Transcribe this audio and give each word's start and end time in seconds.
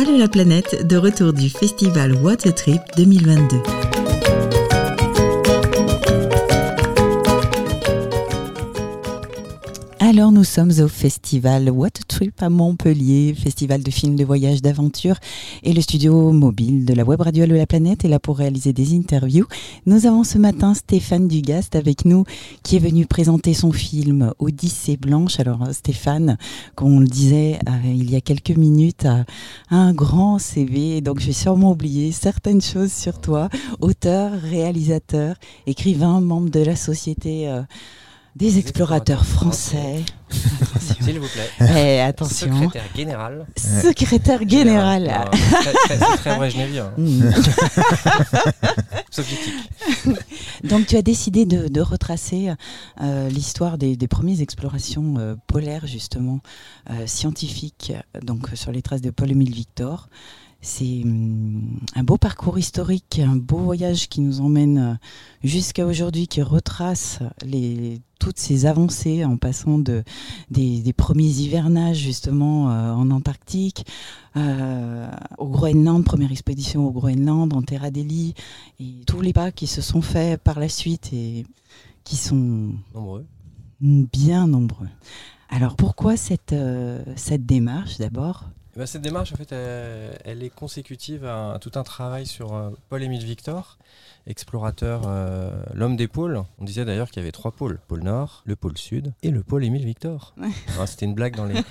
Allô 0.00 0.16
la 0.16 0.28
planète, 0.28 0.86
de 0.86 0.96
retour 0.96 1.32
du 1.32 1.50
festival 1.50 2.14
Water 2.22 2.54
Trip 2.54 2.80
2022. 2.96 3.87
Alors 10.18 10.32
nous 10.32 10.42
sommes 10.42 10.72
au 10.80 10.88
festival 10.88 11.70
What 11.70 11.90
Trip 12.08 12.42
à 12.42 12.48
Montpellier, 12.48 13.36
festival 13.40 13.84
de 13.84 13.90
films 13.92 14.16
de 14.16 14.24
voyage 14.24 14.60
d'aventure 14.62 15.14
et 15.62 15.72
le 15.72 15.80
studio 15.80 16.32
mobile 16.32 16.84
de 16.84 16.92
la 16.92 17.04
web 17.04 17.20
radio 17.20 17.46
de 17.46 17.54
la 17.54 17.68
planète 17.68 18.04
est 18.04 18.08
là 18.08 18.18
pour 18.18 18.38
réaliser 18.38 18.72
des 18.72 18.96
interviews. 18.96 19.46
Nous 19.86 20.06
avons 20.06 20.24
ce 20.24 20.36
matin 20.36 20.74
Stéphane 20.74 21.28
Dugast 21.28 21.76
avec 21.76 22.04
nous 22.04 22.24
qui 22.64 22.74
est 22.74 22.80
venu 22.80 23.06
présenter 23.06 23.54
son 23.54 23.70
film 23.70 24.32
Odyssée 24.40 24.96
blanche. 24.96 25.38
Alors 25.38 25.68
Stéphane, 25.70 26.36
comme 26.74 26.94
on 26.94 26.98
le 26.98 27.06
disait 27.06 27.60
euh, 27.68 27.78
il 27.84 28.10
y 28.10 28.16
a 28.16 28.20
quelques 28.20 28.56
minutes, 28.56 29.06
a 29.06 29.24
un 29.70 29.92
grand 29.92 30.40
CV 30.40 31.00
donc 31.00 31.20
je 31.20 31.26
vais 31.26 31.32
sûrement 31.32 31.70
oublier 31.70 32.10
certaines 32.10 32.60
choses 32.60 32.92
sur 32.92 33.20
toi. 33.20 33.48
Auteur, 33.80 34.32
réalisateur, 34.32 35.36
écrivain, 35.68 36.20
membre 36.20 36.50
de 36.50 36.64
la 36.64 36.74
société 36.74 37.48
euh, 37.48 37.62
des 38.38 38.58
explorateurs 38.58 39.26
français. 39.26 40.04
S'il 41.02 41.18
vous 41.18 41.26
plaît. 41.26 41.50
Eh, 41.60 42.00
attention. 42.00 42.54
Secrétaire 42.54 42.84
général. 42.94 43.46
Secrétaire 43.56 44.48
général. 44.48 45.30
C'est 45.56 46.16
très 46.18 46.36
brejnevien. 46.36 46.92
Mm. 46.96 47.30
Soviétique. 49.10 49.54
Donc 50.64 50.86
tu 50.86 50.96
as 50.96 51.02
décidé 51.02 51.46
de, 51.46 51.80
retracer 51.80 52.50
euh, 53.00 53.28
l'histoire 53.28 53.76
des, 53.76 53.96
premières 54.08 54.40
explorations 54.40 55.16
euh, 55.18 55.34
polaires 55.46 55.86
justement 55.86 56.40
euh, 56.90 57.06
scientifiques 57.06 57.92
donc 58.22 58.48
sur 58.54 58.70
les 58.70 58.82
traces 58.82 59.00
de 59.00 59.10
Paul-Émile 59.10 59.52
Victor. 59.52 60.08
C'est 60.60 61.02
hum, 61.04 61.78
un 61.94 62.02
beau 62.02 62.16
parcours 62.16 62.58
historique, 62.58 63.20
un 63.24 63.36
beau 63.36 63.58
voyage 63.58 64.08
qui 64.08 64.20
nous 64.20 64.40
emmène 64.40 64.78
euh, 64.78 64.94
jusqu'à 65.44 65.86
aujourd'hui, 65.86 66.26
qui 66.26 66.42
retrace 66.42 67.20
les, 67.44 68.00
toutes 68.18 68.38
ces 68.38 68.66
avancées 68.66 69.24
en 69.24 69.36
passant 69.36 69.78
de, 69.78 70.02
des, 70.50 70.92
premiers 70.92 71.28
hivernages 71.28 71.98
justement 71.98 72.72
euh, 72.72 72.92
en 72.92 73.12
Antarctique, 73.12 73.86
euh, 74.36 75.08
au 75.38 75.46
Groenland, 75.46 76.04
première 76.04 76.32
expédition 76.32 76.88
au 76.88 76.90
Groenland, 76.90 77.52
en 77.54 77.62
Terre 77.62 77.84
Adélie, 77.84 78.34
et 78.80 79.04
tous 79.06 79.20
les 79.20 79.32
pas 79.32 79.52
qui 79.52 79.68
se 79.68 79.80
sont 79.80 80.02
faits 80.02 80.42
par 80.42 80.58
la 80.58 80.68
suite 80.68 81.12
et 81.12 81.46
qui 82.02 82.16
sont 82.16 82.72
nombreux. 82.94 83.26
bien 83.80 84.48
nombreux. 84.48 84.88
Alors 85.50 85.76
pourquoi 85.76 86.16
cette, 86.16 86.54
cette 87.16 87.46
démarche 87.46 87.98
d'abord? 87.98 88.50
Bah, 88.78 88.86
cette 88.86 89.02
démarche, 89.02 89.32
en 89.32 89.36
fait, 89.36 89.52
elle, 89.52 90.42
est 90.42 90.54
consécutive 90.54 91.24
à, 91.24 91.58
tout 91.60 91.72
un 91.74 91.82
travail 91.82 92.26
sur 92.26 92.54
euh, 92.54 92.70
Paul-Émile 92.88 93.24
Victor, 93.24 93.76
explorateur, 94.28 95.02
euh, 95.06 95.50
l'homme 95.74 95.96
des 95.96 96.06
pôles. 96.06 96.44
On 96.60 96.64
disait 96.64 96.84
d'ailleurs 96.84 97.10
qu'il 97.10 97.20
y 97.20 97.24
avait 97.24 97.32
trois 97.32 97.50
pôles, 97.50 97.80
pôle 97.88 98.04
Nord, 98.04 98.42
le 98.46 98.54
pôle 98.54 98.78
Sud 98.78 99.12
et 99.24 99.30
le 99.30 99.42
pôle 99.42 99.64
Émile 99.64 99.84
Victor. 99.84 100.32
C'était 100.86 101.06
une 101.06 101.14
blague 101.14 101.34
dans, 101.34 101.46
la 101.46 101.62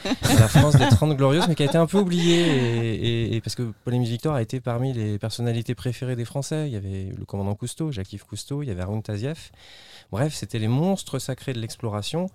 France 0.49 0.75
des 0.75 0.89
30 0.89 1.15
glorieuses, 1.15 1.47
mais 1.47 1.55
qui 1.55 1.63
a 1.63 1.67
été 1.67 1.77
un 1.77 1.85
peu 1.85 1.97
oubliée, 1.97 3.35
et, 3.35 3.39
parce 3.39 3.55
que 3.55 3.71
Paul-Émile 3.85 4.09
Victor 4.09 4.35
a 4.35 4.41
été 4.41 4.59
parmi 4.59 4.91
les 4.91 5.17
personnalités 5.17 5.75
préférées 5.75 6.17
des 6.17 6.25
Français. 6.25 6.67
Il 6.67 6.73
y 6.73 6.77
avait 6.77 7.13
le 7.17 7.23
commandant 7.23 7.55
Cousteau, 7.55 7.89
Jacques-Yves 7.89 8.25
Cousteau, 8.25 8.63
il 8.63 8.67
y 8.67 8.71
avait 8.71 8.81
Arun 8.81 8.99
Tazieff. 8.99 9.53
Bref, 10.11 10.33
c'était 10.33 10.59
les 10.59 10.67
monstres 10.67 11.19
sacrés 11.19 11.53
de 11.53 11.59
l'exploration 11.59 12.27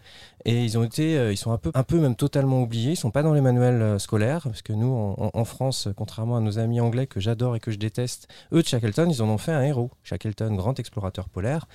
et 0.45 0.65
ils 0.65 0.77
ont 0.77 0.85
été, 0.85 1.17
euh, 1.17 1.33
ils 1.33 1.37
sont 1.37 1.53
un 1.53 1.59
peu, 1.59 1.71
un 1.75 1.85
peu 1.85 1.99
même 1.99 2.17
totalement 2.17 2.61
oubliés. 2.63 2.93
Ils 2.93 2.97
sont 2.97 3.11
pas 3.11 3.23
dans 3.23 3.33
les 3.33 3.41
manuels 3.41 3.81
euh, 3.81 3.99
scolaires 3.99 4.43
parce 4.43 4.63
que 4.63 4.73
nous, 4.73 4.93
en, 5.19 5.45
France, 5.45 5.89
contrairement 5.97 6.37
à 6.37 6.41
nos 6.41 6.59
amis 6.59 6.81
anglais 6.81 7.07
que 7.07 7.21
j'adore 7.21 7.57
et 7.57 7.61
que 7.61 7.71
je 7.71 7.79
déteste, 7.79 8.29
eux 8.53 8.63
de 8.63 8.67
Shackleton, 8.67 9.09
ils 9.09 9.23
en 9.23 9.29
ont 9.29 9.39
fait 9.39 9.53
un 9.53 9.63
héros. 9.63 9.91
Shackleton, 10.03 10.55
grand 10.55 10.79
explorateur 10.79 11.29
polaire. 11.29 11.67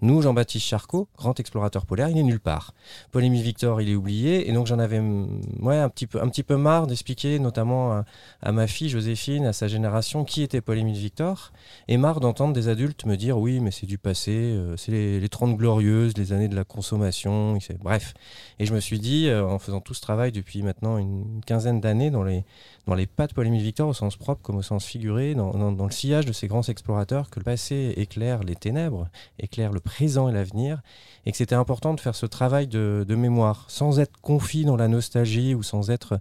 Nous, 0.00 0.22
Jean-Baptiste 0.22 0.66
Charcot, 0.66 1.08
grand 1.16 1.38
explorateur 1.38 1.86
polaire, 1.86 2.08
il 2.08 2.18
est 2.18 2.22
nulle 2.22 2.40
part. 2.40 2.74
Paul-Émile 3.12 3.42
Victor, 3.42 3.80
il 3.80 3.90
est 3.90 3.94
oublié 3.94 4.48
et 4.48 4.52
donc 4.52 4.66
j'en 4.66 4.78
avais, 4.78 5.00
ouais, 5.60 5.78
un 5.78 5.88
petit 5.88 6.06
peu, 6.06 6.20
un 6.20 6.28
petit 6.28 6.42
peu 6.42 6.56
marre 6.56 6.86
d'expliquer, 6.86 7.38
notamment 7.38 8.04
à, 8.42 8.52
ma 8.52 8.66
fille 8.66 8.88
Joséphine, 8.88 9.46
à 9.46 9.52
sa 9.52 9.68
génération, 9.68 10.24
qui 10.24 10.42
était 10.42 10.60
Paul-Émile 10.60 10.96
Victor, 10.96 11.52
et 11.88 11.96
marre 11.96 12.20
d'entendre 12.20 12.52
des 12.52 12.68
adultes 12.68 13.04
me 13.06 13.16
dire 13.16 13.38
oui, 13.38 13.60
mais 13.60 13.70
c'est 13.70 13.86
du 13.86 13.98
passé, 13.98 14.32
euh, 14.32 14.76
c'est 14.76 14.92
les, 14.92 15.20
les 15.20 15.28
glorieuses, 15.52 16.16
les 16.16 16.32
années 16.32 16.48
de 16.48 16.56
la 16.56 16.64
consommation, 16.64 17.58
bref. 17.80 18.14
Et 18.58 18.66
je 18.66 18.74
me 18.74 18.80
suis 18.80 18.98
dit, 18.98 19.28
euh, 19.28 19.46
en 19.46 19.58
faisant 19.58 19.80
tout 19.80 19.94
ce 19.94 20.00
travail 20.00 20.32
depuis 20.32 20.62
maintenant 20.62 20.98
une 20.98 21.40
quinzaine 21.46 21.80
d'années 21.80 22.10
dans 22.10 22.22
les, 22.22 22.44
dans 22.86 22.94
les 22.94 23.06
pas 23.06 23.26
de 23.26 23.34
Paul-Émile 23.34 23.62
Victor 23.62 23.88
au 23.88 23.92
sens 23.92 24.16
propre 24.16 24.42
comme 24.42 24.56
au 24.56 24.62
sens 24.62 24.84
figuré, 24.84 25.34
dans, 25.34 25.52
le 25.52 25.90
sillage 25.90 26.26
de 26.26 26.32
ces 26.32 26.48
grands 26.48 26.62
explorateurs, 26.62 27.30
que 27.30 27.40
le 27.40 27.44
passé 27.44 27.94
éclaire 27.96 28.42
les 28.42 28.56
ténèbres, 28.56 29.08
éclaire 29.38 29.72
le 29.72 29.80
présent 29.80 30.28
et 30.28 30.32
l'avenir, 30.32 30.80
et 31.26 31.30
que 31.30 31.36
c'était 31.36 31.54
important 31.54 31.94
de 31.94 32.00
faire 32.00 32.14
ce 32.14 32.26
travail 32.26 32.66
de, 32.66 33.04
mémoire, 33.14 33.66
sans 33.68 34.00
être 34.00 34.20
confit 34.20 34.64
dans 34.64 34.76
la 34.76 34.88
nostalgie 34.88 35.54
ou 35.54 35.62
sans 35.62 35.90
être 35.90 36.18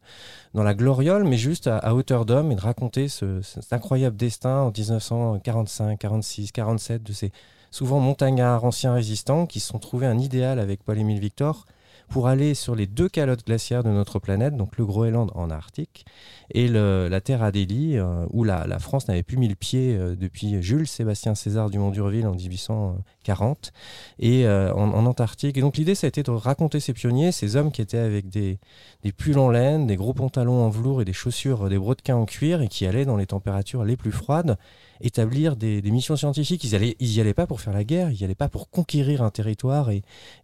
dans 0.53 0.63
la 0.63 0.73
gloriole, 0.73 1.23
mais 1.23 1.37
juste 1.37 1.67
à, 1.67 1.95
hauteur 1.95 2.25
d'homme 2.25 2.51
et 2.51 2.55
de 2.55 2.61
raconter 2.61 3.07
ce, 3.07 3.41
cet 3.41 3.73
incroyable 3.73 4.15
destin 4.15 4.61
en 4.61 4.71
1945, 4.71 5.99
46, 5.99 6.51
47 6.51 7.03
de 7.03 7.13
ces 7.13 7.31
souvent 7.73 7.99
montagnards, 7.99 8.63
anciens 8.65 8.93
résistants, 8.93 9.47
qui 9.47 9.59
se 9.59 9.67
sont 9.67 9.79
trouvés 9.79 10.05
un 10.05 10.19
idéal 10.19 10.59
avec 10.59 10.83
Paul-Émile 10.83 11.19
Victor 11.19 11.65
pour 12.07 12.27
aller 12.27 12.53
sur 12.53 12.75
les 12.75 12.85
deux 12.85 13.09
calottes 13.09 13.43
glaciaires 13.43 13.83
de 13.83 13.89
notre 13.89 14.19
planète, 14.19 14.55
donc 14.55 14.77
le 14.77 14.85
Groenland 14.85 15.31
en 15.33 15.49
Arctique 15.49 16.05
et 16.51 16.67
la 16.67 17.21
Terre 17.21 17.41
Adélie, 17.41 17.97
euh, 17.97 18.27
où 18.29 18.43
la, 18.43 18.77
France 18.77 19.07
n'avait 19.07 19.23
plus 19.23 19.37
mis 19.37 19.47
le 19.47 19.55
pied 19.55 19.97
euh, 19.97 20.15
depuis 20.15 20.61
Jules 20.61 20.85
Sébastien 20.85 21.33
César 21.33 21.71
du 21.71 21.79
Mont-Durville 21.79 22.27
en 22.27 22.35
1840, 22.35 23.71
et 24.19 24.45
euh, 24.45 24.71
en, 24.73 25.05
Antarctique. 25.05 25.57
Et 25.57 25.61
donc 25.61 25.77
l'idée, 25.77 25.95
ça 25.95 26.05
a 26.05 26.09
été 26.09 26.21
de 26.21 26.29
raconter 26.29 26.79
ces 26.79 26.93
pionniers, 26.93 27.31
ces 27.31 27.55
hommes 27.55 27.71
qui 27.71 27.81
étaient 27.81 27.97
avec 27.97 28.29
des, 28.29 28.59
des 29.01 29.11
pulls 29.11 29.39
en 29.39 29.49
laine, 29.49 29.87
des 29.87 29.95
gros 29.95 30.13
pantalons 30.13 30.63
en 30.63 30.69
velours 30.69 31.01
et 31.01 31.05
des 31.05 31.13
chaussures, 31.13 31.67
des 31.69 31.79
brodequins 31.79 32.17
en 32.17 32.25
cuir, 32.25 32.61
et 32.61 32.67
qui 32.67 32.85
allaient 32.85 33.05
dans 33.05 33.17
les 33.17 33.25
températures 33.25 33.83
les 33.83 33.97
plus 33.97 34.11
froides 34.11 34.57
établir 35.01 35.55
des, 35.55 35.81
missions 35.83 36.15
scientifiques. 36.15 36.63
Ils 36.63 36.93
n'y 36.99 37.19
allaient 37.19 37.33
pas 37.33 37.47
pour 37.47 37.61
faire 37.61 37.73
la 37.73 37.83
guerre, 37.83 38.09
ils 38.09 38.17
n'y 38.17 38.23
allaient 38.23 38.35
pas 38.35 38.49
pour 38.49 38.69
conquérir 38.69 39.21
un 39.21 39.29
territoire 39.29 39.89
et, 39.91 40.03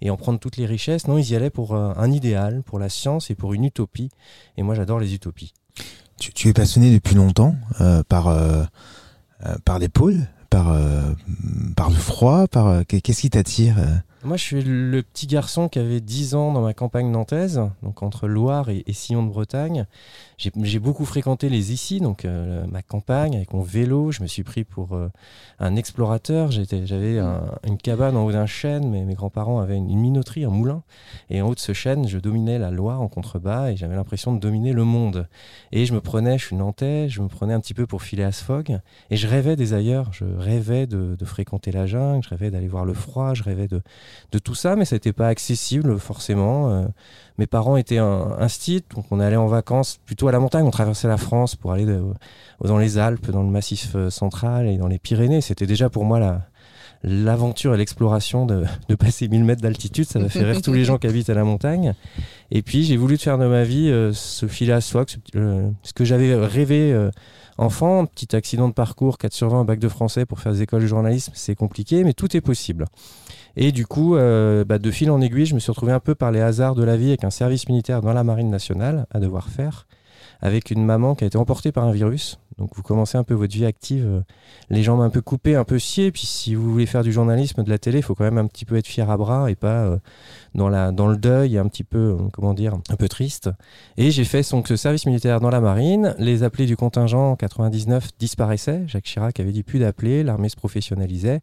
en 0.09 0.17
prendre 0.17 0.39
toutes 0.39 0.57
les 0.57 0.65
richesses. 0.65 1.07
Non, 1.07 1.17
ils 1.17 1.31
y 1.31 1.35
allaient 1.35 1.49
pour 1.49 1.75
euh, 1.75 1.93
un 1.95 2.11
idéal, 2.11 2.63
pour 2.63 2.79
la 2.79 2.89
science 2.89 3.29
et 3.29 3.35
pour 3.35 3.53
une 3.53 3.65
utopie. 3.65 4.09
Et 4.57 4.63
moi, 4.63 4.75
j'adore 4.75 4.99
les 4.99 5.13
utopies. 5.13 5.53
Tu, 6.17 6.49
es 6.49 6.53
passionné 6.53 6.91
depuis 6.91 7.15
longtemps 7.15 7.55
euh, 7.79 8.03
par, 8.03 8.27
euh, 8.27 8.65
par 9.63 9.79
les 9.79 9.87
pôles, 9.87 10.27
par, 10.49 10.75
par 11.75 11.89
le 11.89 11.95
froid, 11.95 12.47
par 12.47 12.85
qu'est-ce 12.85 13.21
qui 13.21 13.29
t'attire 13.29 13.77
moi, 14.25 14.35
je 14.35 14.43
suis 14.43 14.61
le 14.61 15.01
petit 15.01 15.27
garçon 15.27 15.69
qui 15.69 15.79
avait 15.79 16.01
10 16.01 16.35
ans 16.35 16.51
dans 16.51 16.61
ma 16.61 16.73
campagne 16.73 17.09
nantaise, 17.09 17.61
donc 17.83 18.03
entre 18.03 18.27
Loire 18.27 18.67
et, 18.67 18.83
Sillon 18.91 19.23
de 19.23 19.29
Bretagne. 19.29 19.85
J'ai 20.37 20.79
beaucoup 20.79 21.05
fréquenté 21.05 21.47
les 21.47 21.71
ici, 21.71 21.99
donc 21.99 22.25
euh, 22.25 22.65
ma 22.67 22.81
campagne 22.81 23.35
avec 23.35 23.53
mon 23.53 23.61
vélo. 23.61 24.11
Je 24.11 24.21
me 24.21 24.27
suis 24.27 24.43
pris 24.43 24.65
pour 24.65 24.93
euh, 24.93 25.09
un 25.59 25.75
explorateur. 25.77 26.51
J'avais 26.51 27.19
une 27.65 27.77
cabane 27.77 28.17
en 28.17 28.25
haut 28.25 28.31
d'un 28.31 28.45
chêne. 28.45 28.89
mais 28.89 29.05
mes 29.05 29.15
grands-parents 29.15 29.59
avaient 29.59 29.77
une, 29.77 29.99
minoterie, 29.99 30.43
un 30.43 30.49
moulin. 30.49 30.83
Et 31.29 31.41
en 31.41 31.47
haut 31.49 31.55
de 31.55 31.59
ce 31.59 31.73
chêne, 31.73 32.07
je 32.07 32.19
dominais 32.19 32.59
la 32.59 32.71
Loire 32.71 33.01
en 33.01 33.07
contrebas 33.07 33.71
et 33.71 33.77
j'avais 33.77 33.95
l'impression 33.95 34.33
de 34.33 34.39
dominer 34.39 34.73
le 34.73 34.83
monde. 34.83 35.27
Et 35.71 35.85
je 35.85 35.93
me 35.93 36.01
prenais, 36.01 36.37
je 36.37 36.45
suis 36.45 36.55
nantais, 36.57 37.07
je 37.07 37.21
me 37.21 37.27
prenais 37.27 37.53
un 37.53 37.59
petit 37.61 37.73
peu 37.73 37.85
pour 37.85 38.01
filer 38.01 38.23
à 38.23 38.33
Sfog. 38.33 38.79
Et 39.11 39.15
je 39.17 39.27
rêvais 39.27 39.55
des 39.55 39.73
ailleurs. 39.73 40.11
Je 40.11 40.25
rêvais 40.25 40.87
de 40.87 41.25
fréquenter 41.25 41.71
la 41.71 41.85
jungle, 41.85 42.23
je 42.23 42.29
rêvais 42.29 42.51
d'aller 42.51 42.67
voir 42.67 42.85
le 42.85 42.93
froid, 42.93 43.33
je 43.33 43.43
rêvais 43.43 43.67
de 43.67 43.81
de 44.31 44.39
tout 44.39 44.55
ça, 44.55 44.75
mais 44.75 44.85
ça 44.85 44.95
n'était 44.95 45.13
pas 45.13 45.27
accessible 45.27 45.99
forcément. 45.99 46.71
Euh, 46.71 46.85
mes 47.37 47.47
parents 47.47 47.77
étaient 47.77 47.97
un, 47.97 48.35
un 48.39 48.47
donc 48.93 49.05
on 49.11 49.19
allait 49.19 49.35
en 49.35 49.47
vacances 49.47 49.99
plutôt 50.05 50.27
à 50.27 50.31
la 50.31 50.39
montagne, 50.39 50.65
on 50.65 50.71
traversait 50.71 51.07
la 51.07 51.17
France 51.17 51.55
pour 51.55 51.71
aller 51.71 51.85
dans 52.63 52.77
les 52.77 52.97
Alpes, 52.97 53.31
dans 53.31 53.43
le 53.43 53.49
Massif 53.49 53.93
euh, 53.95 54.09
central 54.09 54.67
et 54.67 54.77
dans 54.77 54.87
les 54.87 54.99
Pyrénées. 54.99 55.41
C'était 55.41 55.65
déjà 55.65 55.89
pour 55.89 56.05
moi 56.05 56.19
la, 56.19 56.41
l'aventure 57.03 57.73
et 57.73 57.77
l'exploration 57.77 58.45
de, 58.45 58.65
passer 58.99 59.27
1000 59.27 59.43
mètres 59.43 59.61
d'altitude, 59.61 60.05
ça 60.05 60.19
va 60.19 60.29
faire 60.29 60.47
rire 60.47 60.61
tous 60.61 60.73
les 60.73 60.83
gens 60.85 60.97
qui 60.97 61.07
habitent 61.07 61.29
à 61.29 61.33
la 61.33 61.45
montagne. 61.45 61.93
Et 62.51 62.61
puis 62.61 62.83
j'ai 62.83 62.97
voulu 62.97 63.17
faire 63.17 63.37
de 63.37 63.47
ma 63.47 63.63
vie 63.63 63.89
euh, 63.89 64.11
ce 64.13 64.47
fil 64.47 64.71
à 64.71 64.81
soie, 64.81 65.05
ce, 65.07 65.93
que 65.93 66.05
j'avais 66.05 66.35
rêvé 66.35 67.09
enfant, 67.59 68.05
petit 68.05 68.35
accident 68.35 68.69
de 68.69 68.73
parcours, 68.73 69.17
4 69.17 69.33
sur 69.33 69.49
20, 69.49 69.65
bac 69.65 69.79
de 69.79 69.89
français 69.89 70.25
pour 70.25 70.39
faire 70.39 70.53
des 70.53 70.61
écoles 70.61 70.81
de 70.81 70.87
journalisme, 70.87 71.33
c'est 71.35 71.55
compliqué, 71.55 72.03
mais 72.03 72.13
tout 72.13 72.35
est 72.35 72.41
possible. 72.41 72.85
Et 73.61 73.73
du 73.73 73.85
coup, 73.85 74.15
euh, 74.15 74.63
bah, 74.63 74.79
de 74.79 74.89
fil 74.89 75.11
en 75.11 75.19
aiguille, 75.19 75.45
je 75.45 75.53
me 75.53 75.59
suis 75.59 75.69
retrouvé 75.69 75.91
un 75.91 75.99
peu 75.99 76.15
par 76.15 76.31
les 76.31 76.39
hasards 76.39 76.75
de 76.75 76.83
la 76.85 76.95
vie 76.95 77.09
avec 77.09 77.25
un 77.25 77.29
service 77.29 77.67
militaire 77.67 78.01
dans 78.01 78.13
la 78.13 78.23
marine 78.23 78.49
nationale 78.49 79.05
à 79.11 79.19
devoir 79.19 79.49
faire, 79.49 79.85
avec 80.39 80.71
une 80.71 80.85
maman 80.85 81.13
qui 81.13 81.25
a 81.25 81.27
été 81.27 81.37
emportée 81.37 81.73
par 81.73 81.83
un 81.83 81.91
virus. 81.91 82.39
Donc 82.59 82.71
vous 82.75 82.83
commencez 82.83 83.17
un 83.17 83.23
peu 83.23 83.33
votre 83.33 83.53
vie 83.53 83.65
active, 83.65 84.05
euh, 84.05 84.21
les 84.69 84.83
jambes 84.83 85.01
un 85.01 85.09
peu 85.09 85.21
coupées, 85.21 85.55
un 85.55 85.63
peu 85.63 85.79
sciées. 85.79 86.11
Puis 86.11 86.25
si 86.27 86.53
vous 86.55 86.71
voulez 86.71 86.85
faire 86.85 87.03
du 87.03 87.11
journalisme, 87.11 87.63
de 87.63 87.69
la 87.69 87.77
télé, 87.79 87.99
il 87.99 88.03
faut 88.03 88.13
quand 88.15 88.25
même 88.25 88.37
un 88.37 88.45
petit 88.47 88.65
peu 88.65 88.75
être 88.75 88.85
fier 88.87 89.09
à 89.09 89.17
bras 89.17 89.49
et 89.49 89.55
pas 89.55 89.85
euh, 89.85 89.97
dans, 90.55 90.69
la, 90.69 90.91
dans 90.91 91.07
le 91.07 91.17
deuil, 91.17 91.57
un 91.57 91.67
petit 91.67 91.83
peu, 91.83 92.17
comment 92.33 92.53
dire, 92.53 92.75
un 92.89 92.95
peu 92.95 93.07
triste. 93.07 93.49
Et 93.97 94.11
j'ai 94.11 94.25
fait 94.25 94.47
donc, 94.51 94.67
ce 94.67 94.75
service 94.75 95.05
militaire 95.05 95.39
dans 95.39 95.49
la 95.49 95.61
marine. 95.61 96.13
Les 96.19 96.43
appelés 96.43 96.65
du 96.65 96.75
contingent 96.75 97.31
en 97.31 97.35
99 97.35 98.09
disparaissaient. 98.19 98.83
Jacques 98.87 99.05
Chirac 99.05 99.39
avait 99.39 99.51
dit 99.51 99.63
plus 99.63 99.79
d'appeler, 99.79 100.23
l'armée 100.23 100.49
se 100.49 100.55
professionnalisait. 100.57 101.39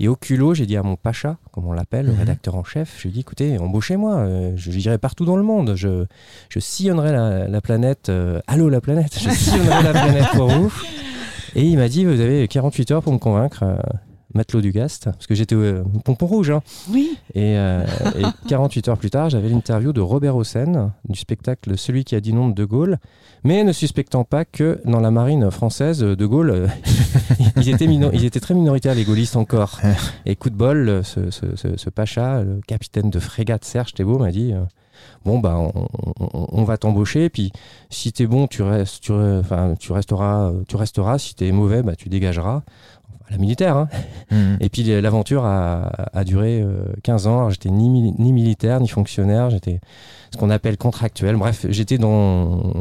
Et 0.00 0.08
au 0.08 0.16
culot, 0.16 0.54
j'ai 0.54 0.66
dit 0.66 0.76
à 0.76 0.82
mon 0.82 0.96
pacha, 0.96 1.38
comme 1.52 1.66
on 1.66 1.72
l'appelle, 1.72 2.06
le 2.06 2.12
Mhm. 2.12 2.18
rédacteur 2.18 2.54
en 2.56 2.64
chef, 2.64 2.98
j'ai 3.02 3.10
dit 3.10 3.20
écoutez, 3.20 3.58
embauchez-moi, 3.58 4.16
euh, 4.16 4.52
je 4.56 4.70
j'irai 4.70 4.98
partout 4.98 5.24
dans 5.24 5.36
le 5.36 5.42
monde, 5.42 5.74
je, 5.76 6.04
je 6.48 6.58
sillonnerai 6.60 7.12
la, 7.12 7.48
la 7.48 7.60
planète. 7.60 8.08
euh, 8.08 8.40
allô 8.46 8.68
la 8.68 8.80
planète, 8.80 9.18
je 9.20 9.28
sillonnerai 9.30 9.82
la 9.82 9.90
planète 9.92 10.26
pour 10.34 10.47
Et 11.54 11.62
il 11.64 11.76
m'a 11.76 11.88
dit 11.88 12.04
vous 12.04 12.20
avez 12.20 12.46
48 12.48 12.90
heures 12.92 13.02
pour 13.02 13.12
me 13.12 13.18
convaincre. 13.18 13.60
euh, 13.62 13.76
Matelot 14.34 14.60
du 14.60 14.72
Gast, 14.72 15.04
parce 15.06 15.26
que 15.26 15.34
j'étais 15.34 15.54
euh, 15.54 15.82
pompon 16.04 16.26
rouge. 16.26 16.50
hein. 16.50 16.60
Oui. 16.90 17.16
Et, 17.34 17.56
euh, 17.56 17.82
et 18.18 18.24
48 18.48 18.88
heures 18.88 18.98
plus 18.98 19.08
tard, 19.08 19.30
j'avais 19.30 19.48
l'interview 19.48 19.94
de 19.94 20.02
Robert 20.02 20.36
Hossein 20.36 20.92
du 21.08 21.18
spectacle 21.18 21.78
Celui 21.78 22.04
qui 22.04 22.14
a 22.14 22.20
dit 22.20 22.34
non 22.34 22.48
de 22.48 22.52
De 22.54 22.66
Gaulle, 22.66 22.98
mais 23.42 23.64
ne 23.64 23.72
suspectant 23.72 24.24
pas 24.24 24.44
que 24.44 24.82
dans 24.84 25.00
la 25.00 25.10
marine 25.10 25.50
française, 25.50 26.00
De 26.00 26.26
Gaulle, 26.26 26.50
euh, 26.50 26.66
ils, 27.56 27.70
étaient 27.70 27.86
mino- 27.86 28.10
ils 28.12 28.26
étaient 28.26 28.38
très 28.38 28.52
minoritaires, 28.52 28.94
les 28.94 29.04
gaullistes 29.04 29.34
encore. 29.36 29.80
Et 30.26 30.36
coup 30.36 30.50
de 30.50 30.56
bol, 30.56 30.86
euh, 30.90 31.02
ce, 31.02 31.30
ce- 31.30 31.56
ce- 31.56 31.78
ce 31.78 31.88
pacha, 31.88 32.42
le 32.42 32.60
capitaine 32.66 33.08
de 33.08 33.18
frégate 33.18 33.64
Serge 33.64 33.94
Thébault, 33.94 34.18
m'a 34.18 34.30
dit 34.30 34.52
euh, 34.52 34.60
Bon, 35.24 35.38
bah, 35.38 35.56
on, 35.58 35.72
on- 36.20 36.46
on 36.52 36.64
va 36.64 36.76
t'embaucher, 36.78 37.28
puis 37.28 37.52
si 37.90 38.12
t'es 38.12 38.26
bon, 38.26 38.46
tu, 38.46 38.62
restes, 38.62 39.02
tu, 39.02 39.12
enfin, 39.12 39.74
tu, 39.78 39.92
resteras, 39.92 40.52
tu 40.68 40.76
resteras, 40.76 41.18
si 41.18 41.34
t'es 41.34 41.50
mauvais, 41.52 41.82
bah, 41.82 41.96
tu 41.96 42.08
dégageras. 42.08 42.62
À 43.28 43.32
la 43.32 43.36
militaire, 43.38 43.76
hein. 43.76 43.88
Mhm. 44.30 44.56
Et 44.60 44.70
puis 44.70 44.82
l'aventure 45.02 45.44
a, 45.44 45.90
a 46.14 46.24
duré 46.24 46.62
euh, 46.62 46.84
15 47.02 47.26
ans. 47.26 47.36
Alors, 47.40 47.50
J'étais 47.50 47.68
ni, 47.68 47.90
ni 47.90 48.32
militaire, 48.32 48.80
ni 48.80 48.88
fonctionnaire. 48.88 49.50
J'étais 49.50 49.80
ce 50.32 50.36
qu'on 50.36 50.50
appelle 50.50 50.76
contractuel. 50.76 51.36
Bref, 51.36 51.66
j'étais 51.68 51.98
dans, 51.98 52.72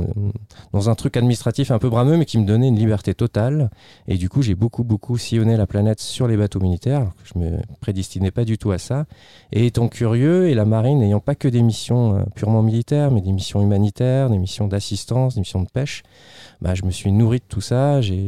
dans 0.74 0.90
un 0.90 0.96
truc 0.96 1.18
administratif 1.18 1.72
un 1.72 1.80
peu 1.80 1.90
brameux, 1.90 2.18
mais 2.18 2.26
qui 2.26 2.38
me 2.38 2.46
donnait 2.46 2.68
une 2.68 2.78
liberté 2.78 3.14
totale. 3.14 3.70
Et 4.08 4.18
du 4.18 4.30
coup, 4.30 4.42
j'ai 4.42 4.56
beaucoup, 4.56 4.84
beaucoup 4.84 5.18
sillonné 5.18 5.58
la 5.58 5.68
planète 5.68 6.00
sur 6.00 6.28
les 6.28 6.38
bateaux 6.38 6.60
militaires. 6.60 7.12
Je 7.24 7.40
me 7.40 7.58
prédestinais 7.82 8.32
pas 8.32 8.46
du 8.46 8.58
tout 8.58 8.72
à 8.72 8.78
ça. 8.78 9.06
Et 9.52 9.66
étant 9.68 9.88
curieux, 9.88 10.50
et 10.50 10.54
la 10.56 10.66
marine 10.66 11.00
n'ayant 11.00 11.20
pas 11.20 11.36
que 11.36 11.48
des 11.48 11.62
missions 11.62 12.16
euh, 12.18 12.24
purement 12.36 12.64
militaires, 12.64 13.12
mais 13.12 13.22
des 13.22 13.32
missions 13.32 13.62
humanitaires, 13.62 14.30
des 14.30 14.38
missions 14.38 14.68
d'assistance, 14.68 15.36
des 15.36 15.42
missions 15.42 15.62
de 15.62 15.70
pêche, 15.70 16.04
bah, 16.62 16.76
je 16.76 16.84
me 16.84 16.92
suis 16.92 17.12
nourri 17.12 17.38
de 17.38 17.44
tout 17.48 17.62
ça. 17.62 18.02
J'ai 18.02 18.28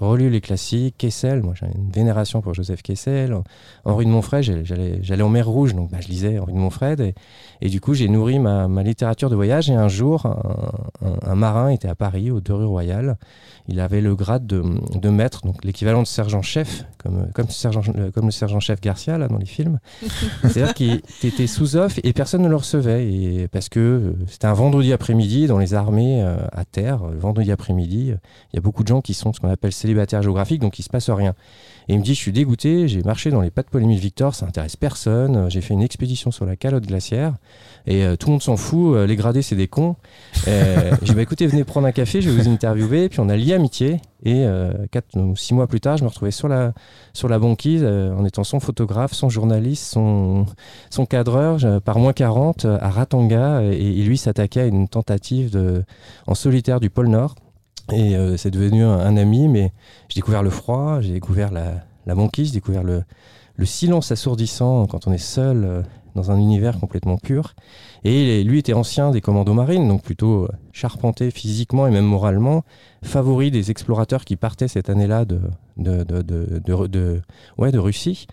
relu 0.00 0.30
les 0.30 0.40
classiques. 0.40 0.96
Kessel, 0.98 1.42
moi 1.42 1.54
j'ai 1.54 1.66
une 1.66 1.90
vénération 1.90 2.40
pour 2.40 2.54
Joseph 2.54 2.82
Kessel. 2.82 3.36
Henri 3.84 4.04
de 4.06 4.10
Montfred, 4.10 4.42
j'ai- 4.42 4.98
j'allais 5.02 5.22
en 5.22 5.28
mer 5.28 5.46
Rouge, 5.46 5.74
donc 5.74 5.90
bah, 5.90 5.98
je 6.00 6.08
lisais 6.08 6.38
Henri 6.38 6.52
de 6.52 6.58
Montfred. 6.58 7.00
Et, 7.00 7.14
et 7.60 7.68
du 7.68 7.80
coup, 7.80 7.94
j'ai 7.94 8.08
nourri 8.16 8.38
ma, 8.38 8.66
ma 8.68 8.82
littérature 8.82 9.30
de 9.30 9.36
voyage. 9.36 9.70
Et 9.70 9.74
un 9.74 9.88
jour, 9.88 10.26
un, 10.26 11.06
un- 11.06 11.30
un 11.32 11.34
marin 11.34 11.68
était 11.70 11.88
à 11.88 11.94
Paris, 11.94 12.30
au 12.30 12.40
deux 12.40 12.54
rue 12.54 12.64
Royale. 12.66 13.16
Il 13.68 13.80
avait 13.80 14.00
le 14.00 14.14
grade 14.14 14.46
de, 14.46 14.62
de 14.96 15.08
maître, 15.10 15.42
donc 15.44 15.64
l'équivalent 15.64 16.00
de 16.02 16.06
sergent-chef, 16.06 16.84
comme, 17.02 17.28
comme, 17.34 17.48
sergent, 17.50 17.82
comme 18.14 18.26
le 18.26 18.30
sergent-chef 18.30 18.80
Garcia 18.80 19.18
là, 19.18 19.26
dans 19.28 19.38
les 19.38 19.44
films. 19.46 19.78
C'est-à-dire 20.42 20.72
qu'il 20.74 21.02
était 21.24 21.46
sous 21.48 21.76
offre 21.76 21.98
et 22.04 22.12
personne 22.12 22.42
ne 22.42 22.48
le 22.48 22.56
recevait. 22.56 23.06
Et 23.12 23.48
parce 23.48 23.68
que 23.68 23.80
euh, 23.80 24.12
c'était 24.28 24.46
un 24.46 24.52
vendredi 24.54 24.92
après-midi 24.92 25.46
dans 25.48 25.58
les 25.58 25.74
armées 25.74 26.22
euh, 26.22 26.36
à 26.52 26.64
terre, 26.64 27.04
le 27.06 27.18
vendredi 27.18 27.50
après-midi, 27.50 28.12
euh, 28.12 28.16
il 28.52 28.56
y 28.56 28.58
a 28.58 28.62
beaucoup 28.62 28.82
de 28.82 28.88
gens 28.88 29.00
qui 29.00 29.14
sont 29.14 29.32
ce 29.32 29.40
qu'on 29.40 29.50
appelle 29.50 29.72
célibataires 29.72 30.22
géographiques, 30.22 30.60
donc 30.60 30.78
il 30.78 30.82
se 30.82 30.88
passe 30.90 31.10
rien. 31.10 31.34
Et 31.88 31.94
il 31.94 31.98
me 31.98 32.04
dit, 32.04 32.14
je 32.14 32.20
suis 32.20 32.32
dégoûté, 32.32 32.86
j'ai 32.88 33.02
marché 33.02 33.30
dans 33.30 33.40
les 33.40 33.50
pas 33.50 33.62
de 33.62 33.68
Paul-Émile 33.68 33.98
Victor, 34.00 34.34
ça 34.34 34.46
intéresse 34.46 34.76
personne, 34.76 35.36
euh, 35.36 35.48
j'ai 35.50 35.60
fait 35.60 35.74
une 35.74 35.82
expédition 35.82 36.30
sur 36.30 36.46
la 36.46 36.54
calotte 36.56 36.86
glaciaire, 36.86 37.34
et 37.86 38.04
euh, 38.04 38.16
tout 38.16 38.28
le 38.28 38.32
monde 38.32 38.42
s'en 38.42 38.56
fout, 38.56 38.96
euh, 38.96 39.06
les 39.06 39.16
gradés 39.16 39.42
c'est 39.42 39.56
des 39.56 39.68
cons. 39.68 39.96
Euh, 40.48 40.92
j'ai 41.02 41.06
dit, 41.06 41.14
bah, 41.14 41.22
écoutez, 41.22 41.46
venez 41.46 41.64
prendre 41.64 41.86
un 41.86 41.92
café, 41.92 42.20
je 42.20 42.30
vais 42.30 42.42
vous 42.42 42.48
interviewer, 42.48 43.08
puis 43.08 43.20
on 43.20 43.28
a 43.28 43.36
lié 43.36 43.54
amitié, 43.54 44.00
et 44.24 44.44
euh, 44.44 44.72
quatre 44.90 45.18
ou 45.18 45.36
six 45.36 45.54
mois 45.54 45.66
plus 45.66 45.80
tard, 45.80 45.96
je 45.96 46.04
me 46.04 46.08
retrouvais 46.08 46.30
sur 46.30 46.48
la, 46.48 46.72
sur 47.12 47.28
la 47.28 47.38
banquise, 47.38 47.84
en 47.84 48.24
étant 48.24 48.44
son 48.44 48.60
photographe, 48.60 49.12
son 49.12 49.28
journaliste, 49.28 49.84
son, 49.84 50.46
son 50.90 51.06
cadreur, 51.06 51.58
par 51.82 51.98
moins 51.98 52.12
40, 52.12 52.64
euh, 52.64 52.78
à 52.80 52.90
Ratanga, 52.90 53.62
et, 53.62 53.76
et 53.76 54.02
lui 54.02 54.18
s'attaquait 54.18 54.62
à 54.62 54.66
une 54.66 54.88
tentative 54.88 55.50
de, 55.50 55.84
en 56.26 56.34
solitaire 56.34 56.80
du 56.80 56.90
pôle 56.90 57.08
Nord. 57.08 57.34
Et 57.92 58.16
euh, 58.16 58.36
c'est 58.36 58.50
devenu 58.50 58.82
un, 58.82 58.98
un 58.98 59.16
ami, 59.16 59.48
mais 59.48 59.72
j'ai 60.08 60.16
découvert 60.16 60.42
le 60.42 60.50
froid, 60.50 61.00
j'ai 61.00 61.12
découvert 61.12 61.52
la, 61.52 61.84
la 62.06 62.14
banquise, 62.14 62.48
j'ai 62.48 62.54
découvert 62.54 62.82
le, 62.82 63.04
le 63.54 63.64
silence 63.64 64.10
assourdissant 64.10 64.86
quand 64.86 65.06
on 65.06 65.12
est 65.12 65.18
seul 65.18 65.64
euh, 65.64 65.82
dans 66.16 66.32
un 66.32 66.38
univers 66.38 66.80
complètement 66.80 67.18
pur. 67.18 67.54
Et 68.02 68.42
lui 68.42 68.58
était 68.58 68.72
ancien 68.72 69.10
des 69.12 69.20
commandos 69.20 69.54
marines, 69.54 69.86
donc 69.86 70.02
plutôt 70.02 70.44
euh, 70.44 70.48
charpenté 70.72 71.30
physiquement 71.30 71.86
et 71.86 71.90
même 71.92 72.04
moralement, 72.04 72.64
favori 73.04 73.52
des 73.52 73.70
explorateurs 73.70 74.24
qui 74.24 74.34
partaient 74.36 74.66
cette 74.68 74.90
année-là 74.90 75.24
de, 75.24 75.40
de, 75.76 76.02
de, 76.02 77.22
ouais, 77.58 77.70
de 77.70 77.78
Russie. 77.78 78.26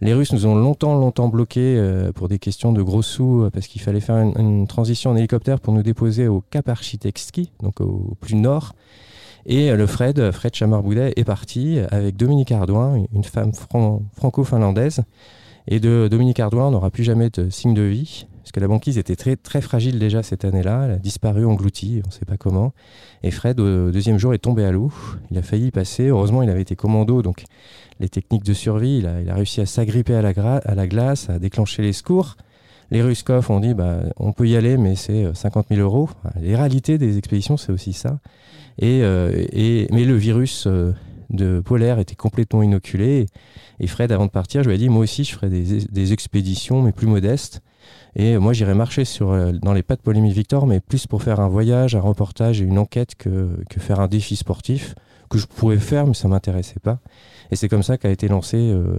Les 0.00 0.14
Russes 0.14 0.32
nous 0.32 0.46
ont 0.46 0.54
longtemps, 0.54 0.94
longtemps 0.94 1.28
bloqués 1.28 1.76
euh, 1.76 2.12
pour 2.12 2.28
des 2.28 2.38
questions 2.38 2.72
de 2.72 2.82
gros 2.82 3.02
sous, 3.02 3.42
euh, 3.42 3.50
parce 3.50 3.66
qu'il 3.66 3.82
fallait 3.82 4.00
faire 4.00 4.16
une, 4.16 4.66
transition 4.66 5.10
en 5.10 5.16
hélicoptère 5.16 5.60
pour 5.60 5.74
nous 5.74 5.82
déposer 5.82 6.28
au 6.28 6.42
Cap 6.50 6.68
Architectski, 6.68 7.52
donc 7.62 7.80
au, 7.80 8.16
plus 8.20 8.36
nord. 8.36 8.74
Et 9.46 9.72
le 9.74 9.86
Fred, 9.86 10.32
Fred 10.32 10.54
Chamarboudet, 10.54 11.14
est 11.16 11.24
parti 11.24 11.78
avec 11.90 12.16
Dominique 12.16 12.52
Ardouin, 12.52 13.02
une 13.14 13.24
femme 13.24 13.54
fran- 13.54 14.02
franco-finlandaise. 14.14 15.02
Et 15.68 15.80
de 15.80 16.08
Dominique 16.10 16.40
Ardouin, 16.40 16.68
on 16.68 16.70
n'aura 16.72 16.90
plus 16.90 17.04
jamais 17.04 17.30
de 17.30 17.50
signe 17.50 17.74
de 17.74 17.82
vie, 17.82 18.26
parce 18.42 18.52
que 18.52 18.60
la 18.60 18.68
banquise 18.68 18.98
était 18.98 19.16
très, 19.16 19.36
très 19.36 19.60
fragile 19.60 19.98
déjà 19.98 20.22
cette 20.22 20.44
année-là. 20.44 20.86
Elle 20.86 20.90
a 20.92 20.96
disparu, 20.96 21.44
engloutie, 21.44 22.00
on 22.04 22.08
ne 22.08 22.12
sait 22.12 22.24
pas 22.24 22.36
comment. 22.36 22.72
Et 23.22 23.30
Fred, 23.30 23.60
au 23.60 23.90
deuxième 23.90 24.18
jour, 24.18 24.34
est 24.34 24.38
tombé 24.38 24.64
à 24.64 24.72
l'eau. 24.72 24.92
Il 25.30 25.38
a 25.38 25.42
failli 25.42 25.66
y 25.66 25.70
passer. 25.70 26.08
Heureusement, 26.08 26.42
il 26.42 26.50
avait 26.50 26.62
été 26.62 26.76
commando, 26.76 27.22
donc 27.22 27.44
les 28.00 28.08
techniques 28.08 28.44
de 28.44 28.54
survie, 28.54 28.98
il 28.98 29.30
a, 29.30 29.34
réussi 29.34 29.60
à 29.60 29.66
s'agripper 29.66 30.14
à, 30.14 30.22
la 30.22 30.86
glace, 30.86 31.28
à 31.28 31.38
déclencher 31.38 31.82
les 31.82 31.92
secours. 31.92 32.36
Les 32.90 33.02
Ruskov 33.02 33.50
ont 33.50 33.60
dit 33.60 33.74
bah, 33.74 34.00
on 34.16 34.32
peut 34.32 34.48
y 34.48 34.56
aller, 34.56 34.76
mais 34.76 34.96
c'est 34.96 35.24
euh, 35.24 35.34
50 35.34 35.66
000 35.70 35.80
euros. 35.80 36.10
Les 36.40 36.56
réalités 36.56 36.98
des 36.98 37.18
expéditions, 37.18 37.56
c'est 37.56 37.70
aussi 37.70 37.92
ça. 37.92 38.18
Et, 38.78 39.00
euh, 39.02 39.44
mais 39.92 40.04
le 40.04 40.16
virus 40.16 40.66
euh, 40.66 40.92
de 41.30 41.60
polaire 41.60 41.98
était 41.98 42.14
complètement 42.16 42.62
inoculé. 42.62 43.26
Et 43.78 43.86
Fred, 43.86 44.12
avant 44.12 44.26
de 44.26 44.30
partir, 44.30 44.62
je 44.62 44.68
lui 44.68 44.74
ai 44.76 44.78
dit 44.78 44.88
moi 44.88 45.02
aussi, 45.02 45.24
je 45.24 45.32
ferai 45.32 45.48
des, 45.48 45.84
des 45.84 46.12
expéditions, 46.12 46.82
mais 46.82 46.92
plus 46.92 47.06
modestes. 47.06 47.62
Et 48.16 48.36
moi, 48.38 48.52
j'irai 48.52 48.74
marcher 48.74 49.04
sur, 49.04 49.30
euh, 49.30 49.52
dans 49.52 49.72
les 49.72 49.82
pas 49.82 49.96
de 49.96 50.02
Paul-Émile 50.02 50.32
Victor, 50.32 50.66
mais 50.66 50.80
plus 50.80 51.06
pour 51.06 51.22
faire 51.22 51.40
un 51.40 51.48
voyage, 51.48 51.94
un 51.94 52.00
reportage 52.00 52.60
et 52.60 52.64
une 52.64 52.78
enquête 52.78 53.14
que, 53.14 53.50
que 53.70 53.80
faire 53.80 54.00
un 54.00 54.08
défi 54.08 54.36
sportif 54.36 54.94
que 55.30 55.38
je 55.38 55.46
pourrais 55.46 55.78
faire, 55.78 56.06
mais 56.06 56.14
ça 56.14 56.26
m'intéressait 56.28 56.80
pas. 56.80 56.98
Et 57.52 57.56
c'est 57.56 57.68
comme 57.68 57.84
ça 57.84 57.96
qu'a 57.98 58.10
été 58.10 58.26
lancé 58.28 58.56
euh, 58.58 58.98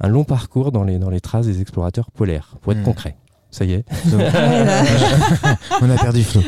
un 0.00 0.08
long 0.08 0.22
parcours 0.24 0.70
dans 0.70 0.84
les, 0.84 0.98
dans 0.98 1.10
les 1.10 1.20
traces 1.20 1.46
des 1.46 1.60
explorateurs 1.60 2.10
polaires, 2.12 2.54
pour 2.62 2.72
être 2.72 2.80
Hmm. 2.80 2.84
concret. 2.84 3.16
Ça 3.56 3.64
y 3.64 3.72
est. 3.72 3.84
Donc, 4.10 4.20
Ouais, 4.20 4.64
là. 4.64 4.84
on 5.80 5.88
a 5.88 5.96
perdu 5.96 6.22
Flo. 6.24 6.42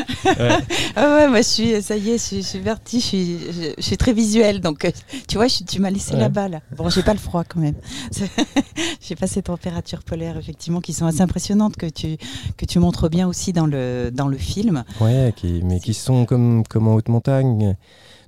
Ah 0.95 1.15
ouais, 1.17 1.29
moi 1.29 1.39
je 1.39 1.43
suis, 1.49 1.81
ça 1.83 1.97
y 1.97 2.11
est, 2.11 2.19
je 2.19 2.23
suis, 2.23 2.37
je 2.43 2.47
suis 2.47 2.59
vertie, 2.59 3.01
je 3.01 3.07
suis, 3.07 3.39
je, 3.39 3.63
je 3.79 3.83
suis 3.83 3.97
très 3.97 4.13
visuelle, 4.13 4.61
donc 4.61 4.85
euh, 4.85 4.91
tu 5.27 5.37
vois, 5.37 5.47
je- 5.47 5.65
tu 5.65 5.81
m'as 5.81 5.89
laissé 5.89 6.13
Ouais. 6.13 6.21
la 6.21 6.29
balle. 6.29 6.61
Bon, 6.77 6.91
j'ai 6.91 7.03
pas 7.03 7.15
le 7.15 7.19
froid 7.19 7.45
quand 7.49 7.61
même. 7.61 7.77
j'ai 9.01 9.17
pas 9.17 9.27
ces 9.27 9.41
températures 9.41 10.03
polaires 10.03 10.37
effectivement 10.37 10.81
qui 10.83 10.93
sont 10.93 11.07
assez 11.07 11.23
impressionnantes 11.23 11.77
que 11.77 11.87
tu 11.87 12.19
que 12.59 12.67
tu 12.67 12.79
montres 12.79 13.09
bien 13.09 13.27
aussi 13.27 13.55
dans 13.55 13.67
le 13.67 14.11
dans 14.13 14.29
le 14.29 14.37
film. 14.37 14.85
Ouais, 15.01 15.33
qui, 15.35 15.63
mais 15.65 15.81
qui 15.81 15.95
sont 15.95 16.27
comme, 16.27 16.63
comme 16.69 16.89
en 16.89 16.95
haute 16.95 17.09
montagne. 17.09 17.75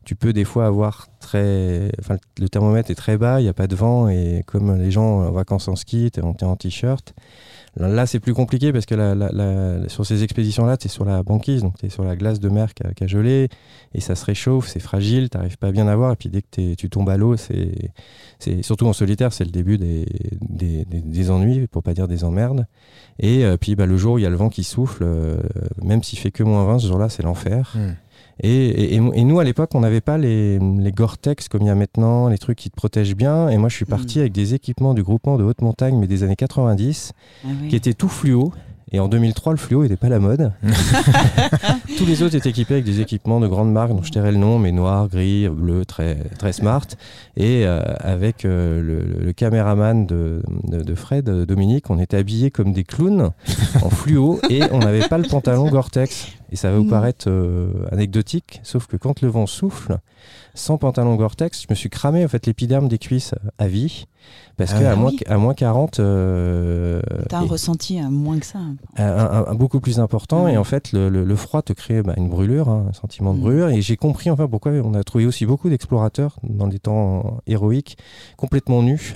Tu 0.07 0.15
peux 0.17 0.33
des 0.33 0.45
fois 0.45 0.67
avoir 0.67 1.09
très. 1.21 1.93
Enfin, 2.01 2.17
le 2.39 2.49
thermomètre 2.49 2.91
est 2.91 2.95
très 2.95 3.19
bas, 3.19 3.41
il 3.41 3.43
n'y 3.43 3.51
a 3.51 3.53
pas 3.53 3.67
de 3.67 3.77
vent, 3.77 4.09
et 4.09 4.43
comme 4.47 4.75
les 4.81 4.91
gens 4.91 5.21
en 5.27 5.31
vacances 5.31 5.69
en 5.69 5.77
ski, 5.77 6.11
t'es 6.11 6.23
en, 6.23 6.33
t'es 6.33 6.47
en 6.47 6.57
t-shirt. 6.57 7.13
Là, 7.77 8.05
c'est 8.07 8.19
plus 8.19 8.35
compliqué 8.35 8.73
parce 8.73 8.85
que 8.85 8.95
sur 9.89 10.05
ces 10.05 10.25
expéditions-là, 10.25 10.77
tu 10.77 10.87
es 10.87 10.91
sur 10.91 11.05
la 11.05 11.23
banquise, 11.23 11.63
donc 11.63 11.79
tu 11.79 11.87
es 11.87 11.89
sur 11.89 12.03
la 12.05 12.17
glace 12.17 12.41
de 12.41 12.49
mer 12.49 12.75
qui 12.75 13.05
a, 13.05 13.07
gelé, 13.07 13.49
et 13.95 14.01
ça 14.01 14.17
se 14.17 14.25
réchauffe, 14.25 14.67
c'est 14.67 14.81
fragile, 14.81 15.31
tu 15.31 15.37
n'arrives 15.39 15.57
pas 15.57 15.69
à 15.69 15.73
bien 15.73 15.87
à 15.87 15.95
voir, 15.95 16.13
et 16.13 16.17
puis 16.17 16.29
dès 16.29 16.43
que 16.43 16.75
tu 16.75 16.91
tombes 16.91 17.09
à 17.09 17.17
l'eau, 17.17 17.37
c'est 17.37 18.63
surtout 18.63 18.87
en 18.87 18.93
solitaire, 18.93 19.33
c'est 19.33 19.45
le 19.45 19.51
début 19.51 19.79
des- 19.79 20.07
des 20.89 21.31
ennuis, 21.31 21.67
pour 21.69 21.83
pas 21.83 21.95
dire 21.95 22.09
des 22.09 22.25
emmerdes. 22.25 22.67
Et 23.19 23.45
euh, 23.45 23.57
puis 23.57 23.77
bah, 23.77 23.87
le 23.87 23.97
jour 23.97 24.15
où 24.15 24.19
il 24.19 24.23
y 24.23 24.27
a 24.27 24.31
le 24.31 24.37
vent 24.37 24.49
qui 24.49 24.65
souffle, 24.65 25.03
euh, 25.05 25.37
même 25.83 26.03
s'il 26.03 26.19
fait 26.19 26.31
que 26.31 26.43
moins 26.43 26.65
20, 26.65 26.79
ce 26.79 26.87
jour-là, 26.89 27.09
c'est 27.09 27.23
l'enfer. 27.23 27.73
Hmm. 27.77 27.93
Et, 28.43 28.49
et- 28.69 28.95
et- 28.95 29.01
et 29.15 29.25
nous, 29.25 29.39
à 29.39 29.45
l'époque, 29.45 29.71
on 29.75 29.81
n'avait 29.81 30.01
pas 30.01 30.17
les, 30.19 30.59
les 30.59 30.93
Gore-Tex 30.93 31.49
comme 31.49 31.63
il 31.63 31.67
y 31.67 31.71
a 31.71 31.75
maintenant, 31.75 32.29
les 32.29 32.39
trucs 32.39 32.59
qui 32.59 32.71
te 32.71 32.77
protègent 32.77 33.17
bien. 33.17 33.49
Et 33.51 33.59
moi, 33.59 33.69
je 33.69 33.77
suis 33.77 33.85
parti 33.85 34.19
Mm. 34.19 34.21
avec 34.23 34.33
des 34.33 34.55
équipements 34.55 34.95
du 34.95 35.03
groupement 35.03 35.37
de 35.39 35.45
haute 35.45 35.61
montagne, 35.63 35.97
mais 35.99 36.07
des 36.07 36.23
années 36.23 36.37
90, 36.37 37.13
Ah 37.45 37.49
oui. 37.63 37.69
qui 37.69 37.77
étaient 37.77 37.95
tout 37.95 38.09
fluo. 38.09 38.53
Et 38.93 38.99
en 38.99 39.07
2003, 39.07 39.53
le 39.53 39.59
fluo 39.59 39.83
n'était 39.85 39.97
pas 39.97 40.09
la 40.09 40.19
mode. 40.19 40.51
Tous 41.97 42.07
les 42.07 42.23
autres 42.23 42.35
étaient 42.35 42.49
équipés 42.51 42.75
avec 42.75 42.85
des 42.85 43.01
équipements 43.01 43.39
de 43.39 43.47
grandes 43.47 43.73
marques 43.73 43.91
dont 43.91 44.03
je 44.03 44.11
tairai 44.11 44.33
le 44.33 44.39
nom, 44.39 44.59
mais 44.59 44.73
noir, 44.73 45.07
gris, 45.09 45.49
bleu, 45.49 45.85
très, 45.85 46.17
très 46.39 46.53
smart. 46.53 46.87
Et 47.37 47.65
euh, 47.67 47.81
avec 48.01 48.45
euh, 48.45 48.81
le, 48.83 49.25
le 49.25 49.33
caméraman 49.33 50.07
de, 50.07 50.43
de, 50.65 50.83
de 50.83 50.95
Fred, 50.97 51.29
euh, 51.29 51.47
Dominique, 51.47 51.89
on 51.91 51.99
était 52.01 52.17
habillés 52.17 52.51
comme 52.51 52.73
des 52.73 52.83
clowns 52.85 53.31
en 53.83 53.91
fluo 53.91 54.41
et 54.51 54.63
on 54.73 54.79
n'avait 54.79 55.07
pas 55.09 55.19
le 55.19 55.29
pantalon 55.29 55.69
Gore-Tex. 55.71 56.29
Et 56.53 56.57
ça 56.57 56.71
va 56.71 56.79
vous 56.79 56.85
Mm. 56.85 56.91
paraître 56.91 57.25
euh, 57.29 57.73
anecdotique, 57.93 58.61
sauf 58.65 58.87
que 58.87 58.97
quand 58.97 59.21
le 59.23 59.29
vent 59.29 59.47
souffle, 59.47 59.99
sans 60.55 60.79
pantalon 60.79 61.15
Gore-Tex, 61.17 61.63
je 61.63 61.67
me 61.71 61.75
suis 61.75 61.89
cramé 61.91 62.25
en 62.25 62.29
fait 62.29 62.47
l'épiderme 62.47 62.89
des 62.89 62.99
cuisses 62.99 63.35
à 63.59 63.69
vie. 63.69 64.07
Parce 64.59 64.75
Ah 64.75 64.81
qu'à 64.81 64.97
moins, 64.97 65.11
Oui. 65.13 65.21
à 65.27 65.39
moins 65.39 65.55
40, 65.55 65.99
euh, 66.01 67.01
T'as 67.31 67.39
un 67.39 67.47
ressenti 67.47 67.99
à 67.99 68.11
moins 68.11 68.39
que 68.39 68.45
ça. 68.45 68.59
un, 68.99 69.03
un- 69.05 69.47
un 69.47 69.55
beaucoup 69.55 69.81
plus 69.81 69.99
important 69.99 70.47
et 70.47 70.59
en 70.59 70.65
fait 70.65 70.93
le, 70.93 71.09
le- 71.09 71.25
le 71.25 71.37
froid 71.37 71.63
te 71.63 71.73
crée 71.73 72.03
bah, 72.03 72.13
une 72.19 72.29
brûlure, 72.29 72.69
hein, 72.69 72.87
un 72.91 72.93
sentiment 72.93 73.33
de 73.33 73.39
Mm. 73.39 73.43
brûlure 73.43 73.69
et 73.71 73.81
j'ai 73.81 73.97
compris 73.97 74.29
enfin 74.31 74.47
pourquoi 74.47 74.73
on 74.73 74.93
a 74.93 75.03
trouvé 75.05 75.25
aussi 75.25 75.47
beaucoup 75.47 75.71
d'explorateurs 75.71 76.37
dans 76.43 76.67
des 76.69 76.79
temps 76.79 77.39
héroïques 77.47 77.97
complètement 78.37 78.83
nus, 78.83 79.15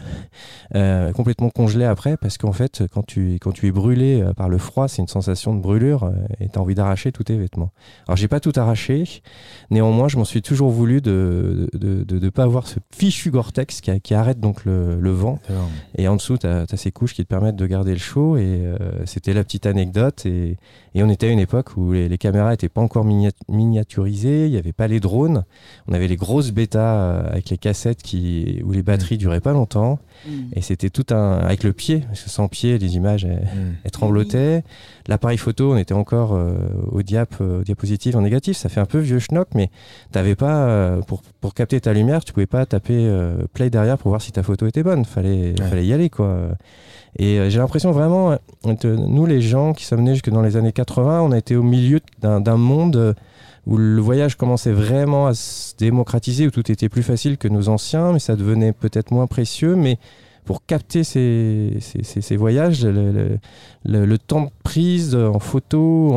euh, 0.75 1.13
complètement 1.13 1.51
congelés 1.51 1.85
après 1.85 2.17
parce 2.17 2.39
qu'en 2.39 2.53
fait 2.53 2.83
quand 2.93 3.05
tu, 3.05 3.35
quand 3.41 3.53
tu 3.53 3.67
es 3.69 3.73
brûlé 3.73 4.23
euh, 4.23 4.33
par 4.33 4.49
le 4.49 4.57
froid 4.57 4.89
c'est 4.89 5.03
une 5.03 5.09
sensation 5.09 5.55
de 5.55 5.61
brûlure 5.61 6.05
euh, 6.05 6.13
et 6.41 6.49
tu 6.49 6.59
as 6.59 6.63
envie 6.63 6.75
d'arracher 6.75 7.13
tous 7.13 7.24
tes 7.25 7.37
vêtements. 7.37 7.73
Alors 8.07 8.17
j'ai 8.17 8.29
pas 8.29 8.41
tout 8.41 8.53
arraché, 8.57 9.23
néanmoins 9.71 10.09
je 10.09 10.17
m'en 10.17 10.25
suis 10.25 10.43
toujours 10.43 10.71
voulu 10.71 11.01
de 11.01 11.69
ne 11.73 11.79
de, 11.79 12.05
de, 12.05 12.19
de 12.19 12.29
pas 12.29 12.45
avoir 12.45 12.67
ce 12.67 12.79
fichu 12.95 13.31
Gore-Tex 13.31 13.81
qui, 13.81 14.01
qui 14.01 14.15
arrête 14.15 14.41
donc 14.41 14.65
le, 14.65 15.01
le 15.01 15.11
vent 15.11 15.39
et 15.97 16.09
en 16.09 16.17
dessous, 16.17 16.39
tu 16.39 16.47
as, 16.47 16.67
ces 16.77 16.93
couches 16.93 17.15
qui 17.15 17.23
te 17.23 17.29
permettent 17.29 17.57
de 17.57 17.67
garder 17.67 17.93
le 17.93 17.99
chaud. 17.99 18.37
Et 18.37 18.43
euh, 18.65 18.77
c'était 19.05 19.33
la 19.33 19.45
petite 19.45 19.67
anecdote. 19.67 20.27
Et, 20.27 20.57
et 20.95 21.03
on 21.03 21.09
était 21.09 21.27
à 21.27 21.31
une 21.31 21.39
époque 21.41 21.77
où 21.77 21.93
les, 21.93 22.09
les 22.09 22.19
caméras 22.19 22.51
n'étaient 22.51 22.69
pas 22.69 22.81
encore 22.81 23.05
minia- 23.05 23.33
miniaturisées. 23.49 24.47
Il 24.47 24.53
n'y 24.53 24.59
avait 24.59 24.73
pas 24.73 24.87
les 24.89 25.01
drones. 25.01 25.45
On 25.89 25.93
avait 25.93 26.07
les 26.09 26.17
grosses 26.17 26.53
bêtas 26.53 26.79
euh, 26.97 27.29
avec 27.31 27.51
les 27.51 27.59
cassettes 27.59 28.03
qui, 28.03 28.61
où 28.65 28.73
les 28.73 28.83
batteries 28.83 29.19
duraient 29.19 29.41
pas 29.41 29.53
longtemps. 29.53 29.99
Mm. 30.27 30.31
Et 30.55 30.61
c'était 30.61 30.91
tout 30.91 31.07
un. 31.13 31.39
avec 31.39 31.65
le 31.65 31.73
pied. 31.73 32.01
Parce 32.07 32.23
que 32.23 32.31
sans 32.31 32.49
pied, 32.49 32.79
les 32.79 32.97
images, 32.97 33.25
elles, 33.25 33.43
Mm. 33.55 33.75
elles 33.85 33.91
tremblotaient. 33.91 34.63
L'appareil 35.09 35.37
photo, 35.39 35.73
on 35.73 35.77
était 35.77 35.95
encore 35.95 36.35
euh, 36.35 36.55
au 36.91 37.03
diap, 37.03 37.35
euh, 37.41 37.61
au 37.61 37.63
diapositive 37.65 38.17
en 38.17 38.23
négatif. 38.23 38.57
Ça 38.57 38.69
fait 38.69 38.81
un 38.81 38.87
peu 38.87 38.99
vieux 38.99 39.19
schnock, 39.19 39.49
mais 39.55 39.71
t'avais 40.13 40.35
pas. 40.37 40.67
euh, 40.69 41.01
pour, 41.03 41.23
pour 41.41 41.55
capter 41.55 41.81
ta 41.81 41.93
lumière, 41.93 42.25
tu 42.25 42.33
pouvais 42.33 42.47
pas 42.47 42.65
taper 42.67 43.11
play 43.53 43.69
derrière 43.71 43.99
pour 43.99 44.11
voir 44.11 44.23
si 44.23 44.33
ta 44.33 44.43
photo 44.43 44.67
était 44.67 44.83
bonne. 44.83 45.05
Fallait, 45.05 45.55
Ouais. 45.61 45.67
fallait 45.69 45.87
y 45.87 45.93
aller, 45.93 46.09
quoi. 46.11 46.49
Et 47.19 47.39
euh, 47.39 47.51
j'ai 47.51 47.59
l'impression 47.59 47.93
vraiment, 47.93 48.33
euh, 48.33 48.37
nous 48.85 49.27
les 49.27 49.41
gens 49.41 49.73
qui 49.73 49.85
sommes 49.85 50.03
nés 50.03 50.13
jusque 50.13 50.31
dans 50.31 50.43
les 50.43 50.57
années 50.57 50.73
80, 50.73 51.23
on 51.23 51.33
a 51.33 51.39
été 51.39 51.57
au 51.57 51.63
milieu 51.63 52.01
d'un 52.21 52.57
monde 52.57 52.97
euh, 52.97 53.15
où 53.67 53.77
le 53.77 54.01
voyage 54.01 54.37
commençait 54.37 54.73
vraiment 54.73 55.27
à 55.27 55.35
se 55.35 55.75
démocratiser, 55.77 56.47
où 56.47 56.51
tout 56.51 56.71
était 56.71 56.89
plus 56.89 57.03
facile 57.03 57.39
que 57.39 57.49
nos 57.49 57.69
anciens, 57.69 58.13
mais 58.13 58.19
ça 58.19 58.37
devenait 58.37 58.73
peut-être 58.73 59.11
moins 59.11 59.27
précieux. 59.27 59.75
Mais 59.77 59.99
pour 60.45 60.67
capter 60.67 61.05
ces, 61.05 61.79
ces, 61.81 62.21
ces- 62.21 62.37
voyages, 62.37 62.85
le, 62.85 64.19
temps 64.19 64.43
de 64.43 64.51
prise 64.63 65.15
en 65.15 65.39
photo, 65.39 66.11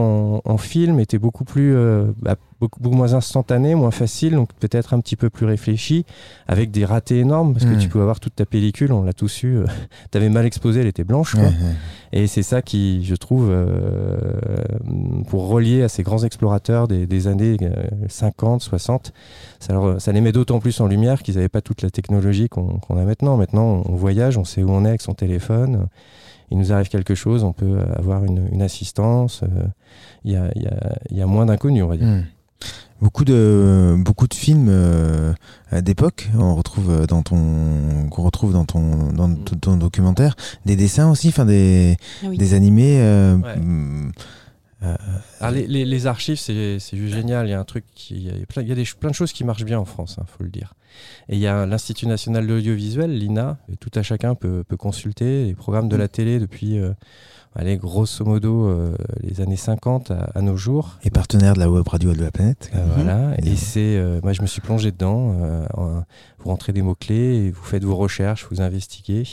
en, 0.43 0.57
film 0.57 0.99
était 0.99 1.19
beaucoup 1.19 1.45
plus, 1.45 1.73
bah, 2.21 2.35
beaucoup, 2.59 2.79
beaucoup 2.79 2.95
moins 2.95 3.13
instantané, 3.13 3.75
moins 3.75 3.91
facile, 3.91 4.33
donc 4.35 4.49
peut-être 4.59 4.93
un 4.93 4.99
petit 4.99 5.15
peu 5.15 5.29
plus 5.29 5.45
réfléchi, 5.45 6.05
avec 6.47 6.71
des 6.71 6.85
ratés 6.85 7.19
énormes, 7.19 7.53
parce 7.53 7.65
que 7.65 7.71
tu 7.79 7.87
peux 7.89 8.01
avoir 8.01 8.19
toute 8.19 8.35
ta 8.35 8.45
pellicule, 8.45 8.91
on 8.91 9.03
l'a 9.03 9.13
tous 9.13 9.43
eu, 9.43 9.59
tu 10.11 10.17
avais 10.17 10.29
mal 10.29 10.45
exposé, 10.45 10.81
elle 10.81 10.87
était 10.87 11.03
blanche. 11.03 11.35
quoi. 11.35 11.43
Et 12.13 12.27
c'est 12.27 12.41
ça 12.43 12.61
qui, 12.61 13.03
je 13.05 13.15
trouve, 13.15 13.49
euh, 13.51 14.17
pour 15.29 15.47
relier 15.49 15.83
à 15.83 15.89
ces 15.89 16.03
grands 16.03 16.23
explorateurs 16.23 16.87
des, 16.87 17.05
des 17.05 17.27
années 17.27 17.57
euh, 17.61 17.85
50, 18.07 18.61
60, 18.61 19.13
ça, 19.59 19.73
leur- 19.73 20.01
ça 20.01 20.11
les 20.11 20.21
met 20.21 20.31
d'autant 20.31 20.59
plus 20.59 20.79
en 20.79 20.87
lumière 20.87 21.21
qu'ils 21.23 21.35
n'avaient 21.35 21.49
pas 21.49 21.61
toute 21.61 21.81
la 21.81 21.89
technologie 21.89 22.49
qu'on 22.49 22.79
a 22.89 23.03
maintenant. 23.03 23.37
Maintenant, 23.37 23.83
on 23.85 23.95
voyage, 23.95 24.37
on 24.37 24.43
sait 24.45 24.63
où 24.63 24.69
on 24.71 24.85
est 24.85 24.89
avec 24.89 25.01
son 25.01 25.13
téléphone. 25.13 25.87
Il 26.49 26.57
nous 26.57 26.71
arrive 26.71 26.87
quelque 26.87 27.13
chose, 27.13 27.43
on 27.43 27.51
peut 27.51 27.77
avoir 27.97 28.23
une, 28.23 28.47
une 28.53 28.61
assistance. 28.61 29.41
euh, 29.43 29.65
Il 30.23 30.31
y, 30.31 30.35
a, 30.37 30.49
il 30.55 30.63
y 30.63 30.67
a- 30.67 30.97
il 31.11 31.17
y 31.17 31.21
a 31.21 31.25
moins 31.27 31.45
d'inconnus, 31.45 31.83
on 31.83 31.87
va 31.87 31.97
dire. 31.97 32.07
Mm. 32.07 32.23
Beaucoup 32.99 33.25
de 33.25 33.95
beaucoup 33.99 34.27
de 34.27 34.33
films 34.33 34.69
euh, 34.69 35.33
d'époque, 35.83 36.29
on 36.35 36.55
retrouve 36.55 36.89
euh, 36.89 37.05
dans 37.05 37.21
ton 37.21 38.07
qu'on 38.09 38.23
retrouve 38.23 38.53
dans 38.53 38.65
ton 38.65 39.11
dans 39.13 39.35
ton, 39.35 39.55
ton 39.55 39.77
documentaire, 39.77 40.35
des 40.65 40.75
dessins 40.75 41.11
aussi, 41.11 41.27
enfin 41.27 41.45
des 41.45 41.95
Ah 42.23 42.27
oui. 42.29 42.37
des 42.39 42.55
animés. 42.55 42.99
euh, 42.99 43.35
Ouais. 43.37 43.55
mm, 43.55 44.11
Alors, 45.39 45.51
les, 45.53 45.67
les- 45.67 45.85
les 45.85 46.07
archives, 46.07 46.37
c'est 46.39 46.79
c'est 46.79 46.97
juste 46.97 47.13
génial. 47.13 47.47
Il 47.47 47.51
y 47.51 47.53
a 47.53 47.59
un 47.59 47.63
truc, 47.65 47.85
qui, 47.95 48.15
il 48.15 48.23
y 48.25 48.29
a, 48.29 48.45
plein, 48.47 48.61
il 48.63 48.67
y 48.67 48.71
a 48.71 48.75
des, 48.75 48.85
plein 48.99 49.09
de 49.09 49.15
choses 49.15 49.31
qui 49.31 49.43
marchent 49.43 49.65
bien 49.65 49.79
en 49.79 49.85
France, 49.85 50.17
il 50.19 50.25
faut 50.27 50.43
le 50.43 50.49
dire. 50.49 50.73
Et 51.29 51.35
il 51.35 51.39
y 51.39 51.47
a 51.47 51.65
l'Institut 51.67 52.07
national 52.07 52.47
de 52.47 52.53
l'audiovisuel, 52.53 53.11
l'INA, 53.17 53.57
et 53.71 53.75
tout 53.77 53.91
à 53.95 54.01
chacun 54.03 54.33
peut, 54.35 54.63
peut 54.67 54.77
consulter 54.77 55.45
les 55.45 55.53
programmes 55.55 55.89
de 55.89 55.95
la 55.95 56.07
télé 56.07 56.39
depuis, 56.39 56.79
euh, 56.79 56.93
allez, 57.57 57.75
grosso 57.77 58.23
modo, 58.23 58.67
euh, 58.67 58.95
les 59.21 59.41
années 59.41 59.55
50 59.57 60.11
à, 60.11 60.29
à 60.35 60.41
nos 60.41 60.55
jours. 60.55 60.97
et 61.03 61.09
partenaire 61.09 61.53
de 61.55 61.59
la 61.59 61.69
web 61.69 61.87
radio 61.87 62.13
de 62.13 62.21
la 62.23 62.31
planète. 62.31 62.69
Euh, 62.75 62.85
Voilà. 62.95 63.31
Et- 63.39 63.49
Et 63.51 63.55
c'est, 63.55 63.97
euh, 63.97 64.19
moi, 64.23 64.31
je 64.33 64.41
me 64.41 64.47
suis 64.47 64.61
plongé 64.61 64.91
dedans. 64.91 65.33
en- 65.75 66.03
vous 66.39 66.50
rentrez 66.50 66.74
des 66.74 66.82
mots-clés, 66.82 67.46
et 67.48 67.51
vous 67.51 67.63
faites 67.63 67.84
vos 67.84 67.96
recherches, 67.96 68.48
vous 68.51 68.62
investiguez. 68.62 69.24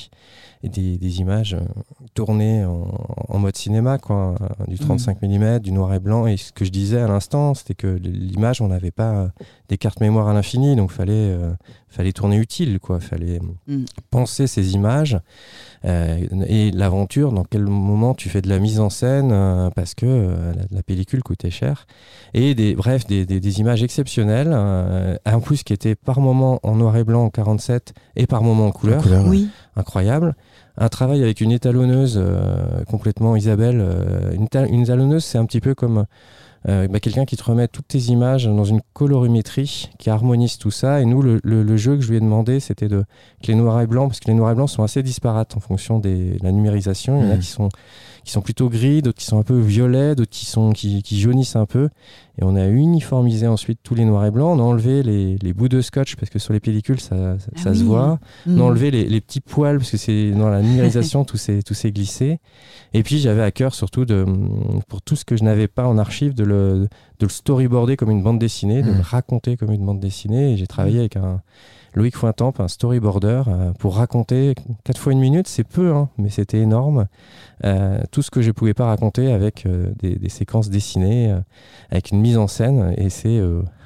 Et 0.63 0.71
des, 0.71 0.97
des 0.97 1.21
images 1.21 1.53
euh, 1.53 1.61
tournées 2.15 2.65
en, 2.65 2.87
en 3.29 3.39
mode 3.39 3.55
cinéma, 3.55 3.99
quoi, 3.99 4.35
du 4.67 4.79
35 4.79 5.21
mm, 5.21 5.59
du 5.59 5.73
noir 5.73 5.93
et 5.93 5.99
blanc. 6.01 6.27
Et 6.27 6.39
ce 6.39 6.53
que 6.53 6.65
je 6.65 6.71
disais 6.71 6.99
à 7.01 7.07
l'instant, 7.07 7.53
c'était 7.53 7.75
que 7.75 7.87
l'image, 8.03 8.63
on 8.63 8.69
n'avait 8.69 8.91
pas 8.91 9.11
euh, 9.15 9.29
des 9.69 9.77
cartes 9.77 10.01
mémoire 10.01 10.27
à 10.29 10.33
l'infini, 10.33 10.75
donc 10.75 10.91
fallait, 10.91 11.13
euh, 11.13 11.53
fallait 11.89 12.13
tourner 12.13 12.39
utile, 12.39 12.81
quoi. 12.81 12.99
Fallait 12.99 13.41
Mm. 13.67 13.85
penser 14.11 14.47
ces 14.47 14.73
images 14.75 15.19
euh, 15.85 16.19
et 16.49 16.71
l'aventure. 16.71 17.33
Dans 17.33 17.45
quel 17.45 17.65
moment 17.67 18.15
tu 18.15 18.31
fais 18.31 18.41
de 18.41 18.49
la 18.49 18.59
mise 18.59 18.81
en 18.81 18.89
scène 18.91 19.31
euh, 19.33 19.69
parce 19.71 19.95
que 19.95 20.07
la, 20.07 20.65
la 20.71 20.83
pellicule 20.83 21.23
coûtait 21.23 21.51
cher 21.51 21.87
et 22.33 22.55
des 22.55 22.75
bref 22.75 23.07
des, 23.07 23.27
des- 23.27 23.41
des 23.41 23.61
images 23.61 23.83
exceptionnelles, 23.83 24.53
en 25.27 25.41
plus 25.41 25.63
qui 25.63 25.73
étaient 25.75 25.95
par 25.95 26.21
moment 26.21 26.59
en 26.63 26.77
noir 26.77 26.94
et 26.97 27.05
blanc 27.05 27.25
en 27.25 27.31
47 27.31 27.95
et 28.17 28.27
par 28.27 28.43
moment 28.43 28.67
en 28.67 28.71
couleur. 28.73 29.03
Oui. 29.27 29.49
incroyable. 29.77 30.35
Un 30.77 30.89
travail 30.89 31.23
avec 31.23 31.41
une 31.41 31.53
étalonneuse 31.53 32.19
euh, 32.21 32.83
complètement 32.89 33.37
Isabelle. 33.37 33.81
euh, 33.81 34.33
une, 34.35 34.47
éta- 34.47 34.69
une 34.69 34.83
étalonneuse, 34.83 35.25
c'est 35.25 35.39
un 35.39 35.47
petit 35.47 35.61
peu 35.61 35.75
comme 35.75 36.05
euh, 36.69 36.89
bah, 36.89 36.99
quelqu'un 36.99 37.25
qui 37.27 37.37
te 37.37 37.45
remet 37.45 37.69
toutes 37.69 37.89
tes 37.89 37.99
images 38.05 38.47
dans 38.47 38.65
une 38.65 38.81
colorimétrie 38.95 39.91
qui 39.99 40.11
harmonise 40.11 40.59
tout 40.59 40.71
ça. 40.71 41.01
Et 41.01 41.05
nous, 41.05 41.23
le, 41.23 41.39
le- 41.45 41.63
le 41.63 41.77
jeu 41.77 41.95
que 41.97 42.03
je 42.03 42.09
lui 42.11 42.17
ai 42.17 42.21
demandé, 42.21 42.59
c'était 42.59 42.89
de 42.89 43.05
que 43.43 43.49
les 43.49 43.55
noirs 43.55 43.81
et 43.83 43.87
blancs, 43.87 44.09
parce 44.09 44.21
que 44.21 44.29
les 44.29 44.35
noirs 44.35 44.51
et 44.53 44.55
blancs 44.55 44.71
sont 44.71 44.83
assez 44.83 45.03
disparates 45.03 45.57
en 45.57 45.61
fonction 45.61 45.99
des- 45.99 46.39
de 46.39 46.43
la 46.45 46.53
numérisation. 46.53 47.21
Il 47.21 47.25
y 47.25 47.29
en 47.29 47.33
a 47.33 47.35
Mhm. 47.35 47.41
qui 47.41 47.47
sont 47.47 47.69
qui 48.25 48.33
sont 48.33 48.41
plutôt 48.41 48.69
gris, 48.69 49.03
d'autres 49.03 49.19
qui 49.19 49.27
sont 49.27 49.39
un 49.39 49.43
peu 49.43 49.59
violets, 49.59 50.15
d'autres 50.15 50.31
qui 50.31 50.47
sont 50.47 50.73
qui, 50.73 51.03
qui 51.03 51.21
jaunissent 51.21 51.57
un 51.57 51.67
peu. 51.67 51.89
Et 52.39 52.43
on 52.43 52.57
a 52.57 52.67
uniformisé 52.67 53.47
ensuite 53.47 53.79
tous 53.83 53.95
les 53.95 54.05
noirs 54.05 54.25
et 54.25 54.31
blancs. 54.31 54.59
On 54.59 54.61
a 54.61 54.65
enlevé 54.65 55.03
les, 55.03 55.37
les 55.41 55.53
bouts 55.53 55.69
de 55.69 55.81
scotch 55.81 56.17
parce 56.17 56.31
que 56.31 56.39
sur 56.39 56.53
les 56.53 56.61
pellicules 56.61 56.99
ça, 57.01 57.39
ça, 57.39 57.47
Ah 57.55 57.61
ça 57.61 57.75
se 57.75 57.85
voit. 57.85 58.19
Mm. 58.47 58.59
On 58.59 58.65
a 58.65 58.65
enlevé 58.65 58.91
les, 58.91 59.05
les 59.05 59.21
petits 59.21 59.41
poils 59.41 59.79
parce 59.79 59.91
que 59.91 59.97
c'est 59.97 60.31
dans 60.33 60.49
la 60.49 60.63
numérisation 60.63 61.25
tout 61.27 61.37
s'est 61.37 61.93
glissé. 61.93 62.39
Et 62.93 63.03
puis 63.03 63.19
j'avais 63.19 63.43
à 63.43 63.51
cœur 63.51 63.75
surtout 63.75 64.05
de 64.05 64.25
pour 64.89 65.03
tout 65.03 65.17
ce 65.17 65.25
que 65.25 65.37
je 65.37 65.45
n'avais 65.45 65.69
pas 65.69 65.87
en 65.87 65.99
archive 65.99 66.35
de 66.35 66.45
le 66.45 66.89
de 67.21 67.27
le 67.27 67.31
storyboarder 67.31 67.97
comme 67.97 68.11
une 68.11 68.23
bande 68.23 68.39
dessinée, 68.39 68.83
de 68.83 68.91
Mm. 68.91 68.97
le 68.97 69.01
raconter 69.03 69.57
comme 69.57 69.71
une 69.73 69.85
bande 69.85 70.01
dessinée. 70.01 70.53
Et 70.53 70.57
j'ai 70.57 70.67
travaillé 70.67 70.99
avec 70.99 71.17
un 71.17 71.41
Loïc 71.95 72.17
Fointamp, 72.17 72.55
un 72.59 72.69
storyboarder, 72.69 73.43
euh, 73.47 73.73
pour 73.79 73.97
raconter 73.97 74.55
quatre 74.83 74.99
fois 74.99 75.13
une 75.13 75.21
minute. 75.21 75.47
C'est 75.47 75.65
peu, 75.65 75.93
hein, 75.93 76.09
mais 76.19 76.29
c'était 76.29 76.59
énorme. 76.59 77.07
Euh, 77.65 78.01
tout 78.11 78.23
ce 78.23 78.31
que 78.31 78.43
je 78.43 78.51
pouvais 78.51 78.75
pas 78.75 78.87
raconter 78.87 79.33
avec 79.33 79.65
euh, 79.65 79.93
des, 80.01 80.17
des 80.17 80.29
séquences 80.29 80.71
dessinées, 80.71 81.31
euh, 81.31 81.41
avec 81.91 82.11
une 82.11 82.21
mise 82.21 82.37
en 82.37 82.49
scène. 82.49 82.95
Et 82.99 83.11
c'est 83.11 83.41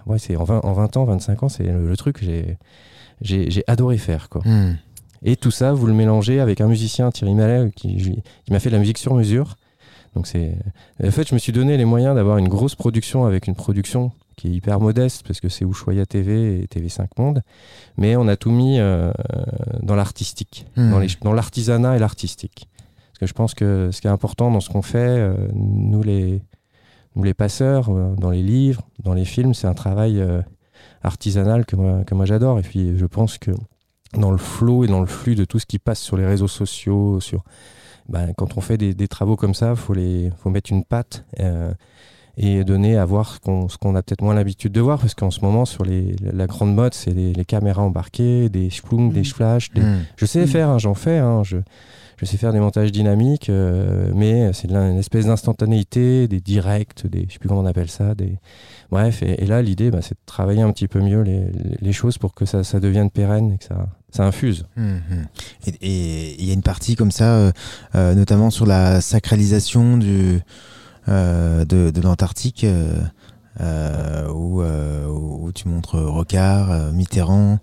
ouais, 0.06 0.18
c'est 0.18 0.36
en 0.36 0.44
20, 0.44 0.64
en 0.64 0.72
20 0.72 0.96
ans, 0.96 1.04
25 1.04 1.42
ans, 1.42 1.48
c'est 1.48 1.64
le, 1.64 1.88
le 1.88 1.96
truc 1.96 2.20
que 2.20 2.26
j'ai 3.20 3.64
adoré 3.66 3.98
faire 3.98 4.28
quoi. 4.28 4.42
Mm. 4.44 4.78
Et 5.24 5.36
tout 5.36 5.50
ça, 5.50 5.72
vous 5.72 5.86
le 5.86 5.92
mélangez 5.92 6.40
avec 6.40 6.60
un 6.60 6.68
musicien, 6.68 7.10
Thierry 7.10 7.34
Mallet, 7.34 7.70
qui, 7.74 7.96
qui 7.96 8.52
m'a 8.52 8.60
fait 8.60 8.70
de 8.70 8.74
la 8.74 8.80
musique 8.80 8.98
sur 8.98 9.14
mesure. 9.14 9.56
Donc 10.14 10.26
c'est, 10.26 10.56
en 11.04 11.10
fait, 11.10 11.28
je 11.28 11.34
me 11.34 11.38
suis 11.38 11.52
donné 11.52 11.76
les 11.76 11.84
moyens 11.84 12.14
d'avoir 12.14 12.38
une 12.38 12.48
grosse 12.48 12.74
production 12.76 13.26
avec 13.26 13.46
une 13.46 13.54
production 13.54 14.12
qui 14.38 14.48
est 14.48 14.52
hyper 14.52 14.80
modeste 14.80 15.26
parce 15.26 15.40
que 15.40 15.48
c'est 15.48 15.64
Ushuaïa 15.64 16.06
TV 16.06 16.62
et 16.62 16.66
TV5 16.66 17.08
Monde, 17.18 17.42
mais 17.96 18.16
on 18.16 18.28
a 18.28 18.36
tout 18.36 18.52
mis 18.52 18.78
euh, 18.78 19.12
dans 19.82 19.96
l'artistique, 19.96 20.66
Mm. 20.76 21.06
dans 21.22 21.32
l'artisanat 21.32 21.96
et 21.96 21.98
l'artistique. 21.98 22.68
Parce 23.08 23.18
que 23.18 23.26
je 23.26 23.32
pense 23.32 23.54
que 23.54 23.90
ce 23.92 24.00
qui 24.00 24.06
est 24.06 24.10
important 24.10 24.50
dans 24.50 24.60
ce 24.60 24.70
qu'on 24.70 24.82
fait, 24.82 24.98
euh, 24.98 25.34
nous 25.52 26.02
les, 26.02 26.40
nous 27.16 27.24
les 27.24 27.34
passeurs, 27.34 27.88
euh, 27.90 28.14
dans 28.14 28.30
les 28.30 28.42
livres, 28.42 28.82
dans 29.02 29.12
les 29.12 29.24
films, 29.24 29.54
c'est 29.54 29.66
un 29.66 29.74
travail 29.74 30.24
artisanal 31.02 31.66
que 31.66 31.74
moi, 31.74 32.04
que 32.04 32.14
moi 32.14 32.24
j'adore. 32.24 32.60
Et 32.60 32.62
puis 32.62 32.96
je 32.96 33.06
pense 33.06 33.38
que 33.38 33.50
dans 34.14 34.30
le 34.30 34.38
flow 34.38 34.84
et 34.84 34.86
dans 34.86 35.00
le 35.00 35.06
flux 35.06 35.34
de 35.34 35.44
tout 35.44 35.58
ce 35.58 35.66
qui 35.66 35.80
passe 35.80 36.00
sur 36.00 36.16
les 36.16 36.26
réseaux 36.26 36.48
sociaux, 36.48 37.20
sur 37.20 37.42
bah, 38.08 38.32
quand 38.36 38.56
on 38.56 38.60
fait 38.60 38.78
des, 38.78 38.94
des 38.94 39.08
travaux 39.08 39.34
comme 39.36 39.54
ça, 39.54 39.74
faut 39.74 39.94
les, 39.94 40.30
faut 40.38 40.48
mettre 40.50 40.72
une 40.72 40.84
patte 40.84 41.24
et 42.40 42.62
donner 42.64 42.96
à 42.96 43.04
voir 43.04 43.34
ce 43.34 43.40
qu'on, 43.40 43.68
ce 43.68 43.76
qu'on 43.78 43.94
a 43.96 44.02
peut-être 44.02 44.22
moins 44.22 44.34
l'habitude 44.34 44.72
de 44.72 44.80
voir, 44.80 44.98
parce 45.00 45.14
qu'en 45.14 45.30
ce 45.32 45.40
moment 45.40 45.64
sur 45.64 45.84
les, 45.84 46.14
la 46.22 46.46
grande 46.46 46.72
mode, 46.74 46.94
c'est 46.94 47.10
les, 47.12 47.32
les 47.32 47.44
caméras 47.44 47.82
embarquées, 47.82 48.48
des 48.48 48.70
splunks, 48.70 49.12
des 49.12 49.20
Mm. 49.22 49.24
flashs. 49.24 49.72
Des... 49.72 49.80
Hmm. 49.82 49.98
Je 50.16 50.24
sais 50.24 50.44
Mm. 50.44 50.46
faire, 50.46 50.68
hein, 50.70 50.78
j'en 50.78 50.94
fais. 50.94 51.18
hein, 51.18 51.42
je, 51.44 51.56
je 52.16 52.24
sais 52.24 52.36
faire 52.36 52.52
des 52.52 52.60
montages 52.60 52.90
dynamiques, 52.92 53.48
euh, 53.50 54.10
mais 54.14 54.52
c'est 54.52 54.68
une 54.70 54.98
espèce 54.98 55.26
d'instantanéité, 55.26 56.26
des 56.28 56.40
directs, 56.40 57.06
des, 57.06 57.26
je 57.28 57.32
sais 57.34 57.38
plus 57.38 57.48
comment 57.48 57.60
on 57.62 57.66
appelle 57.66 57.90
ça. 57.90 58.14
Des... 58.14 58.38
Bref, 58.90 59.22
et, 59.22 59.42
et 59.42 59.46
là, 59.46 59.60
l'idée, 59.62 59.90
bah, 59.90 59.98
c'est 60.02 60.14
de 60.14 60.20
travailler 60.26 60.62
un 60.62 60.70
petit 60.72 60.88
peu 60.88 61.00
mieux 61.00 61.22
les, 61.22 61.42
les- 61.80 61.92
choses 61.92 62.18
pour 62.18 62.34
que 62.34 62.44
ça, 62.44 62.62
ça 62.64 62.80
devienne 62.80 63.10
pérenne 63.10 63.52
et 63.52 63.58
que 63.58 63.64
ça, 63.64 63.88
ça 64.10 64.24
infuse. 64.24 64.64
Mhm. 64.76 65.26
Et- 65.66 65.74
Et 65.80 66.36
il 66.40 66.46
y 66.46 66.50
a 66.50 66.54
une 66.54 66.62
partie 66.62 66.94
comme 66.96 67.10
ça, 67.10 67.34
euh, 67.36 67.52
euh, 67.94 68.14
notamment 68.14 68.50
sur 68.50 68.66
la 68.66 69.00
sacralisation 69.00 69.96
du, 69.96 70.08
euh, 70.08 70.38
de, 71.08 71.90
de 71.90 72.00
l'Antarctique, 72.00 72.64
euh, 72.64 73.00
euh, 73.60 74.28
où, 74.30 74.62
euh, 74.62 75.50
tu 75.54 75.68
montres 75.68 75.98
Rocard, 75.98 76.70
euh, 76.70 76.92
Mitterrand, 76.92 77.58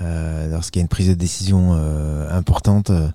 euh, 0.00 0.50
lorsqu'il 0.50 0.80
y 0.80 0.82
a 0.82 0.84
une 0.84 0.88
prise 0.88 1.08
de 1.08 1.14
décision 1.14 1.70
euh, 1.72 2.30
importante, 2.30 2.90
euh, 2.90 3.08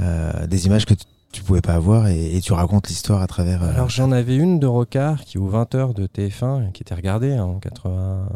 euh, 0.00 0.46
des 0.46 0.66
images 0.66 0.86
que 0.86 0.94
tu, 0.94 1.04
tu 1.32 1.42
pouvais 1.42 1.60
pas 1.62 1.74
avoir 1.74 2.06
et, 2.08 2.40
tu 2.42 2.52
racontes 2.52 2.88
l'histoire 2.88 3.22
à 3.22 3.26
travers. 3.26 3.62
euh, 3.62 3.70
Alors 3.74 3.88
j'en 3.88 4.12
avais 4.12 4.36
une 4.36 4.60
de 4.60 4.66
Rocard 4.66 5.24
qui 5.24 5.38
aux 5.38 5.50
20h 5.50 5.94
de 5.94 6.06
TF1 6.06 6.70
qui 6.72 6.82
était 6.82 6.94
regardée 6.94 7.38
en 7.38 7.58
80 7.58 8.28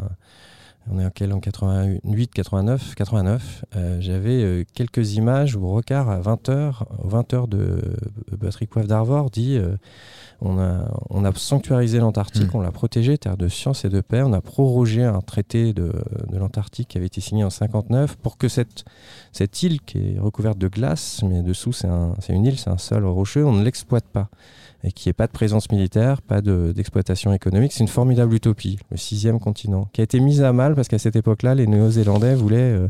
on 0.91 0.99
est 0.99 1.09
quel 1.13 1.31
en 1.33 1.39
88 1.39 2.31
89 2.33 2.95
89 2.95 3.65
euh, 3.75 3.97
j'avais 4.01 4.41
euh, 4.43 4.63
quelques 4.73 5.13
images 5.15 5.55
où 5.55 5.67
Rocard 5.67 6.09
à 6.09 6.19
20h 6.19 6.83
aux 7.03 7.09
20h 7.09 7.47
de 7.47 7.57
euh, 7.59 8.37
Patrick 8.39 8.69
Poivre 8.69 8.87
d'Arvor 8.87 9.29
dit 9.29 9.55
euh, 9.57 9.75
on 10.41 10.57
a, 10.59 10.89
on 11.09 11.25
a 11.25 11.33
sanctuarisé 11.35 11.99
l'Antarctique, 11.99 12.53
Mm. 12.53 12.57
on 12.57 12.61
l'a 12.61 12.71
protégé, 12.71 13.17
terre 13.17 13.37
de 13.37 13.47
science 13.47 13.83
et 13.85 13.89
de 13.89 14.01
paix. 14.01 14.21
On 14.21 14.33
a 14.33 14.41
prorogé 14.41 15.03
un 15.03 15.21
traité 15.21 15.73
de, 15.73 15.91
de 16.29 16.37
l'Antarctique 16.37 16.87
qui 16.89 16.97
avait 16.97 17.07
été 17.07 17.21
signé 17.21 17.43
en 17.43 17.49
59 17.49 18.15
pour 18.17 18.37
que 18.37 18.47
cette, 18.47 18.85
cette 19.31 19.61
île 19.63 19.81
qui 19.81 19.97
est 20.15 20.19
recouverte 20.19 20.57
de 20.57 20.67
glace, 20.67 21.21
mais 21.27 21.41
dessous 21.41 21.73
c'est 21.73 21.87
un- 21.87 22.13
c'est 22.19 22.33
une 22.33 22.45
île, 22.45 22.57
c'est 22.57 22.69
un 22.69 22.77
sol 22.77 23.05
rocheux, 23.05 23.45
on 23.45 23.53
ne 23.53 23.63
l'exploite 23.63 24.05
pas. 24.05 24.29
Et 24.85 24.93
qu'il 24.93 25.09
n'y 25.09 25.11
ait 25.11 25.13
pas 25.13 25.27
de 25.27 25.33
présence 25.33 25.69
militaire, 25.71 26.21
pas 26.21 26.39
de- 26.39 26.71
d'exploitation 26.73 27.33
économique. 27.33 27.73
C'est 27.73 27.81
une 27.81 27.89
formidable 27.89 28.33
utopie, 28.33 28.79
le 28.91 28.95
sixième 28.95 29.37
continent, 29.41 29.89
qui 29.91 29.99
a 29.99 30.05
été 30.05 30.21
mise 30.21 30.41
à 30.41 30.53
mal 30.53 30.73
parce 30.73 30.87
qu'à 30.87 30.97
cette 30.99 31.17
époque-là, 31.17 31.53
les 31.53 31.67
Néo-Zélandais 31.67 32.33
voulaient 32.35 32.57
euh, 32.77 32.87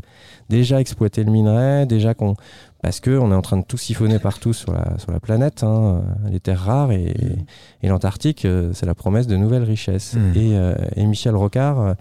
déjà 0.48 0.80
exploiter 0.80 1.24
le 1.24 1.32
minerai, 1.32 1.86
déjà 1.86 2.14
qu'on 2.14 2.36
parce 2.82 3.00
qu'on 3.00 3.30
est 3.30 3.34
en 3.34 3.42
train 3.42 3.58
de 3.58 3.64
tout 3.64 3.76
siphonner 3.76 4.18
partout 4.18 4.52
sur 4.52 4.72
la, 4.72 4.98
sur 4.98 5.12
la 5.12 5.20
planète, 5.20 5.62
hein, 5.62 6.02
euh, 6.26 6.30
les 6.30 6.40
terres 6.40 6.60
rares, 6.60 6.92
et, 6.92 7.14
et 7.82 7.88
l'Antarctique, 7.88 8.44
euh, 8.44 8.70
c'est 8.72 8.86
la 8.86 8.94
promesse 8.94 9.26
de 9.26 9.36
nouvelles 9.36 9.64
richesses. 9.64 10.14
Mm. 10.14 10.36
Et, 10.36 10.56
euh, 10.56 10.74
et 10.96 11.06
Michel 11.06 11.36
Rocard 11.36 11.94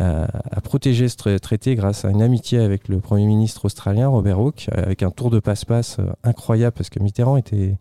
euh, 0.00 0.26
a 0.50 0.60
protégé 0.60 1.08
ce 1.08 1.16
tra- 1.16 1.38
traité 1.38 1.74
grâce 1.76 2.04
à 2.04 2.10
une 2.10 2.22
amitié 2.22 2.58
avec 2.60 2.88
le 2.88 3.00
Premier 3.00 3.26
ministre 3.26 3.64
australien, 3.64 4.08
Robert 4.08 4.38
Hawke, 4.38 4.68
euh, 4.76 4.82
avec 4.84 5.02
un 5.02 5.10
tour 5.10 5.30
de 5.30 5.40
passe-passe 5.40 5.98
incroyable, 6.24 6.74
parce 6.76 6.90
que 6.90 7.02
Mitterrand 7.02 7.36
était, 7.36 7.78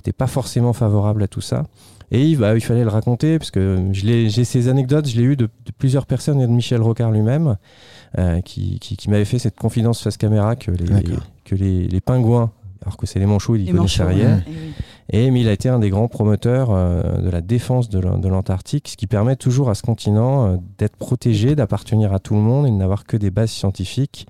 était 0.00 0.12
pas 0.12 0.28
forcément 0.28 0.72
favorable 0.72 1.22
à 1.22 1.28
tout 1.28 1.40
ça. 1.40 1.64
Et 2.10 2.36
bah, 2.36 2.54
il 2.54 2.62
fallait 2.62 2.84
le 2.84 2.88
raconter, 2.88 3.38
parce 3.38 3.50
que 3.50 3.90
j'ai 3.92 4.30
ces 4.30 4.68
anecdotes, 4.68 5.06
je 5.08 5.16
l'ai 5.16 5.24
eu 5.24 5.36
de, 5.36 5.44
de 5.44 5.72
plusieurs 5.76 6.06
personnes 6.06 6.40
et 6.40 6.46
de 6.46 6.52
Michel 6.52 6.80
Rocard 6.80 7.10
lui-même, 7.10 7.56
euh, 8.16 8.40
qui, 8.40 8.78
qui, 8.78 8.96
qui 8.96 9.10
m'avait 9.10 9.26
fait 9.26 9.38
cette 9.38 9.56
confidence 9.56 10.02
face 10.02 10.16
caméra 10.16 10.56
que 10.56 10.70
les. 10.70 10.86
Que 11.48 11.54
les, 11.54 11.86
les 11.88 12.00
pingouins, 12.00 12.50
alors 12.82 12.96
que 12.96 13.06
c'est 13.06 13.18
les 13.18 13.26
manchots, 13.26 13.56
ils 13.56 13.62
y 13.62 13.64
Les 13.66 13.72
connaissaient 13.72 14.04
manchots, 14.04 14.16
rien, 14.16 14.36
ouais. 14.36 14.42
Eh 15.10 15.24
et 15.24 15.30
mais 15.30 15.40
il 15.40 15.48
a 15.48 15.52
été 15.52 15.70
un 15.70 15.78
des 15.78 15.88
grands 15.88 16.06
promoteurs 16.06 16.68
euh, 16.70 17.16
de 17.22 17.30
la 17.30 17.40
défense 17.40 17.88
de 17.88 17.98
l'An- 17.98 18.18
de 18.18 18.28
l'Antarctique, 18.28 18.88
ce 18.88 18.96
qui 18.96 19.06
permet 19.06 19.36
toujours 19.36 19.70
à 19.70 19.74
ce 19.74 19.82
continent 19.82 20.46
euh, 20.46 20.56
d'être 20.76 20.96
protégé, 20.96 21.56
d'appartenir 21.56 22.12
à 22.12 22.18
tout 22.18 22.34
le 22.34 22.40
monde 22.42 22.66
et 22.66 22.70
de 22.70 22.76
n'avoir 22.76 23.04
que 23.04 23.16
des 23.16 23.30
bases 23.30 23.50
scientifiques, 23.50 24.26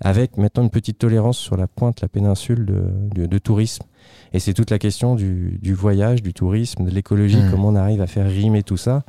avec 0.00 0.38
maintenant 0.38 0.62
une 0.62 0.70
petite 0.70 0.96
tolérance 0.98 1.36
sur 1.38 1.56
la 1.58 1.66
pointe, 1.66 2.00
la 2.00 2.08
péninsule 2.08 2.64
de, 2.64 2.84
de- 3.14 3.26
de 3.26 3.38
tourisme. 3.38 3.84
Et 4.32 4.38
c'est 4.40 4.54
toute 4.54 4.70
la 4.70 4.78
question 4.78 5.14
du, 5.14 5.58
du 5.60 5.74
voyage, 5.74 6.22
du 6.22 6.32
tourisme, 6.32 6.84
de 6.86 6.90
l'écologie, 6.90 7.36
Mhm. 7.36 7.50
comment 7.50 7.68
on 7.68 7.76
arrive 7.76 8.00
à 8.00 8.06
faire 8.06 8.26
rimer 8.26 8.62
tout 8.62 8.78
ça, 8.78 9.04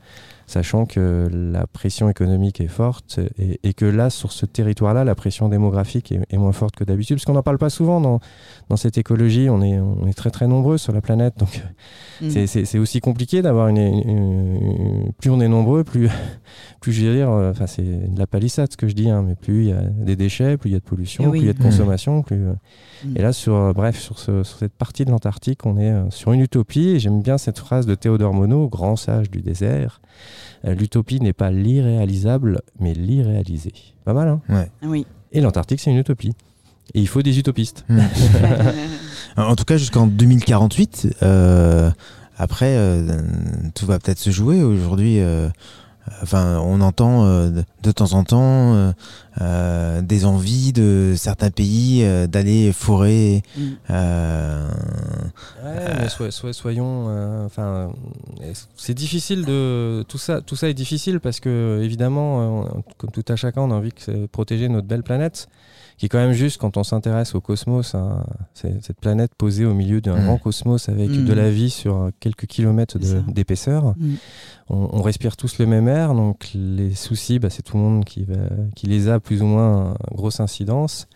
sachant 0.48 0.86
que 0.86 1.30
la 1.32 1.66
pression 1.68 2.10
économique 2.10 2.60
est 2.62 2.68
forte 2.68 3.20
et, 3.40 3.60
et 3.64 3.74
que 3.74 3.86
là, 3.86 4.10
sur 4.10 4.32
ce 4.32 4.46
territoire-là, 4.46 5.04
la 5.04 5.16
pression 5.16 5.50
démographique 5.50 6.12
est, 6.12 6.22
est 6.30 6.38
moins 6.38 6.52
forte 6.52 6.76
que 6.76 6.84
d'habitude, 6.84 7.18
parce 7.18 7.26
qu'on 7.26 7.34
n'en 7.34 7.44
parle 7.44 7.58
pas 7.58 7.70
souvent 7.70 8.02
dans, 8.02 8.20
dans 8.70 8.78
cette 8.78 8.98
écologie, 8.98 9.50
on 9.50 9.62
est, 9.62 9.80
on 9.80 10.06
est 10.08 10.14
très 10.14 10.32
très 10.32 10.48
nombreux 10.48 10.78
sur 10.78 10.94
la 10.94 11.02
planète, 11.02 11.36
donc 11.38 11.62
Mm. 12.22 12.30
c'est- 12.30 12.48
c'est 12.48 12.66
c'est 12.66 12.78
aussi 12.80 13.00
compliqué 13.00 13.42
d'avoir 13.42 13.68
une, 13.70 13.78
une- 13.78 14.10
une- 14.10 15.12
Plus 15.20 15.30
on 15.32 15.40
est 15.42 15.48
nombreux, 15.48 15.84
plus, 15.84 16.08
plus 16.82 16.92
je 16.94 17.06
veux 17.06 17.14
dire, 17.16 17.30
euh, 17.32 17.52
enfin 17.52 17.66
c'est 17.68 17.82
de 18.14 18.20
la 18.20 18.28
palissade 18.28 18.72
ce 18.72 18.78
que 18.78 18.88
je 18.88 18.94
dis, 18.94 19.10
hein, 19.10 19.24
mais 19.26 19.36
plus 19.36 19.64
il 19.64 19.70
y 19.70 19.74
a 19.74 19.82
des 19.82 20.16
déchets, 20.16 20.58
plus 20.58 20.70
il 20.70 20.74
y 20.74 20.76
a 20.76 20.80
de 20.80 20.84
pollution, 20.84 21.24
oui. 21.26 21.30
plus 21.32 21.40
il 21.40 21.46
y 21.48 21.50
a 21.50 21.54
de 21.54 21.60
Mm. 21.60 21.64
consommation, 21.64 22.22
plus. 22.22 22.48
euh, 22.48 22.54
Mm. 23.06 23.18
Et 23.18 23.22
là, 23.22 23.34
sur, 23.34 23.56
euh, 23.56 23.74
bref, 23.74 24.00
sur, 24.00 24.20
ce- 24.20 24.44
sur 24.44 24.58
cette 24.60 24.74
partie 24.74 25.04
de 25.06 25.12
l'Antarctique, 25.12 25.66
on 25.66 25.78
est 25.78 25.94
sur 26.12 26.32
une 26.34 26.40
utopie, 26.42 26.90
et 26.90 27.00
j'aime 27.00 27.22
bien 27.22 27.38
cette 27.38 27.60
phrase 27.60 27.86
de 27.86 27.96
Théodore 27.96 28.34
Monod, 28.34 28.70
grand 28.70 28.96
sage 28.96 29.30
du 29.30 29.42
désert. 29.42 30.00
Euh, 30.66 30.74
L'utopie 30.76 31.20
n'est 31.20 31.34
pas 31.34 31.52
l'irréalisable, 31.52 32.62
mais 32.80 32.94
l'irréalisé. 32.94 33.74
Pas 34.06 34.14
mal, 34.14 34.28
hein 34.28 34.42
Ouais. 34.50 34.70
Oui. 34.84 35.06
Et 35.32 35.42
l'Antarctique, 35.42 35.80
c'est 35.80 35.92
une 35.92 35.98
utopie. 35.98 36.34
Et 36.94 37.02
il 37.02 37.08
faut 37.08 37.22
des 37.22 37.38
utopistes. 37.40 37.86
Hmm. 37.90 38.00
En 39.36 39.56
tout 39.56 39.64
cas, 39.64 39.78
jusqu'en 39.78 40.06
2048. 40.06 41.18
euh, 41.24 41.90
après, 42.38 42.76
euh, 42.78 43.20
tout 43.74 43.86
va 43.86 44.00
peut-être 44.00 44.20
se 44.20 44.30
jouer. 44.30 44.62
Aujourd'hui, 44.64 45.20
euh, 45.20 45.50
enfin, 46.22 46.60
on 46.60 46.82
entend 46.82 47.26
euh, 47.26 47.50
de, 47.82 47.92
temps 47.92 48.14
en 48.14 48.24
temps 48.24 48.74
euh, 48.76 48.92
euh, 49.42 50.02
des 50.02 50.26
envies 50.26 50.74
de 50.74 51.14
certains 51.18 51.50
pays 51.52 52.04
euh, 52.04 52.28
d'aller 52.28 52.72
forer. 52.74 53.42
Mm. 53.58 53.62
euh, 53.90 54.68
Ouais, 55.64 55.94
mais 56.00 56.10
so- 56.10 56.30
so- 56.32 56.54
soyons. 56.54 57.46
Enfin, 57.46 57.92
euh, 58.42 58.54
c'est 58.76 58.94
difficile 58.94 59.46
de. 59.46 60.04
Tout 60.08 60.18
ça, 60.18 60.42
tout 60.42 60.56
ça 60.56 60.70
est 60.70 60.74
difficile 60.74 61.20
parce 61.20 61.40
que, 61.40 61.82
évidemment, 61.84 62.64
euh, 62.64 62.64
comme 62.98 63.12
tout 63.12 63.24
à 63.30 63.36
chacun, 63.36 63.62
on 63.62 63.72
a 63.72 63.76
envie 63.76 63.94
de 64.08 64.26
protéger 64.28 64.68
notre 64.70 64.88
belle 64.88 65.04
planète, 65.04 65.48
qui 65.98 66.06
est 66.08 66.10
quand 66.10 66.18
même 66.18 66.34
juste 66.34 66.60
quand 66.60 66.78
on 66.78 66.84
s'intéresse 66.84 67.36
au 67.36 67.42
cosmos. 67.42 67.96
hein, 67.96 68.24
cette 68.54 69.00
planète 69.00 69.32
posée 69.36 69.66
au 69.66 69.74
milieu 69.74 70.02
d'un 70.02 70.20
Mm. 70.20 70.26
grand 70.26 70.38
cosmos 70.38 70.90
avec 70.90 71.10
Mm. 71.10 71.26
de 71.26 71.34
la 71.34 71.50
vie 71.52 71.70
sur 71.70 72.10
quelques 72.20 72.46
kilomètres 72.48 72.98
d'épaisseur. 73.28 73.94
Mm. 73.98 74.14
On, 74.70 74.90
on 74.94 75.02
respire 75.02 75.36
tous 75.38 75.58
le 75.60 75.66
même 75.66 75.88
air, 75.88 76.14
donc 76.14 76.50
les 76.56 76.94
soucis, 76.96 77.40
bah, 77.40 77.50
c'est 77.50 77.62
tout 77.64 77.78
le 77.78 77.84
monde 77.84 78.06
qui, 78.06 78.24
va, 78.24 78.36
qui 78.76 78.88
les 78.88 79.08
a 79.10 79.20
plus 79.20 79.42
ou 79.42 79.46
moins 79.46 79.92
euh, 79.92 79.94
grosse 80.14 80.40
incidence. 80.40 81.08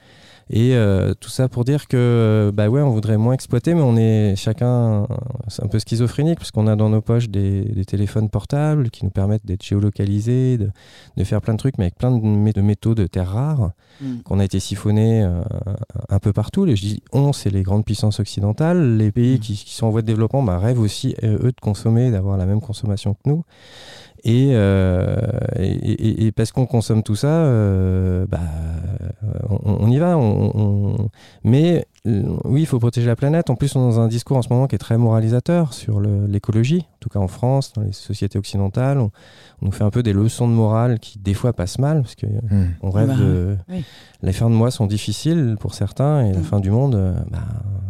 Et 0.50 0.76
euh, 0.76 1.14
tout 1.20 1.30
ça 1.30 1.50
pour 1.50 1.66
dire 1.66 1.88
que 1.88 2.52
bah 2.54 2.70
ouais, 2.70 2.82
on 2.82 2.92
voudrait 2.92 3.18
moins 3.18 3.34
exploiter, 3.34 3.74
mais 3.74 3.82
on 3.82 3.98
est 3.98 4.36
chacun 4.38 5.04
un 5.62 5.68
peu 5.68 5.80
schizophrénique 5.80 6.38
parce 6.40 6.52
qu'on 6.52 6.68
a 6.68 6.76
dans 6.76 6.90
nos 6.90 7.02
poches 7.02 7.30
des, 7.30 7.62
des 7.66 7.86
téléphones 7.86 8.30
portables 8.30 8.90
qui 8.90 9.04
nous 9.04 9.12
permettent 9.12 9.46
d'être 9.46 9.64
géolocalisés, 9.64 10.58
de, 10.58 10.70
de 11.18 11.24
faire 11.24 11.42
plein 11.42 11.54
de 11.54 11.60
trucs, 11.60 11.78
mais 11.78 11.86
avec 11.86 11.96
plein 11.96 12.12
de, 12.12 12.52
de 12.52 12.62
métaux 12.62 12.96
de 12.96 13.08
terres 13.08 13.32
rares 13.32 13.72
Mm. 14.00 14.18
qu'on 14.26 14.38
a 14.38 14.46
été 14.46 14.60
siphonnés 14.60 15.24
euh, 15.24 15.42
un 16.10 16.20
peu 16.20 16.32
partout. 16.32 16.66
Les, 16.66 16.76
je 16.76 16.82
dis 16.84 17.04
on, 17.14 17.34
c'est 17.34 17.50
les 17.50 17.64
grandes 17.64 17.84
puissances 17.84 18.20
occidentales. 18.20 18.96
Les 18.98 19.12
pays 19.12 19.38
Mm. 19.38 19.40
qui, 19.40 19.54
qui 19.56 19.74
sont 19.74 19.88
en 19.88 19.90
voie 19.90 20.04
de 20.04 20.08
développement 20.08 20.44
bah, 20.44 20.60
rêvent 20.60 20.80
aussi, 20.80 21.16
euh, 21.24 21.40
eux, 21.48 21.52
de 21.52 21.60
consommer, 21.60 22.12
d'avoir 22.12 22.38
la 22.38 22.46
même 22.46 22.62
consommation 22.62 23.16
que 23.16 23.22
nous. 23.26 23.44
Et, 24.30 24.50
euh, 24.52 25.16
et, 25.56 25.64
et- 25.72 26.26
et 26.26 26.32
parce 26.34 26.52
qu'on 26.52 26.66
consomme 26.66 27.02
tout 27.02 27.16
ça, 27.16 27.30
euh, 27.30 28.26
bah, 28.28 28.40
on, 29.50 29.78
on 29.86 29.90
y 29.90 29.98
va. 30.00 30.18
on- 30.18 30.52
on- 30.54 31.10
Mais 31.46 31.86
euh, 32.06 32.24
oui, 32.44 32.62
il 32.62 32.66
faut 32.66 32.78
protéger 32.80 33.08
la 33.08 33.16
planète. 33.16 33.50
En 33.50 33.56
plus, 33.56 33.74
on 33.78 33.80
est 33.90 33.94
dans 33.94 34.00
un 34.02 34.08
discours 34.10 34.36
en 34.36 34.42
ce 34.42 34.50
moment 34.50 34.68
qui 34.68 34.76
est 34.76 34.80
très 34.80 34.98
moralisateur 34.98 35.74
sur 35.74 36.02
l'écologie, 36.02 36.82
en 36.96 36.98
tout 37.00 37.10
cas 37.10 37.20
en 37.20 37.30
France, 37.30 37.72
dans 37.74 37.84
les 37.84 37.94
sociétés 37.94 38.38
occidentales. 38.38 38.98
On, 38.98 39.12
on 39.62 39.66
nous 39.68 39.72
fait 39.72 39.86
un 39.86 39.92
peu 39.92 40.04
des 40.04 40.12
leçons 40.14 40.48
de 40.50 40.54
morale 40.54 41.00
qui, 41.00 41.20
des 41.20 41.34
fois, 41.34 41.54
passent 41.54 41.80
mal, 41.80 42.02
parce 42.02 42.16
que 42.16 42.26
hmm. 42.28 42.68
on 42.82 42.90
rêve 42.92 43.08
Bah, 43.08 43.16
de. 43.16 43.58
oui. 43.70 43.86
Les 44.24 44.34
fins 44.34 44.50
de 44.50 44.56
mois 44.56 44.72
sont 44.72 44.88
difficiles 44.88 45.56
pour 45.60 45.74
certains 45.74 46.26
et 46.26 46.34
la 46.34 46.40
Mm. 46.40 46.44
fin 46.44 46.60
du 46.60 46.72
monde, 46.72 47.16
bah, 47.32 47.40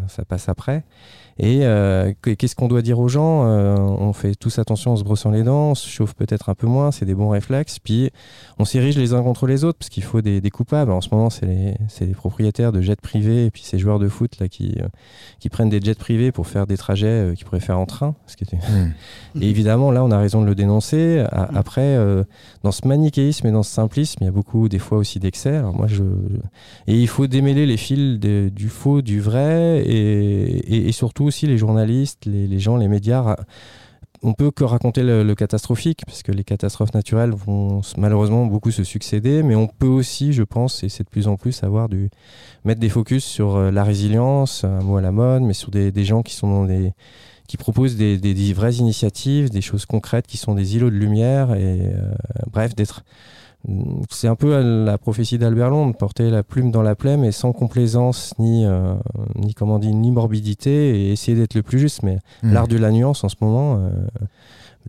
ça 0.07 0.23
passe 0.23 0.49
après. 0.49 0.83
Et 1.39 1.59
euh, 1.65 2.13
que- 2.21 2.31
qu'est-ce 2.31 2.55
qu'on 2.55 2.67
doit 2.67 2.81
dire 2.81 2.99
aux 2.99 3.07
gens 3.07 3.45
Euh, 3.47 3.75
On 3.77 4.13
fait 4.13 4.35
tous 4.35 4.57
attention 4.59 4.91
en 4.91 4.95
se 4.95 5.03
brossant 5.03 5.29
les 5.31 5.43
dents, 5.43 5.71
on 5.71 5.75
se 5.75 5.87
chauffe 5.87 6.13
peut-être 6.15 6.49
un 6.49 6.55
peu 6.55 6.67
moins, 6.67 6.91
c'est 6.91 7.05
des 7.05 7.13
bons 7.15 7.29
réflexes. 7.29 7.79
Puis 7.79 8.09
on 8.59 8.65
s'érige 8.65 8.97
les 8.97 9.13
uns 9.13 9.21
contre 9.21 9.45
les 9.47 9.63
autres 9.63 9.77
parce 9.79 9.89
qu'il 9.89 10.03
faut 10.03 10.21
des, 10.21 10.41
des 10.41 10.49
coupables. 10.49 10.91
En 10.91 11.01
ce 11.01 11.09
moment, 11.11 11.29
c'est 11.29 11.45
les, 11.45 12.13
propriétaires 12.13 12.71
de 12.71 12.81
jets 12.81 12.95
privés 12.95 13.45
et 13.45 13.51
puis 13.51 13.61
ces 13.63 13.77
joueurs 13.77 13.99
de 13.99 14.07
foot 14.07 14.39
là 14.39 14.47
qui, 14.47 14.75
euh, 14.81 14.87
qui 15.39 15.49
prennent 15.49 15.69
des 15.69 15.79
jets 15.81 15.95
privés 15.95 16.31
pour 16.31 16.47
faire 16.47 16.65
des 16.67 16.77
trajets 16.77 17.33
qu'ils 17.35 17.45
pourraient 17.45 17.59
faire 17.59 17.79
en 17.79 17.85
train. 17.85 18.15
Ce 18.27 18.35
qui 18.35 18.43
est 18.43 18.47
Hmm. 18.57 18.91
Et 19.41 19.49
évidemment, 19.49 19.91
là, 19.91 20.03
on 20.03 20.09
a 20.11 20.17
raison 20.17 20.41
de 20.41 20.47
le 20.47 20.55
dénoncer. 20.55 21.19
A- 21.31 21.49
Mhm. 21.51 21.57
Après, 21.57 21.97
dans 22.63 22.71
ce 22.71 22.87
manichéisme 22.87 23.45
et 23.47 23.51
dans 23.51 23.63
ce 23.63 23.71
simplisme, 23.71 24.17
il 24.21 24.25
y 24.25 24.27
a 24.27 24.31
beaucoup, 24.31 24.67
des 24.69 24.79
fois 24.79 24.97
aussi, 24.97 25.19
d'excès. 25.19 25.55
Alors 25.57 25.75
moi, 25.75 25.87
je... 25.87 26.03
Et 26.87 26.95
il 26.99 27.07
faut 27.07 27.27
démêler 27.27 27.65
les 27.65 27.77
fils 27.77 28.19
de- 28.19 28.49
du 28.49 28.69
faux, 28.69 29.01
du 29.01 29.19
vrai, 29.19 29.83
et, 29.85 30.75
et- 30.75 30.87
et 30.87 30.91
surtout 30.91 31.26
aussi 31.27 31.47
les 31.47 31.57
journalistes, 31.57 32.25
les, 32.25 32.59
gens, 32.59 32.77
les 32.77 32.87
médias. 32.87 33.35
On 34.23 34.33
peut 34.33 34.49
que 34.49 34.63
raconter 34.63 35.03
le, 35.03 35.35
catastrophique, 35.35 36.01
parce 36.05 36.23
que 36.23 36.31
les 36.31 36.43
catastrophes 36.43 36.93
naturelles 36.93 37.31
vont 37.31 37.81
malheureusement 37.97 38.47
beaucoup 38.47 38.71
se 38.71 38.83
succéder, 38.83 39.43
mais 39.43 39.55
on 39.55 39.67
peut 39.67 39.87
aussi, 39.87 40.33
je 40.33 40.43
pense, 40.43 40.83
et 40.83 40.89
c'est 40.89 41.03
de 41.03 41.09
plus 41.09 41.27
en 41.27 41.35
plus, 41.35 41.63
avoir 41.63 41.87
du 41.87 42.09
mettre 42.65 42.79
des 42.79 42.89
focus 42.89 43.23
sur 43.23 43.55
euh, 43.55 43.71
la 43.71 43.83
résilience, 43.83 44.63
un 44.63 44.81
mot 44.81 44.97
à 44.97 45.01
la 45.01 45.11
mode, 45.11 45.43
mais 45.43 45.53
sur 45.53 45.69
des, 45.69 45.91
gens 46.03 46.23
qui 46.23 46.33
sont 46.33 46.65
des 46.65 46.93
qui 47.47 47.55
proposent 47.55 47.95
des 47.95 48.53
vraies 48.53 48.75
initiatives, 48.75 49.49
des 49.49 49.61
choses 49.61 49.85
concrètes 49.85 50.27
qui 50.27 50.35
sont 50.35 50.53
des 50.53 50.75
îlots 50.75 50.89
de 50.89 50.95
lumière 50.95 51.53
et 51.53 51.79
euh, 51.79 52.11
bref 52.51 52.75
d'être 52.75 53.03
c'est 54.09 54.27
un 54.27 54.35
peu 54.35 54.85
la 54.85 54.97
prophétie 54.97 55.37
d'Albert 55.37 55.69
Londres, 55.69 55.95
porter 55.97 56.29
la 56.29 56.43
plume 56.43 56.71
dans 56.71 56.81
la 56.83 56.95
plaie, 56.95 57.17
mais 57.17 57.31
sans 57.31 57.51
complaisance 57.51 58.33
ni, 58.39 58.65
euh, 58.65 58.93
ni 59.35 59.53
comment 59.53 59.77
dit, 59.79 59.93
ni 59.93 60.11
morbidité, 60.11 60.99
et 61.01 61.11
essayer 61.11 61.37
d'être 61.37 61.53
le 61.55 61.63
plus 61.63 61.79
juste. 61.79 62.03
Mais 62.03 62.17
Mm. 62.43 62.53
l'art 62.53 62.67
de 62.67 62.77
la 62.77 62.91
nuance 62.91 63.23
en 63.23 63.29
ce 63.29 63.35
moment, 63.41 63.75
euh, 63.79 63.89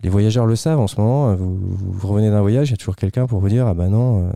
les 0.03 0.11
voyageurs 0.11 0.47
le 0.47 0.55
savent 0.55 0.79
en 0.79 0.87
ce 0.87 1.01
moment. 1.01 1.31
euh, 1.31 1.35
Vous, 1.35 1.59
vous 1.59 2.07
revenez 2.09 2.31
d'un 2.31 2.41
voyage, 2.41 2.69
il 2.69 2.73
y 2.73 2.75
a 2.75 2.77
toujours 2.77 2.95
quelqu'un 2.97 3.27
pour 3.27 3.41
vous 3.41 3.49
dire 3.49 3.67
ah 3.67 3.75
ben 3.75 3.89
non, 3.89 4.21
euh, 4.21 4.31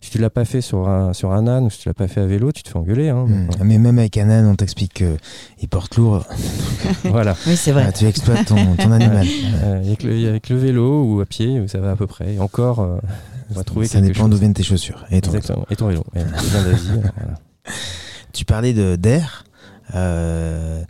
si 0.00 0.10
tu 0.10 0.18
l'as 0.18 0.30
pas 0.30 0.44
fait 0.44 0.60
sur 0.60 0.88
un 0.88 1.12
sur 1.12 1.30
un 1.32 1.46
âne 1.46 1.66
ou 1.66 1.70
si 1.70 1.78
tu 1.80 1.88
l'as 1.88 1.94
pas 1.94 2.08
fait 2.08 2.20
à 2.22 2.26
vélo, 2.26 2.50
tu 2.50 2.64
te 2.64 2.68
fais 2.70 2.76
engueuler. 2.78 3.10
Hein, 3.10 3.26
Mm. 3.28 3.48
Mais 3.62 3.78
même 3.78 3.98
avec 4.00 4.16
un 4.16 4.28
âne, 4.30 4.46
on 4.46 4.56
t'explique 4.56 4.94
qu'il 4.94 5.68
porte 5.68 5.96
lourd. 5.96 6.24
voilà. 7.04 7.36
Oui, 7.46 7.56
c'est 7.56 7.70
vrai. 7.70 7.84
Ah, 7.86 7.92
tu 7.92 8.06
exploites 8.06 8.46
ton, 8.46 8.56
ton 8.76 8.90
animal. 8.90 9.26
Euh, 9.62 9.78
avec, 9.80 10.02
le, 10.02 10.28
avec 10.28 10.48
le 10.48 10.56
vélo 10.56 11.04
ou 11.04 11.20
à 11.20 11.24
pied, 11.26 11.68
ça 11.68 11.78
va 11.78 11.92
à 11.92 11.96
peu 11.96 12.08
près. 12.08 12.34
Et 12.34 12.40
encore, 12.40 12.80
euh, 12.80 12.96
on 13.50 13.54
va 13.54 13.64
trouver 13.64 13.86
Ça 13.86 14.00
dépend 14.00 14.28
d'où 14.28 14.36
viennent 14.36 14.54
tes 14.54 14.62
chaussures. 14.62 15.04
Et 15.10 15.20
ton- 15.20 15.32
Exactement. 15.32 15.66
Et 15.70 15.76
ton 15.76 15.88
vélo. 15.88 16.04
Ouais, 16.14 16.24
voilà. 16.24 17.34
Tu 18.32 18.44
parlais 18.44 18.74
de- 18.74 18.96
d'air. 18.96 19.44
euh, 19.94 20.82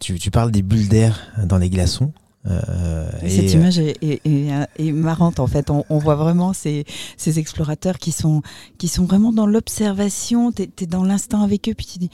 tu, 0.00 0.18
tu 0.18 0.30
parles 0.30 0.50
des 0.50 0.62
bulles 0.62 0.88
d'air 0.88 1.18
dans 1.44 1.58
les 1.58 1.68
glaçons. 1.70 2.12
euh, 2.46 3.10
et, 3.22 3.28
Cette 3.30 3.50
euh, 3.54 3.58
image 3.58 3.78
est, 3.78 4.02
est- 4.02 4.20
est- 4.26 4.66
est 4.78 4.92
marrante 4.92 5.40
en 5.40 5.46
fait. 5.46 5.70
On, 5.70 5.84
on 5.90 5.98
voit 5.98 6.14
vraiment 6.16 6.52
ces, 6.52 6.84
ces 7.16 7.38
explorateurs 7.38 7.98
qui 7.98 8.12
sont, 8.12 8.42
qui 8.78 8.88
sont 8.88 9.04
vraiment 9.04 9.32
dans 9.32 9.46
l'observation. 9.46 10.52
Tu 10.52 10.68
es, 10.80 10.86
dans 10.86 11.04
l'instant 11.04 11.42
avec 11.42 11.68
eux, 11.68 11.74
puis 11.74 11.86
tu 11.86 11.98
dis 11.98 12.10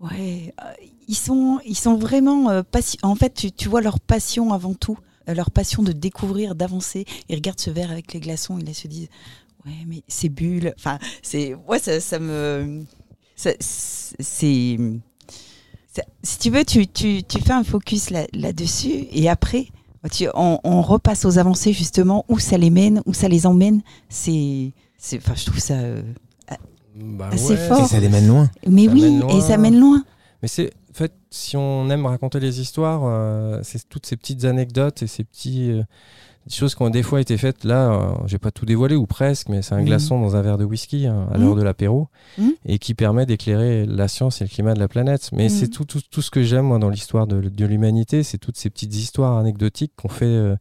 Ouais, 0.00 0.54
euh, 0.62 0.64
ils 1.08 1.16
sont, 1.16 1.58
ils 1.66 1.76
sont 1.76 1.96
vraiment. 1.96 2.50
euh, 2.50 2.62
en 3.02 3.14
fait, 3.16 3.34
tu, 3.34 3.52
tu 3.52 3.68
vois 3.68 3.80
leur 3.80 3.98
passion 4.00 4.52
avant 4.52 4.74
tout, 4.74 4.96
euh, 4.98 5.02
leur 5.32 5.50
passion 5.50 5.82
de 5.82 5.92
découvrir, 5.92 6.54
d'avancer. 6.54 7.06
Ils 7.28 7.36
regardent 7.36 7.60
ce 7.60 7.70
verre 7.70 7.90
avec 7.90 8.12
les 8.12 8.20
glaçons, 8.20 8.58
ils 8.58 8.74
se 8.74 8.88
disent 8.88 9.08
Ouais, 9.64 9.72
mais 9.86 10.02
ces 10.08 10.28
bulles. 10.28 10.74
Enfin, 10.78 10.98
c'est. 11.22 11.54
Ouais, 11.66 11.78
ça, 11.78 11.98
ça 12.00 12.18
me. 12.18 12.82
C'est. 13.36 13.56
Si 16.22 16.38
tu 16.38 16.50
veux, 16.50 16.64
tu, 16.64 16.86
tu, 16.88 17.22
tu 17.22 17.40
fais 17.40 17.52
un 17.52 17.62
focus 17.64 18.10
là- 18.10 18.26
là-dessus 18.32 19.06
et 19.12 19.28
après, 19.28 19.66
tu- 20.10 20.28
on, 20.34 20.58
on 20.64 20.82
repasse 20.82 21.24
aux 21.24 21.38
avancées 21.38 21.72
justement, 21.72 22.24
où 22.28 22.38
ça 22.38 22.58
les 22.58 22.70
mène, 22.70 23.00
où 23.06 23.14
ça 23.14 23.28
les 23.28 23.46
emmène. 23.46 23.80
C'est. 24.08 24.72
c'est- 24.98 25.18
Enfin, 25.18 25.34
je 25.36 25.44
trouve 25.46 25.60
ça. 25.60 25.74
euh, 25.74 26.02
Bah 26.96 27.28
Assez 27.32 27.50
ouais, 27.54 27.68
fort. 27.68 27.84
et 27.84 27.88
ça 27.88 27.98
les 28.00 28.08
mène 28.08 28.26
loin. 28.28 28.50
Mais 28.68 28.86
Ça 28.86 28.92
oui, 28.92 29.02
mène 29.02 29.30
et 29.30 29.40
ça 29.40 29.56
mène 29.56 29.78
loin. 29.80 30.04
Mais 30.42 30.48
c'est, 30.48 30.72
en 30.94 30.96
fait, 30.96 31.12
si 31.30 31.56
on 31.56 31.90
aime 31.90 32.06
raconter 32.06 32.38
les 32.38 32.60
histoires, 32.60 33.02
euh, 33.04 33.58
c'est 33.64 33.88
toutes 33.88 34.06
ces 34.06 34.16
petites 34.16 34.44
anecdotes 34.44 35.02
et 35.02 35.08
ces 35.08 35.24
petits 35.24 35.72
euh, 35.72 35.82
choses 36.48 36.76
qui 36.76 36.82
ont 36.82 36.90
des 36.90 37.02
fois 37.02 37.20
été 37.20 37.36
faites. 37.36 37.64
Là, 37.64 37.90
euh, 37.90 38.12
j'ai 38.26 38.38
pas 38.38 38.52
tout 38.52 38.64
dévoilé 38.64 38.94
ou 38.94 39.04
presque, 39.06 39.48
mais 39.48 39.60
c'est 39.60 39.74
un 39.74 39.80
Mhm. 39.80 39.86
glaçon 39.86 40.20
dans 40.20 40.36
un 40.36 40.42
verre 40.42 40.56
de 40.56 40.64
whisky 40.64 41.06
hein, 41.08 41.26
à 41.32 41.36
Mhm. 41.36 41.42
l'heure 41.44 41.56
de 41.56 41.62
l'apéro 41.64 42.06
Mhm. 42.38 42.52
et 42.66 42.78
qui 42.78 42.94
permet 42.94 43.26
d'éclairer 43.26 43.86
la 43.86 44.06
science 44.06 44.40
et 44.40 44.44
le 44.44 44.50
climat 44.50 44.74
de 44.74 44.78
la 44.78 44.86
planète. 44.86 45.30
Mais 45.32 45.48
c'est 45.48 45.66
tout, 45.66 45.84
tout, 45.84 46.00
tout 46.08 46.22
ce 46.22 46.30
que 46.30 46.44
j'aime 46.44 46.66
moi 46.66 46.78
dans 46.78 46.90
l'histoire 46.90 47.26
de, 47.26 47.40
de 47.40 47.66
l'humanité, 47.66 48.22
c'est 48.22 48.38
toutes 48.38 48.56
ces 48.56 48.70
petites 48.70 48.94
histoires 48.94 49.36
anecdotiques 49.36 49.92
qu'on 49.96 50.08
fait. 50.08 50.54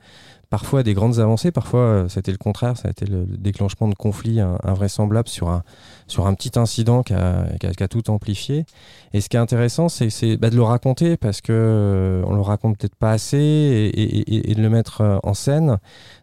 Euh, 0.54 0.58
Parfois 0.58 0.84
des 0.84 0.94
grandes 0.94 1.20
avancées, 1.20 1.52
parfois 1.52 1.80
euh, 1.80 2.08
c'était 2.10 2.32
le 2.32 2.38
contraire, 2.38 2.78
ça 2.78 2.88
a 2.88 2.92
été 2.92 3.06
le, 3.06 3.26
le 3.26 3.38
déclenchement 3.38 3.88
de 3.88 3.96
conflits 3.96 4.40
in- 4.40 4.58
invraisemblables 4.64 5.28
sur 5.28 5.50
un, 5.50 5.64
sur 6.08 6.28
un 6.28 6.34
petit 6.36 6.58
incident 6.60 7.02
qui 7.02 7.14
a, 7.14 7.46
qui 7.60 7.66
a- 7.68 7.72
qui 7.74 7.84
a 7.84 7.88
tout 7.88 8.10
amplifié. 8.12 8.66
Et 9.14 9.22
ce 9.22 9.30
qui 9.30 9.36
est 9.38 9.40
intéressant, 9.40 9.90
c'est 9.90 10.10
c'est, 10.12 10.38
bah, 10.38 10.50
de 10.50 10.56
le 10.56 10.64
raconter 10.64 11.18
parce 11.18 11.42
que 11.42 11.52
euh, 11.54 12.24
on 12.28 12.36
le 12.36 12.42
raconte 12.42 12.78
peut-être 12.78 12.96
pas 12.96 13.12
assez 13.12 13.38
et, 13.38 13.88
et- 13.88 14.36
et- 14.36 14.52
et 14.52 14.56
de 14.56 14.62
le 14.62 14.70
mettre 14.70 15.02
euh, 15.02 15.18
en 15.24 15.34
scène, 15.34 15.78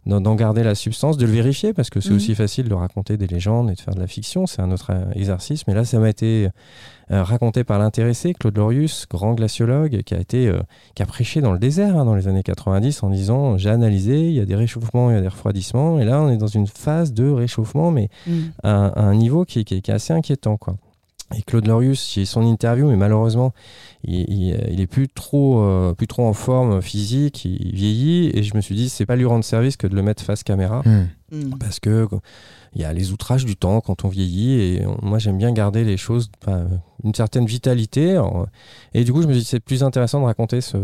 d'en 0.06 0.34
garder 0.34 0.62
la 0.62 0.74
substance, 0.74 1.16
de 1.16 1.26
le 1.26 1.32
vérifier 1.32 1.72
parce 1.74 1.90
que 1.90 2.00
c'est 2.00 2.10
Mhm. 2.10 2.16
aussi 2.16 2.34
facile 2.34 2.68
de 2.68 2.74
raconter 2.74 3.16
des 3.16 3.26
légendes 3.26 3.68
et 3.70 3.74
de 3.74 3.80
faire 3.80 3.94
de 3.94 4.00
la 4.00 4.06
fiction, 4.06 4.46
c'est 4.46 4.62
un 4.62 4.70
autre 4.70 4.90
euh, 4.90 5.10
exercice. 5.14 5.66
Mais 5.66 5.74
là, 5.74 5.84
ça 5.84 5.98
m'a 5.98 6.08
été 6.08 6.46
euh, 6.46 6.50
raconté 7.10 7.64
par 7.64 7.78
l'intéressé, 7.78 8.34
Claude 8.34 8.56
Lorius, 8.56 9.06
grand 9.10 9.34
glaciologue, 9.34 10.02
qui 10.02 10.14
a 10.14 10.18
été 10.20 10.46
euh, 10.48 10.60
qui 10.94 11.02
a 11.02 11.06
prêché 11.06 11.40
dans 11.40 11.52
le 11.52 11.58
désert 11.58 11.96
hein, 11.98 12.04
dans 12.04 12.14
les 12.14 12.28
années 12.28 12.42
90 12.44 13.02
en 13.02 13.10
disant 13.10 13.58
j'ai 13.58 13.70
analysé, 13.70 14.28
il 14.28 14.34
y 14.34 14.40
a 14.40 14.44
des 14.44 14.54
réchauffements, 14.54 15.10
il 15.10 15.14
y 15.14 15.18
a 15.18 15.20
des 15.22 15.28
refroidissements, 15.28 15.98
et 15.98 16.04
là 16.04 16.20
on 16.22 16.30
est 16.30 16.36
dans 16.36 16.46
une 16.46 16.66
phase 16.68 17.12
de 17.12 17.28
réchauffement, 17.28 17.90
mais 17.90 18.08
Mm. 18.26 18.32
à, 18.62 18.70
un- 18.70 18.88
à 18.90 19.00
un 19.02 19.14
niveau 19.14 19.44
qui, 19.44 19.60
est- 19.60 19.64
qui 19.64 19.74
est- 19.76 19.80
qui 19.80 19.90
est 19.90 19.94
assez 19.94 20.12
inquiétant. 20.12 20.56
Quoi. 20.56 20.76
Et 21.36 21.42
Claude 21.42 21.66
Lorius, 21.68 22.12
j'ai 22.14 22.24
son 22.24 22.42
interview, 22.44 22.88
mais 22.88 22.96
malheureusement, 22.96 23.52
il, 24.02 24.20
il, 24.28 24.60
il 24.72 24.80
est 24.80 24.86
plus 24.88 25.08
trop, 25.08 25.60
euh, 25.62 25.94
plus 25.94 26.08
trop 26.08 26.24
en 26.26 26.32
forme 26.32 26.82
physique, 26.82 27.44
il, 27.44 27.56
il 27.68 27.74
vieillit, 27.74 28.30
et 28.34 28.42
je 28.42 28.56
me 28.56 28.60
suis 28.60 28.74
dit, 28.74 28.88
c'est 28.88 29.06
pas 29.06 29.14
lui 29.16 29.24
rendre 29.26 29.44
service 29.44 29.76
que 29.76 29.86
de 29.86 29.94
le 29.94 30.02
mettre 30.02 30.22
face 30.24 30.42
caméra, 30.42 30.82
Hmm. 30.84 31.06
Mm. 31.32 31.58
parce 31.60 31.78
que 31.80 32.08
il 32.74 32.82
y 32.82 32.84
a 32.84 32.92
les 32.92 33.12
outrages 33.12 33.44
du 33.44 33.56
temps 33.56 33.80
quand 33.80 34.04
on 34.04 34.08
vieillit, 34.08 34.60
et 34.60 34.86
on- 34.86 34.98
moi 35.06 35.18
j'aime 35.18 35.38
bien 35.38 35.52
garder 35.52 35.84
les 35.84 35.96
choses, 35.96 36.30
une 37.04 37.14
certaine 37.14 37.46
vitalité. 37.46 38.20
et 38.94 39.04
du 39.04 39.12
coup, 39.12 39.22
je 39.22 39.26
me 39.26 39.32
suis 39.32 39.42
dit, 39.42 39.46
c'est 39.48 39.60
plus 39.60 39.82
intéressant 39.82 40.20
de 40.20 40.24
raconter 40.26 40.60
ce, 40.60 40.76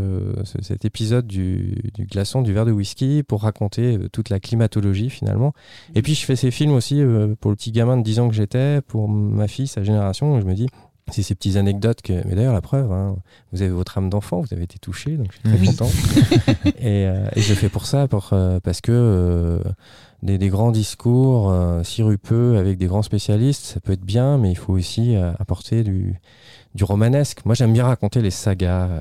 ce- 0.45 0.63
cet 0.63 0.85
épisode 0.85 1.27
du, 1.27 1.77
du 1.95 2.07
glaçon, 2.07 2.43
du 2.43 2.53
verre 2.53 2.67
de 2.67 2.73
whisky, 2.73 3.23
pour 3.23 3.43
raconter 3.43 3.97
euh, 3.99 4.09
toute 4.11 4.31
la 4.31 4.41
climatologie 4.41 5.11
finalement. 5.11 5.53
Et 5.95 6.03
puis 6.03 6.15
je 6.15 6.25
fais 6.25 6.37
ces 6.37 6.51
films 6.51 6.73
aussi 6.73 7.01
euh, 7.01 7.35
pour 7.41 7.51
le 7.51 7.57
petit 7.57 7.73
gamin 7.73 7.97
de 7.97 8.03
10 8.03 8.21
ans 8.21 8.29
que 8.29 8.35
j'étais, 8.35 8.81
pour 8.83 9.09
ma 9.09 9.49
fille, 9.49 9.67
sa 9.67 9.83
génération, 9.85 10.41
je 10.41 10.47
me 10.47 10.55
dis, 10.55 10.67
c'est 11.13 11.23
ces 11.23 11.37
petites 11.37 11.55
anecdotes 11.57 12.03
que. 12.03 12.15
Mais 12.27 12.35
d'ailleurs, 12.35 12.53
la 12.53 12.61
preuve, 12.61 12.91
hein, 12.91 13.15
vous 13.53 13.63
avez 13.63 13.71
votre 13.71 13.97
âme 13.97 14.11
d'enfant, 14.11 14.41
vous 14.41 14.53
avez 14.53 14.65
été 14.65 14.79
touché, 14.81 15.17
donc 15.17 15.29
je 15.31 15.35
suis 15.35 15.43
très 15.57 15.61
Oui. 15.61 15.67
content. 15.69 15.89
et, 16.81 17.07
euh, 17.07 17.29
et 17.37 17.41
je 17.43 17.49
le 17.51 17.55
fais 17.55 17.69
pour 17.69 17.87
ça, 17.87 18.09
pour, 18.09 18.31
euh, 18.33 18.59
parce 18.61 18.81
que 18.81 18.91
euh, 18.93 19.59
des, 20.23 20.39
des 20.39 20.49
grands 20.49 20.73
discours 20.73 21.51
euh, 21.51 21.83
sirupeux 21.83 22.57
avec 22.57 22.79
des 22.79 22.87
grands 22.87 23.03
spécialistes, 23.03 23.65
ça 23.65 23.81
peut 23.81 23.93
être 23.93 24.05
bien, 24.05 24.39
mais 24.39 24.51
il 24.51 24.57
faut 24.57 24.73
aussi 24.73 25.15
euh, 25.15 25.33
apporter 25.39 25.85
du, 25.85 26.19
du 26.75 26.85
romanesque. 26.85 27.45
Moi, 27.45 27.55
j'aime 27.55 27.73
bien 27.73 27.85
raconter 27.85 28.23
les 28.23 28.31
sagas 28.31 28.89
euh, 28.89 29.01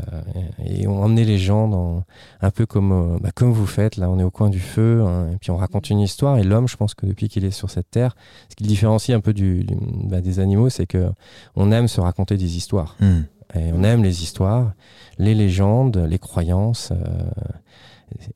et 0.65 0.87
on 0.87 1.01
emmener 1.03 1.23
les 1.25 1.37
gens 1.37 1.67
dans 1.67 2.03
un 2.41 2.51
peu 2.51 2.65
comme, 2.65 2.91
euh, 2.91 3.17
bah, 3.21 3.31
comme 3.33 3.51
vous 3.51 3.65
faites. 3.65 3.97
Là, 3.97 4.09
on 4.09 4.19
est 4.19 4.23
au 4.23 4.31
coin 4.31 4.49
du 4.49 4.59
feu, 4.59 5.03
hein, 5.05 5.29
et 5.33 5.37
puis 5.37 5.51
on 5.51 5.57
raconte 5.57 5.89
une 5.89 5.99
histoire. 5.99 6.37
Et 6.37 6.43
l'homme, 6.43 6.67
je 6.67 6.77
pense 6.77 6.93
que 6.93 7.05
depuis 7.05 7.29
qu'il 7.29 7.45
est 7.45 7.51
sur 7.51 7.69
cette 7.69 7.89
terre, 7.89 8.15
ce 8.49 8.55
qui 8.55 8.63
le 8.63 8.69
différencie 8.69 9.15
un 9.15 9.21
peu 9.21 9.33
du, 9.33 9.63
du- 9.63 9.77
bah, 10.03 10.21
des 10.21 10.39
animaux, 10.39 10.69
c'est 10.69 10.85
que 10.85 11.09
on 11.55 11.71
aime 11.71 11.87
se 11.87 12.01
raconter 12.01 12.37
des 12.37 12.57
histoires. 12.57 12.95
Hmm. 12.99 13.21
Et 13.53 13.71
on 13.73 13.83
aime 13.83 14.03
les 14.03 14.21
histoires, 14.23 14.73
les 15.17 15.33
légendes, 15.33 15.97
les 16.09 16.19
croyances. 16.19 16.91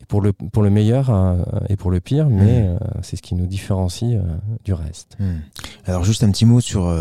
Pour 0.08 0.22
le, 0.22 0.34
pour 0.34 0.64
le 0.64 0.70
meilleur 0.70 1.10
euh, 1.10 1.38
et 1.70 1.76
pour 1.76 1.92
le 1.92 2.00
pire, 2.00 2.30
mais 2.30 2.68
euh, 2.68 2.78
c'est 3.02 3.16
ce 3.16 3.22
qui 3.22 3.36
nous 3.36 3.46
différencie 3.46 4.16
euh, 4.16 4.24
du 4.64 4.74
reste. 4.74 5.16
Hmm. 5.20 5.40
Alors 5.86 6.04
juste 6.04 6.24
un 6.24 6.32
petit 6.32 6.46
mot 6.46 6.62
sur, 6.62 6.94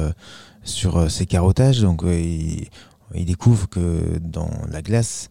sur 0.62 1.10
ces 1.10 1.26
carottages. 1.26 1.80
Donc 1.80 2.02
ils, 2.04 2.68
ils 3.14 3.24
découvrent 3.24 3.68
que 3.68 4.18
dans 4.20 4.50
la 4.70 4.82
glace, 4.82 5.28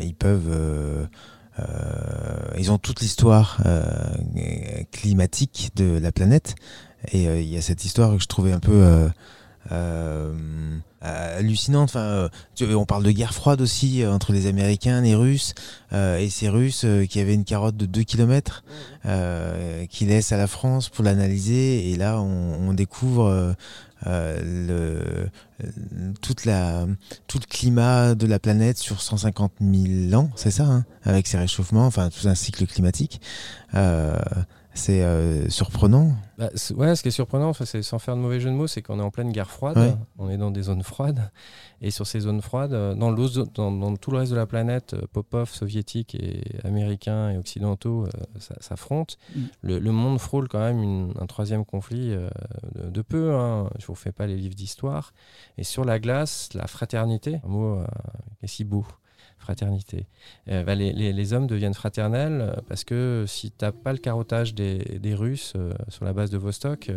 ils 0.00 0.14
peuvent... 0.14 1.08
ils 2.58 2.70
ont 2.70 2.78
toute 2.78 3.00
l'histoire 3.00 3.62
climatique 4.92 5.70
de 5.76 5.98
la 5.98 6.12
planète. 6.12 6.54
Et 7.12 7.24
il 7.24 7.48
y 7.48 7.56
a 7.56 7.62
cette 7.62 7.84
histoire 7.84 8.12
que 8.16 8.22
je 8.22 8.28
trouvais 8.28 8.52
un 8.52 8.60
peu... 8.60 9.08
euh, 9.72 10.32
euh, 11.04 11.38
hallucinante. 11.38 11.90
Enfin, 11.90 12.00
euh, 12.00 12.74
on 12.74 12.84
parle 12.86 13.02
de 13.02 13.10
guerre 13.10 13.34
froide 13.34 13.60
aussi 13.60 14.04
entre 14.06 14.32
les 14.32 14.46
Américains, 14.46 15.00
les 15.00 15.14
Russes, 15.14 15.54
euh, 15.92 16.18
et 16.18 16.30
ces 16.30 16.48
Russes 16.48 16.84
euh, 16.84 17.06
qui 17.06 17.20
avaient 17.20 17.34
une 17.34 17.44
carotte 17.44 17.76
de 17.76 17.86
2 17.86 18.02
km 18.02 18.64
euh, 19.06 19.86
qui 19.86 20.06
laissent 20.06 20.32
à 20.32 20.36
la 20.36 20.46
France 20.46 20.88
pour 20.88 21.04
l'analyser. 21.04 21.90
Et 21.90 21.96
là, 21.96 22.20
on, 22.20 22.68
on 22.68 22.72
découvre 22.74 23.26
euh, 23.26 23.52
euh, 24.06 25.28
le, 25.58 25.64
toute 26.20 26.44
la, 26.44 26.86
tout 27.26 27.38
le 27.38 27.46
climat 27.46 28.14
de 28.14 28.26
la 28.26 28.38
planète 28.38 28.76
sur 28.78 29.00
150 29.00 29.52
000 29.60 30.20
ans, 30.20 30.30
c'est 30.36 30.50
ça, 30.50 30.64
hein, 30.64 30.84
avec 31.04 31.26
ces 31.26 31.38
réchauffements, 31.38 31.86
enfin 31.86 32.10
tout 32.10 32.28
un 32.28 32.34
cycle 32.34 32.66
climatique. 32.66 33.20
Euh, 33.74 34.18
C'est 34.76 35.02
euh, 35.04 35.48
surprenant. 35.50 36.10
Bah, 36.36 36.50
ouais, 36.76 36.96
ce 36.96 37.02
qui 37.02 37.08
est 37.08 37.12
surprenant, 37.12 37.52
c'est 37.52 37.80
sans 37.82 38.00
faire 38.00 38.16
de 38.16 38.20
mauvais 38.20 38.40
jeu 38.40 38.50
de 38.50 38.54
mots, 38.56 38.66
c'est 38.66 38.82
qu'on 38.82 38.98
est 38.98 39.02
en 39.02 39.12
pleine 39.12 39.30
guerre 39.30 39.50
froide. 39.50 39.76
Ouais. 39.78 39.94
On 40.18 40.28
est 40.28 40.36
dans 40.36 40.50
des 40.50 40.62
zones 40.62 40.82
froides. 40.82 41.30
Et 41.80 41.92
sur 41.92 42.06
ces 42.08 42.20
zones 42.20 42.42
froides, 42.42 42.72
euh, 42.72 42.94
dans, 42.94 43.10
l'os- 43.12 43.34
dans, 43.54 43.70
dans 43.70 43.94
tout 43.96 44.10
le 44.10 44.18
reste 44.18 44.32
de 44.32 44.36
la 44.36 44.46
planète, 44.46 44.94
euh, 44.94 45.06
Popov, 45.12 45.48
soviétiques 45.50 46.16
et 46.16 46.42
américains 46.64 47.30
et 47.30 47.38
occidentaux 47.38 48.04
euh, 48.06 48.40
s'affrontent. 48.60 49.14
Mm. 49.36 49.40
Le, 49.62 49.78
le 49.78 49.92
monde 49.92 50.18
frôle 50.18 50.48
quand 50.48 50.58
même 50.60 50.82
une- 50.82 51.14
un 51.20 51.26
troisième 51.26 51.64
conflit 51.64 52.10
euh, 52.12 52.28
de, 52.74 52.90
de 52.90 53.02
peu. 53.02 53.32
Hein. 53.34 53.70
Je 53.78 53.86
vous 53.86 53.94
fais 53.94 54.12
pas 54.12 54.26
les 54.26 54.36
livres 54.36 54.56
d'histoire. 54.56 55.12
Et 55.56 55.62
sur 55.62 55.84
la 55.84 56.00
glace, 56.00 56.48
la 56.52 56.66
fraternité, 56.66 57.40
un 57.44 57.48
mot 57.48 57.78
qui 58.40 58.44
est 58.46 58.48
si 58.48 58.64
beau. 58.64 58.84
Fraternité. 59.38 60.06
Euh, 60.48 60.64
bah, 60.64 60.74
les, 60.74 61.32
hommes 61.32 61.46
deviennent 61.46 61.74
fraternels 61.74 62.40
euh, 62.40 62.60
parce 62.66 62.84
que 62.84 63.24
si 63.26 63.50
tu 63.50 63.64
n'as 63.64 63.72
pas 63.72 63.92
le 63.92 63.98
carottage 63.98 64.54
des, 64.54 65.14
Russes 65.14 65.52
euh, 65.56 65.72
sur 65.88 66.04
la 66.04 66.12
base 66.12 66.30
de 66.30 66.38
Vostok, 66.38 66.90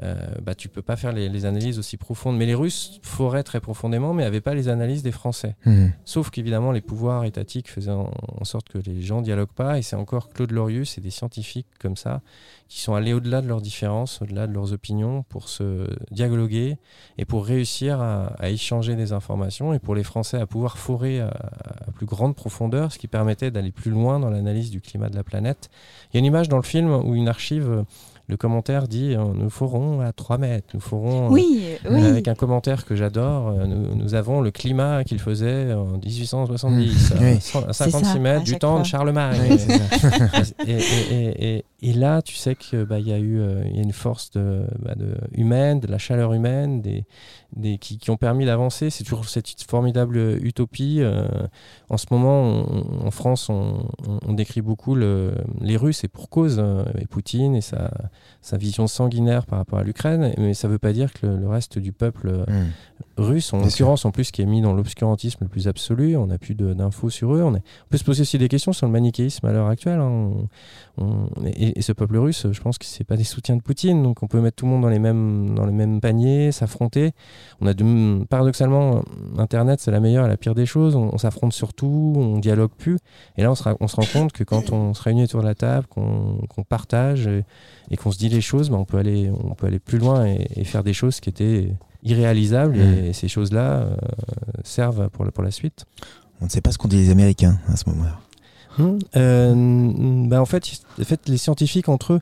bah, 0.00 0.54
tu 0.54 0.68
peux 0.68 0.82
pas 0.82 0.96
faire 0.96 1.12
les, 1.12 1.28
les 1.28 1.44
analyses 1.44 1.78
aussi 1.78 1.96
profondes. 1.96 2.36
Mais 2.36 2.46
les 2.46 2.54
Russes 2.54 3.00
foraient 3.02 3.42
très 3.42 3.60
profondément, 3.60 4.12
mais 4.12 4.24
n'avaient 4.24 4.40
pas 4.40 4.54
les 4.54 4.68
analyses 4.68 5.02
des 5.02 5.12
Français. 5.12 5.56
Mhm. 5.64 5.92
Sauf 6.04 6.30
qu'évidemment, 6.30 6.72
les 6.72 6.80
pouvoirs 6.80 7.24
étatiques 7.24 7.70
faisaient 7.70 7.90
en, 7.90 8.10
en 8.40 8.44
sorte 8.44 8.68
que 8.68 8.78
les 8.78 9.02
gens 9.02 9.22
dialoguent 9.22 9.48
pas. 9.54 9.78
Et 9.78 9.82
c'est 9.82 9.96
encore 9.96 10.28
Claude 10.28 10.52
Lorius 10.52 10.98
et 10.98 11.00
des 11.00 11.10
scientifiques 11.10 11.66
comme 11.80 11.96
ça 11.96 12.20
qui 12.68 12.80
sont 12.80 12.94
allés 12.94 13.12
au-delà 13.12 13.42
de 13.42 13.46
leurs 13.48 13.60
différences, 13.60 14.20
au-delà 14.22 14.46
de 14.48 14.52
leurs 14.52 14.72
opinions 14.72 15.22
pour 15.28 15.48
se 15.48 15.88
dialoguer 16.10 16.78
et 17.16 17.24
pour 17.24 17.46
réussir 17.46 18.00
à, 18.00 18.32
à 18.38 18.50
échanger 18.50 18.96
des 18.96 19.12
informations 19.12 19.72
et 19.72 19.78
pour 19.78 19.94
les 19.94 20.02
Français 20.02 20.38
à 20.38 20.46
pouvoir 20.46 20.76
forer 20.76 21.20
à, 21.20 21.28
à 21.28 21.92
plus 21.92 22.06
grande 22.06 22.34
profondeur, 22.34 22.92
ce 22.92 22.98
qui 22.98 23.06
permettait 23.06 23.52
d'aller 23.52 23.70
plus 23.70 23.92
loin 23.92 24.18
dans 24.18 24.30
l'analyse 24.30 24.70
du 24.70 24.80
climat 24.80 25.08
de 25.08 25.14
la 25.14 25.22
planète. 25.22 25.70
Il 26.10 26.14
y 26.14 26.16
a 26.16 26.20
une 26.20 26.24
image 26.24 26.48
dans 26.48 26.56
le 26.56 26.64
film 26.64 26.90
où 26.90 27.14
une 27.14 27.28
archive, 27.28 27.70
euh, 27.70 27.82
le 28.28 28.36
commentaire 28.36 28.88
dit 28.88 29.14
euh, 29.14 29.24
Nous 29.34 29.50
forons 29.50 30.00
à 30.00 30.12
3 30.12 30.38
mètres, 30.38 30.68
nous 30.74 30.80
forons. 30.80 31.26
euh, 31.26 31.30
Oui, 31.30 31.62
euh, 31.84 31.88
oui. 31.92 32.02
Avec 32.04 32.28
un 32.28 32.34
commentaire 32.34 32.84
que 32.84 32.96
j'adore, 32.96 33.48
euh, 33.48 33.66
nous, 33.66 33.94
nous 33.94 34.14
avons 34.14 34.40
le 34.40 34.50
climat 34.50 35.04
qu'il 35.04 35.20
faisait 35.20 35.72
en 35.72 35.98
1870, 35.98 37.12
Mmh. 37.14 37.18
Oui. 37.20 37.28
à 37.36 37.40
cent- 37.40 37.62
à 37.68 37.72
C'est 37.72 37.84
56 37.90 38.04
ça, 38.04 38.12
à 38.12 38.18
mètres 38.18 38.44
du 38.44 38.56
temps 38.58 38.72
fois. 38.74 38.80
de 38.82 38.86
Charlemagne. 38.86 39.58
Et, 40.66 40.72
et- 40.72 40.80
et- 41.12 41.56
et- 41.56 41.64
et 41.82 41.92
là, 41.92 42.22
tu 42.22 42.34
sais 42.34 42.54
qu'il 42.56 42.84
bah, 42.84 42.98
y 42.98 43.12
a 43.12 43.18
eu 43.18 43.40
il 43.66 43.76
y 43.76 43.78
a 43.78 43.82
une 43.82 43.92
force 43.92 44.30
de, 44.32 44.64
bah, 44.80 44.94
de- 44.96 45.14
humaine, 45.32 45.78
de 45.80 45.86
la 45.86 45.98
chaleur 45.98 46.32
humaine, 46.32 46.80
des, 46.82 47.04
des, 47.54 47.78
qui, 47.78 47.98
qui 47.98 48.10
ont 48.10 48.16
permis 48.16 48.44
d'avancer. 48.46 48.90
C'est 48.90 49.04
toujours 49.04 49.28
cette 49.28 49.46
formidable 49.68 50.18
utopie. 50.42 50.98
euh, 51.00 51.26
en 51.90 51.96
ce 51.96 52.06
moment, 52.10 52.42
on- 52.42 53.06
en 53.06 53.10
France, 53.10 53.48
on, 53.50 53.86
on- 54.08 54.18
on 54.26 54.32
décrit 54.32 54.62
beaucoup 54.62 54.94
le- 54.94 55.32
les 55.60 55.76
Russes 55.76 56.02
et 56.04 56.08
pour 56.08 56.28
cause, 56.28 56.56
euh, 56.58 56.84
et 56.98 57.06
Poutine 57.06 57.54
et 57.54 57.60
sa, 57.60 57.90
sa 58.42 58.56
vision 58.56 58.86
sanguinaire 58.86 59.46
par 59.46 59.58
rapport 59.58 59.78
à 59.78 59.82
l'Ukraine. 59.82 60.32
Mais 60.38 60.54
ça 60.54 60.68
ne 60.68 60.72
veut 60.72 60.78
pas 60.78 60.92
dire 60.92 61.12
que 61.12 61.26
le, 61.26 61.48
reste 61.48 61.78
du 61.78 61.92
peuple 61.92 62.28
euh, 62.28 62.44
Mhm. 63.22 63.24
russe, 63.28 63.52
en 63.52 63.58
l'occurrence, 63.62 64.04
en 64.04 64.10
plus, 64.10 64.30
qui 64.30 64.42
est 64.42 64.46
mis 64.46 64.60
dans 64.60 64.72
l'obscurantisme 64.72 65.38
le 65.42 65.48
plus 65.48 65.68
absolu. 65.68 66.16
On 66.16 66.26
n'a 66.26 66.38
plus 66.38 66.54
d'infos 66.54 67.10
sur 67.10 67.34
eux. 67.34 67.42
On, 67.42 67.54
est- 67.54 67.58
on 67.58 67.88
peut 67.90 67.96
se 67.98 68.04
poser 68.04 68.22
aussi 68.22 68.38
des 68.38 68.48
questions 68.48 68.72
sur 68.72 68.86
le 68.86 68.92
manichéisme 68.92 69.46
à 69.46 69.52
l'heure 69.52 69.68
actuelle. 69.68 70.00
hein. 70.00 70.08
On- 70.08 70.48
on- 70.98 71.28
et, 71.46 71.78
et 71.78 71.82
ce 71.82 71.92
peuple 71.92 72.16
russe, 72.18 72.46
je 72.50 72.60
pense 72.60 72.78
que 72.78 72.84
c'est 72.86 73.04
pas 73.04 73.16
des 73.16 73.24
soutiens 73.24 73.56
de 73.56 73.62
Poutine. 73.62 74.02
Donc 74.02 74.22
on 74.22 74.26
peut 74.26 74.40
mettre 74.40 74.56
tout 74.56 74.66
le 74.66 74.72
monde 74.72 74.82
dans 74.82 74.88
les 74.88 74.98
mêmes, 74.98 75.54
dans 75.54 75.66
les 75.66 75.72
mêmes 75.72 76.00
paniers, 76.00 76.52
s'affronter. 76.52 77.12
On 77.60 77.66
a 77.66 77.74
de- 77.74 78.24
paradoxalement, 78.24 79.02
Internet, 79.38 79.80
c'est 79.80 79.90
la 79.90 80.00
meilleure 80.00 80.26
et 80.26 80.28
la 80.28 80.36
pire 80.36 80.54
des 80.54 80.66
choses. 80.66 80.96
On, 80.96 81.10
on 81.12 81.18
s'affronte 81.18 81.52
sur 81.52 81.74
tout, 81.74 82.14
on 82.16 82.38
dialogue 82.38 82.70
plus. 82.76 82.98
Et 83.36 83.42
là, 83.42 83.50
on 83.50 83.54
se, 83.54 83.62
rend 83.64 84.06
compte 84.12 84.32
que 84.32 84.44
quand 84.44 84.72
on 84.72 84.94
se 84.94 85.02
réunit 85.02 85.24
autour 85.24 85.40
de 85.42 85.46
la 85.46 85.54
table, 85.54 85.86
qu'on 85.86 86.62
partage 86.68 87.26
et, 87.26 87.44
et 87.90 87.96
qu'on 87.96 88.10
se 88.10 88.18
dit 88.18 88.28
les 88.28 88.40
choses, 88.40 88.70
bah, 88.70 88.76
on, 88.78 88.84
peut 88.84 88.98
aller, 88.98 89.30
on 89.44 89.54
peut 89.54 89.66
aller 89.66 89.78
plus 89.78 89.98
loin 89.98 90.26
et, 90.26 90.46
et 90.56 90.64
faire 90.64 90.82
des 90.82 90.92
choses 90.92 91.20
qui 91.20 91.28
étaient 91.30 91.74
irréalisables. 92.02 92.76
Mm. 92.76 93.04
Et 93.06 93.12
ces 93.12 93.28
choses-là 93.28 93.78
euh, 93.78 93.96
servent 94.64 95.08
pour 95.10 95.24
la, 95.24 95.30
pour 95.30 95.44
la 95.44 95.50
suite. 95.50 95.84
On 96.40 96.46
ne 96.46 96.50
sait 96.50 96.60
pas 96.60 96.72
ce 96.72 96.78
qu'ont 96.78 96.88
dit 96.88 96.96
les 96.96 97.10
Américains 97.10 97.58
à 97.68 97.76
ce 97.76 97.88
moment-là. 97.90 98.18
Hmm. 98.78 98.98
Euh, 99.16 100.26
bah 100.28 100.40
en, 100.40 100.44
fait, 100.44 100.62
en 101.00 101.04
fait, 101.04 101.28
les 101.28 101.38
scientifiques 101.38 101.88
entre 101.88 102.14
eux, 102.14 102.20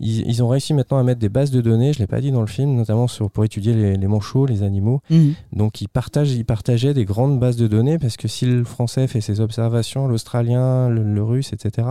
ils, 0.00 0.26
ils 0.28 0.42
ont 0.42 0.48
réussi 0.48 0.74
maintenant 0.74 0.98
à 0.98 1.02
mettre 1.02 1.20
des 1.20 1.28
bases 1.28 1.50
de 1.50 1.60
données, 1.60 1.92
je 1.92 1.98
ne 1.98 2.02
l'ai 2.02 2.06
pas 2.06 2.20
dit 2.20 2.30
dans 2.30 2.40
le 2.40 2.46
film, 2.46 2.74
notamment 2.74 3.08
sur, 3.08 3.30
pour 3.30 3.44
étudier 3.44 3.72
les, 3.72 3.96
les 3.96 4.06
manchots, 4.06 4.46
les 4.46 4.62
animaux. 4.62 5.00
Mhm. 5.08 5.34
Donc 5.52 5.80
ils, 5.80 5.88
partagent, 5.88 6.32
ils 6.32 6.44
partageaient 6.44 6.94
des 6.94 7.04
grandes 7.04 7.40
bases 7.40 7.56
de 7.56 7.66
données 7.66 7.98
parce 7.98 8.16
que 8.16 8.28
si 8.28 8.44
le 8.44 8.64
français 8.64 9.06
fait 9.06 9.20
ses 9.20 9.40
observations, 9.40 10.06
l'australien, 10.06 10.88
le, 10.90 11.02
le 11.02 11.22
russe, 11.22 11.52
etc., 11.52 11.88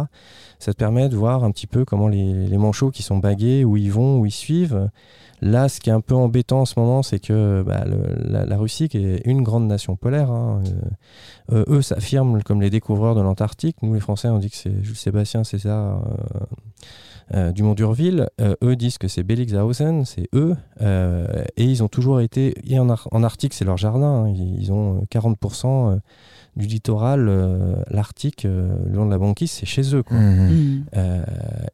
ça 0.59 0.73
te 0.73 0.77
permet 0.77 1.09
de 1.09 1.15
voir 1.15 1.43
un 1.43 1.51
petit 1.51 1.67
peu 1.67 1.83
comment 1.85 2.07
les, 2.07 2.47
les 2.47 2.57
manchots 2.57 2.91
qui 2.91 3.03
sont 3.03 3.17
bagués, 3.17 3.65
où 3.65 3.77
ils 3.77 3.91
vont, 3.91 4.19
où 4.19 4.25
ils 4.25 4.31
suivent. 4.31 4.89
Là, 5.43 5.67
ce 5.67 5.81
qui 5.81 5.89
est 5.89 5.93
un 5.93 5.99
peu 5.99 6.15
embêtant 6.15 6.61
en 6.61 6.65
ce 6.65 6.79
moment, 6.79 7.03
c'est 7.03 7.19
que 7.19 7.63
bah, 7.67 7.83
la, 7.85 8.57
Russie, 8.57 8.87
qui 8.87 8.97
est 9.05 9.21
une 9.25 9.43
grande 9.43 9.67
nation 9.67 9.97
polaire, 9.97 10.31
hein, 10.31 10.63
euh, 11.51 11.55
euh, 11.67 11.77
eux 11.77 11.81
s'affirment 11.81 12.41
comme 12.43 12.61
les 12.61 12.69
découvreurs 12.69 13.13
de 13.13 13.19
l'Antarctique. 13.21 13.75
Nous, 13.81 13.93
les 13.93 13.99
Français, 13.99 14.29
on 14.29 14.39
dit 14.39 14.49
que 14.49 14.55
c'est 14.55 14.81
Jules 14.83 14.95
Sébastien 14.95 15.43
César 15.43 16.01
euh, 16.05 16.39
euh, 17.33 17.51
Dumont 17.51 17.73
d'Urville. 17.73 18.29
Euh, 18.39 18.55
eux 18.63 18.77
disent 18.77 18.97
que 18.97 19.09
c'est 19.09 19.23
Bellingshausen, 19.23 20.05
c'est 20.05 20.29
eux. 20.33 20.55
Et 20.81 21.65
ils 21.65 21.83
ont 21.83 21.89
toujours 21.89 22.21
été. 22.21 22.53
Et 22.65 22.79
en, 22.79 22.89
Ar- 22.89 23.09
Arctique, 23.11 23.53
c'est 23.53 23.65
leur 23.65 23.77
jardin. 23.77 24.25
hein. 24.25 24.29
Ils, 24.29 24.61
ils 24.61 24.71
ont 24.71 25.01
euh, 25.01 25.05
40% 25.11 25.65
euh, 25.91 25.99
du 26.55 26.67
littoral, 26.67 27.27
euh, 27.29 27.75
l'Arctique, 27.89 28.45
euh, 28.45 28.75
le 28.85 28.95
long 28.95 29.05
de 29.05 29.11
la 29.11 29.17
banquise, 29.17 29.51
c'est 29.51 29.65
chez 29.65 29.95
eux. 29.95 30.03
Quoi. 30.03 30.17
Mhm. 30.17 30.49
Mhm. 30.49 30.83
Euh, 30.95 31.23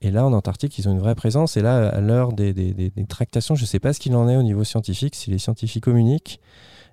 et 0.01 0.11
là, 0.11 0.25
en 0.25 0.33
Antarctique, 0.33 0.77
ils 0.79 0.87
ont 0.87 0.91
une 0.93 0.99
vraie 0.99 1.15
présence. 1.15 1.57
Et 1.57 1.61
là, 1.61 1.89
à 1.89 1.99
l'heure 2.01 2.31
des, 2.33 2.53
des- 2.53 2.73
des- 2.73 2.89
des 2.89 3.05
tractations, 3.05 3.55
je 3.55 3.63
ne 3.63 3.67
sais 3.67 3.79
pas 3.79 3.91
ce 3.93 3.99
qu'il 3.99 4.15
en 4.15 4.29
est 4.29 4.37
au 4.37 4.43
niveau 4.43 4.63
scientifique, 4.63 5.15
si 5.15 5.29
les 5.31 5.37
scientifiques 5.37 5.83
communiquent. 5.83 6.39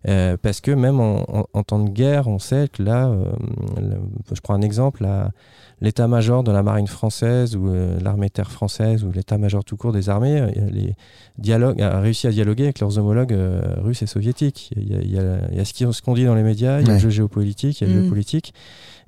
Euh, 0.08 0.36
parce 0.40 0.60
que 0.60 0.70
même 0.70 1.00
en, 1.00 1.24
en- 1.40 1.46
en 1.52 1.62
temps 1.64 1.82
de 1.82 1.90
guerre, 1.90 2.28
on 2.28 2.38
sait 2.38 2.68
que 2.72 2.82
là, 2.82 3.08
euh, 3.08 3.24
le- 3.80 4.00
je 4.32 4.40
prends 4.40 4.54
un 4.54 4.60
exemple, 4.62 5.04
l'état-major 5.80 6.42
de 6.44 6.52
la 6.52 6.62
marine 6.62 6.86
française 6.86 7.56
ou 7.56 7.68
euh, 7.68 7.98
l'armée 8.00 8.30
terre 8.30 8.50
française 8.50 9.04
ou 9.04 9.10
l'état-major 9.12 9.64
tout 9.64 9.76
court 9.76 9.92
des 9.92 10.08
armées 10.08 10.40
euh, 10.40 10.50
les 10.70 10.94
dialogues, 11.38 11.82
a 11.82 12.00
réussi 12.00 12.26
à 12.26 12.30
dialoguer 12.30 12.64
avec 12.64 12.78
leurs 12.80 12.98
homologues 12.98 13.36
russes 13.78 14.02
et 14.02 14.06
soviétiques. 14.06 14.70
Il 14.76 14.90
y 14.90 14.94
a, 14.96 15.00
il 15.02 15.10
y 15.12 15.18
a- 15.18 15.38
il 15.50 15.56
y 15.56 15.60
a 15.60 15.64
ce 15.64 16.02
qu'on 16.02 16.14
dit 16.14 16.24
dans 16.24 16.34
les 16.34 16.42
médias, 16.44 16.80
il 16.80 16.86
y 16.86 16.90
a 16.90 16.92
Ouais. 16.92 16.94
le 16.94 17.00
jeu 17.02 17.10
géopolitique, 17.10 17.80
il 17.80 17.88
y 17.88 17.90
a 17.90 17.92
le 17.94 18.00
Mm. 18.00 18.04
jeu 18.04 18.08
politique. 18.08 18.54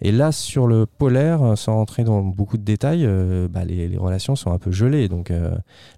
Et 0.00 0.12
là, 0.12 0.30
sur 0.30 0.66
le 0.66 0.86
polaire, 0.86 1.56
sans 1.56 1.74
rentrer 1.74 2.04
dans 2.04 2.22
beaucoup 2.22 2.56
de 2.56 2.62
détails, 2.62 3.04
euh, 3.04 3.48
bah, 3.48 3.64
les, 3.64 3.88
les 3.88 3.98
relations 3.98 4.36
sont 4.36 4.52
un 4.52 4.58
peu 4.58 4.70
gelées. 4.70 5.08
Donc 5.08 5.30
euh, 5.30 5.50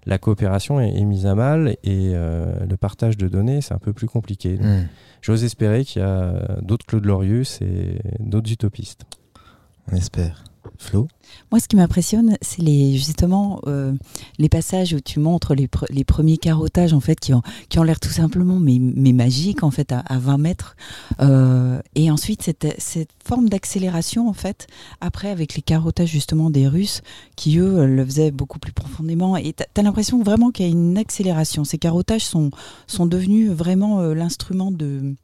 la 0.05 0.17
coopération 0.17 0.79
est, 0.79 0.97
est 0.97 1.05
mise 1.05 1.25
à 1.25 1.35
mal 1.35 1.77
et 1.83 2.11
euh, 2.13 2.65
le 2.67 2.77
partage 2.77 3.17
de 3.17 3.27
données, 3.27 3.61
c'est 3.61 3.73
un 3.73 3.79
peu 3.79 3.93
plus 3.93 4.07
compliqué. 4.07 4.57
Mhm. 4.57 4.87
J'ose 5.21 5.43
espérer 5.43 5.85
qu'il 5.85 6.01
y 6.01 6.05
a 6.05 6.57
d'autres 6.61 6.85
Claude 6.85 7.05
Lorius 7.05 7.61
et 7.61 7.99
d'autres 8.19 8.51
utopistes. 8.51 9.05
On 9.91 9.95
espère. 9.95 10.43
Moi, 11.51 11.59
ce 11.59 11.67
qui 11.67 11.75
m'impressionne, 11.75 12.37
c'est 12.41 12.61
les, 12.61 12.97
justement 12.97 13.61
euh, 13.67 13.93
les 14.37 14.49
passages 14.49 14.93
où 14.93 14.99
tu 14.99 15.19
montres 15.19 15.53
les, 15.53 15.67
pre- 15.67 15.85
les 15.89 16.03
premiers 16.03 16.37
carottages 16.37 16.93
en 16.93 16.99
fait, 16.99 17.19
qui 17.19 17.33
ont, 17.33 17.41
qui 17.69 17.79
ont 17.79 17.83
l'air 17.83 17.99
tout 17.99 18.09
simplement 18.09 18.59
mais, 18.59 18.77
mais 18.79 19.13
magiques 19.13 19.63
en 19.63 19.71
fait, 19.71 19.91
à, 19.91 19.99
à 19.99 20.17
20 20.17 20.37
mètres. 20.37 20.75
Euh, 21.21 21.79
et 21.95 22.11
ensuite, 22.11 22.41
cette, 22.41 22.67
cette 22.79 23.09
forme 23.23 23.47
d'accélération 23.47 24.27
en 24.27 24.33
fait, 24.33 24.67
après 24.99 25.29
avec 25.29 25.55
les 25.55 25.61
carottages 25.61 26.09
justement 26.09 26.49
des 26.49 26.67
Russes, 26.67 27.01
qui 27.35 27.57
eux 27.59 27.85
le 27.85 28.05
faisaient 28.05 28.31
beaucoup 28.31 28.59
plus 28.59 28.73
profondément. 28.73 29.37
Et 29.37 29.53
tu 29.53 29.63
as, 29.75 29.83
l'impression 29.83 30.21
vraiment 30.23 30.51
qu'il 30.51 30.65
y 30.65 30.69
a 30.69 30.71
une 30.71 30.97
accélération. 30.97 31.63
Ces 31.63 31.77
carottages 31.77 32.25
sont, 32.25 32.51
sont 32.87 33.05
devenus 33.05 33.51
vraiment 33.51 34.01
euh, 34.01 34.13
l'instrument 34.13 34.71
de 34.71 35.15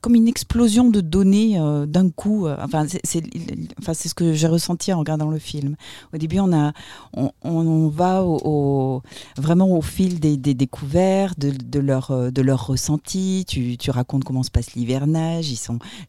comme 0.00 0.14
une 0.14 0.28
explosion 0.28 0.88
de 0.88 1.00
données 1.00 1.58
euh, 1.58 1.86
d'un 1.86 2.10
coup. 2.10 2.46
euh, 2.46 2.56
enfin, 2.60 2.86
c'est 3.04 3.22
enfin, 3.78 3.94
ce 3.94 4.14
que 4.14 4.32
j'ai 4.32 4.46
ressenti 4.46 4.92
en 4.92 4.98
regardant 4.98 5.30
le 5.30 5.38
film. 5.38 5.76
Au 6.14 6.18
début, 6.18 6.38
on, 6.40 6.52
a, 6.52 6.72
on, 7.14 7.88
va 7.88 8.24
vraiment 9.36 9.76
au 9.76 9.82
fil 9.82 10.20
des, 10.20 10.36
découvertes, 10.36 11.38
de, 11.38 11.50
de 11.50 11.80
euh, 12.10 12.30
de 12.30 12.42
leur 12.42 12.66
ressenti. 12.66 13.44
Tu, 13.46 13.76
tu 13.76 13.90
racontes 13.90 14.24
comment 14.24 14.42
se 14.42 14.50
passe 14.50 14.74
l'hivernage, 14.74 15.52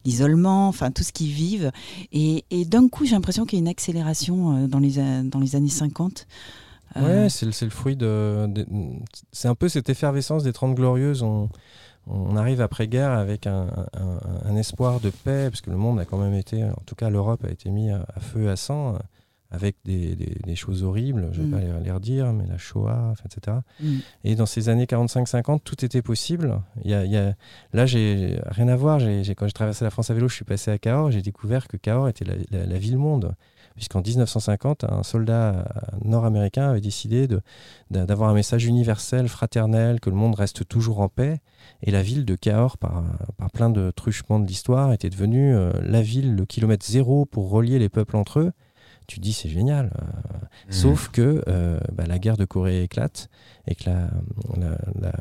l'isolement, 0.04 0.68
enfin 0.68 0.90
tout 0.90 1.02
ce 1.02 1.12
qu'ils 1.12 1.32
vivent. 1.32 1.72
Et, 2.12 2.44
et 2.50 2.64
d'un 2.64 2.88
coup, 2.88 3.04
j'ai 3.04 3.12
l'impression 3.12 3.46
qu'il 3.46 3.58
y 3.58 3.60
a 3.60 3.64
une 3.64 3.68
accélération 3.68 4.66
dans 4.68 4.78
les, 4.78 5.22
dans 5.24 5.40
les 5.40 5.56
années 5.56 5.68
50. 5.68 6.26
Euh, 6.96 7.24
Ouais, 7.24 7.28
c'est 7.30 7.46
le, 7.46 7.52
le 7.60 7.70
fruit 7.70 7.96
de. 7.96 8.48
c'est 9.32 9.48
un 9.48 9.54
peu 9.54 9.68
cette 9.68 9.88
effervescence 9.88 10.44
des 10.44 10.52
Trente 10.52 10.74
Glorieuses. 10.74 11.24
On 12.06 12.36
arrive 12.36 12.60
après-guerre 12.60 13.12
avec 13.12 13.46
un, 13.46 13.66
un- 13.94 14.18
un 14.50 14.56
espoir 14.56 15.00
de 15.00 15.10
paix, 15.10 15.48
parce 15.50 15.60
que 15.60 15.70
le 15.70 15.76
monde 15.76 15.98
a 16.00 16.04
quand 16.04 16.18
même 16.18 16.34
été, 16.34 16.64
en 16.64 16.82
tout 16.86 16.94
cas 16.94 17.10
l'Europe 17.10 17.44
a 17.44 17.50
été 17.50 17.70
mis 17.70 17.90
à, 17.90 18.04
à 18.14 18.20
feu 18.20 18.44
et 18.44 18.48
à 18.48 18.56
sang, 18.56 18.98
avec 19.54 19.76
des, 19.84 20.16
des- 20.16 20.38
des 20.46 20.56
choses 20.56 20.82
horribles, 20.82 21.28
je 21.32 21.42
ne 21.42 21.46
vais 21.46 21.56
Mm. 21.68 21.72
pas 21.74 21.80
les, 21.84 21.90
redire, 21.92 22.32
mais 22.32 22.46
la 22.46 22.56
Shoah, 22.56 23.12
etc. 23.26 23.58
Mm. 23.82 23.96
Et 24.24 24.34
dans 24.34 24.46
ces 24.46 24.70
années 24.70 24.86
45-50, 24.86 25.60
tout 25.62 25.84
était 25.84 26.00
possible. 26.00 26.58
Il 26.84 26.90
y 26.90 26.94
a, 26.94 27.04
il 27.04 27.10
y 27.12 27.18
a- 27.18 27.34
là, 27.74 27.84
j'ai 27.84 28.40
rien 28.46 28.68
à 28.68 28.76
voir. 28.76 28.98
J'ai- 28.98 29.34
quand 29.34 29.46
j'ai 29.46 29.52
traversé 29.52 29.84
la 29.84 29.90
France 29.90 30.08
à 30.10 30.14
vélo, 30.14 30.26
je 30.28 30.34
suis 30.36 30.46
passé 30.46 30.70
à 30.70 30.78
Cahors, 30.78 31.10
j'ai 31.10 31.20
découvert 31.20 31.68
que 31.68 31.76
Cahors 31.76 32.08
était 32.08 32.24
la, 32.24 32.34
la- 32.50 32.64
la 32.64 32.78
ville-monde. 32.78 33.34
Puisqu'en 33.74 34.02
1950, 34.02 34.84
un 34.84 35.02
soldat 35.02 35.50
euh, 35.54 35.64
nord-américain 36.04 36.70
avait 36.70 36.80
décidé 36.80 37.28
d'avoir 37.90 38.30
un 38.30 38.34
message 38.34 38.64
universel, 38.66 39.28
fraternel, 39.28 40.00
que 40.00 40.10
le 40.10 40.16
monde 40.16 40.34
reste 40.34 40.66
toujours 40.68 41.00
en 41.00 41.08
paix. 41.08 41.40
Et 41.82 41.90
la 41.90 42.02
ville 42.02 42.24
de 42.24 42.34
Cahors, 42.34 42.76
par, 42.78 43.02
par 43.38 43.50
plein 43.50 43.70
de 43.70 43.90
truchements 43.90 44.40
de 44.40 44.46
l'histoire, 44.46 44.92
était 44.92 45.10
devenue 45.10 45.54
euh, 45.54 45.72
la 45.82 46.02
ville, 46.02 46.34
le 46.34 46.44
kilomètre 46.46 46.84
zéro 46.86 47.24
pour 47.24 47.50
relier 47.50 47.78
les 47.78 47.88
peuples 47.88 48.16
entre 48.16 48.40
eux. 48.40 48.52
Tu 49.08 49.16
te 49.16 49.22
dis, 49.22 49.32
c'est 49.32 49.48
génial. 49.48 49.90
euh, 50.00 50.06
Mmh. 50.68 50.72
Sauf 50.72 51.08
que 51.08 51.42
euh, 51.48 51.80
bah, 51.92 52.04
la 52.06 52.18
guerre 52.20 52.36
de 52.36 52.44
Corée 52.44 52.84
éclate 52.84 53.28
et 53.68 53.74
que 53.76 53.84
la, 53.88 54.08
la- 54.58 54.78
la- 55.00 55.12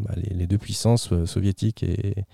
bah, 0.00 0.14
les, 0.16 0.34
les 0.34 0.46
deux 0.46 0.58
puissances 0.58 1.12
euh, 1.12 1.26
soviétiques 1.26 1.82
et, 1.84 2.24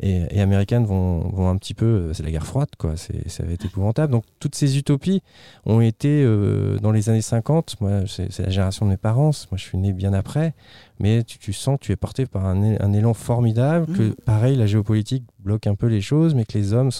et, 0.00 0.22
et 0.36 0.40
américaines 0.40 0.86
vont, 0.86 1.20
vont 1.28 1.48
un 1.50 1.56
petit 1.56 1.74
peu. 1.74 1.84
euh, 1.84 2.12
C'est 2.14 2.22
la 2.22 2.30
guerre 2.30 2.46
froide, 2.46 2.68
quoi. 2.78 2.96
C'est, 2.96 3.28
ça 3.28 3.44
va 3.44 3.52
être 3.52 3.66
épouvantable. 3.66 4.12
Donc, 4.12 4.24
toutes 4.40 4.54
ces 4.54 4.78
utopies 4.78 5.22
ont 5.66 5.80
été 5.82 6.22
euh, 6.24 6.78
dans 6.78 6.90
les 6.92 7.10
années 7.10 7.20
50. 7.22 7.76
Moi, 7.80 8.04
c'est, 8.06 8.38
la 8.38 8.50
génération 8.50 8.86
de 8.86 8.90
mes 8.92 8.96
parents. 8.96 9.30
Moi, 9.50 9.56
je 9.58 9.62
suis 9.64 9.78
né 9.78 9.92
bien 9.92 10.12
après. 10.14 10.54
Mais 11.00 11.24
tu, 11.24 11.38
tu 11.38 11.52
sens 11.52 11.78
que 11.78 11.84
tu 11.86 11.92
es 11.92 11.96
porté 11.96 12.24
par 12.24 12.46
un, 12.46 12.92
élan 12.92 13.14
formidable. 13.14 13.86
Que, 13.94 14.02
Mhm. 14.02 14.14
pareil, 14.24 14.56
la 14.56 14.66
géopolitique 14.66 15.24
bloque 15.40 15.66
un 15.66 15.74
peu 15.74 15.88
les 15.88 16.00
choses, 16.00 16.34
mais 16.34 16.44
que 16.46 16.56
les 16.56 16.72
hommes 16.72 16.90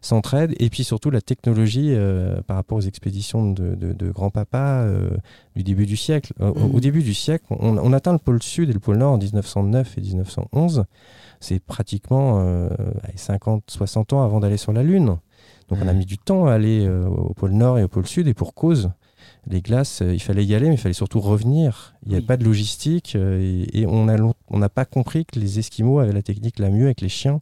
s'entraident. 0.00 0.54
Et 0.58 0.70
puis 0.70 0.82
surtout, 0.82 1.10
la 1.10 1.20
technologie 1.20 1.90
euh, 1.92 2.40
par 2.42 2.56
rapport 2.56 2.78
aux 2.78 2.82
expéditions 2.82 3.52
de, 3.52 3.74
de, 3.74 3.92
de 3.92 4.10
grand-papa 4.10 4.82
du 5.58 5.64
début 5.64 5.86
du 5.86 5.96
siècle. 5.96 6.32
Au- 6.40 6.44
Au, 6.46 6.68
Mhm. 6.74 6.80
début 6.80 7.02
du 7.02 7.14
siècle, 7.14 7.44
on, 7.50 7.76
on 7.78 7.92
atteint 7.92 8.12
le 8.12 8.18
pôle 8.18 8.40
sud 8.42 8.70
et 8.70 8.72
le 8.72 8.78
pôle 8.78 8.96
nord 8.98 9.12
en 9.12 9.18
1909 9.18 9.98
et 9.98 10.00
1911. 10.00 10.84
C'est 11.40 11.58
pratiquement 11.60 12.40
euh, 12.40 12.68
allez, 13.02 13.16
50, 13.16 13.64
60 13.68 14.12
ans 14.12 14.22
avant 14.22 14.38
d'aller 14.40 14.56
sur 14.56 14.72
la 14.72 14.82
Lune. 14.84 15.16
Donc 15.68 15.78
on 15.82 15.88
a 15.88 15.92
Mhm. 15.92 15.98
mis 15.98 16.06
du 16.06 16.16
temps 16.18 16.46
à 16.46 16.52
aller 16.52 16.86
euh, 16.86 17.06
au 17.08 17.34
pôle 17.34 17.52
nord 17.52 17.78
et 17.78 17.82
au 17.84 17.88
pôle 17.88 18.06
sud, 18.06 18.28
et 18.28 18.34
pour 18.34 18.54
cause. 18.54 18.90
Les 19.50 19.62
glaces, 19.62 20.02
euh, 20.02 20.12
il 20.12 20.20
fallait 20.20 20.44
y 20.44 20.54
aller, 20.54 20.68
mais 20.68 20.74
il 20.74 20.78
fallait 20.78 20.92
surtout 20.92 21.20
revenir. 21.20 21.94
Il 22.04 22.08
n'y 22.10 22.14
avait 22.16 22.20
Oui. 22.22 22.26
pas 22.26 22.36
de 22.36 22.44
logistique 22.44 23.14
euh, 23.16 23.40
et, 23.72 23.80
et 23.80 23.86
on 23.86 24.06
a 24.08 24.16
long- 24.16 24.34
on 24.48 24.58
n'a 24.58 24.68
pas 24.68 24.84
compris 24.84 25.24
que 25.24 25.38
les 25.40 25.58
Esquimaux 25.58 26.00
avaient 26.00 26.12
la 26.12 26.20
technique 26.22 26.58
la 26.58 26.68
mieux 26.70 26.84
avec 26.84 27.00
les 27.00 27.08
chiens, 27.08 27.40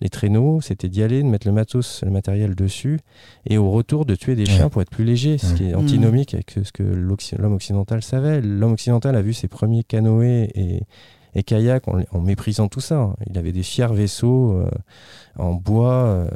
les 0.00 0.08
traîneaux. 0.08 0.60
C'était 0.62 0.88
d'y 0.88 1.02
aller, 1.02 1.22
de 1.22 1.28
mettre 1.28 1.46
le 1.46 1.52
matos, 1.52 2.02
le 2.04 2.10
matériel 2.10 2.54
dessus, 2.54 3.00
et 3.46 3.58
au 3.58 3.70
retour 3.70 4.06
de 4.06 4.14
tuer 4.14 4.34
des 4.34 4.42
Ouais. 4.44 4.56
chiens 4.56 4.68
pour 4.70 4.80
être 4.80 4.90
plus 4.90 5.04
léger, 5.04 5.36
ce 5.36 5.48
Ouais. 5.48 5.54
qui 5.54 5.64
est 5.64 5.74
antinomique 5.74 6.32
avec 6.34 6.50
ce 6.64 6.72
que 6.72 6.82
l'homme 6.82 7.52
occidental 7.54 8.02
savait. 8.02 8.40
L'homme 8.40 8.72
occidental 8.72 9.14
a 9.14 9.20
vu 9.22 9.34
ses 9.34 9.48
premiers 9.48 9.84
canoës 9.84 10.48
et, 10.54 10.82
et 11.34 11.42
kayaks 11.42 11.88
en, 11.88 12.00
en 12.10 12.20
méprisant 12.20 12.68
tout 12.68 12.80
ça. 12.80 13.14
Il 13.28 13.38
avait 13.38 13.52
des 13.52 13.62
fiers 13.62 13.92
vaisseaux 13.92 14.52
euh, 14.52 14.68
en 15.38 15.54
bois. 15.54 15.92
euh, 15.92 16.28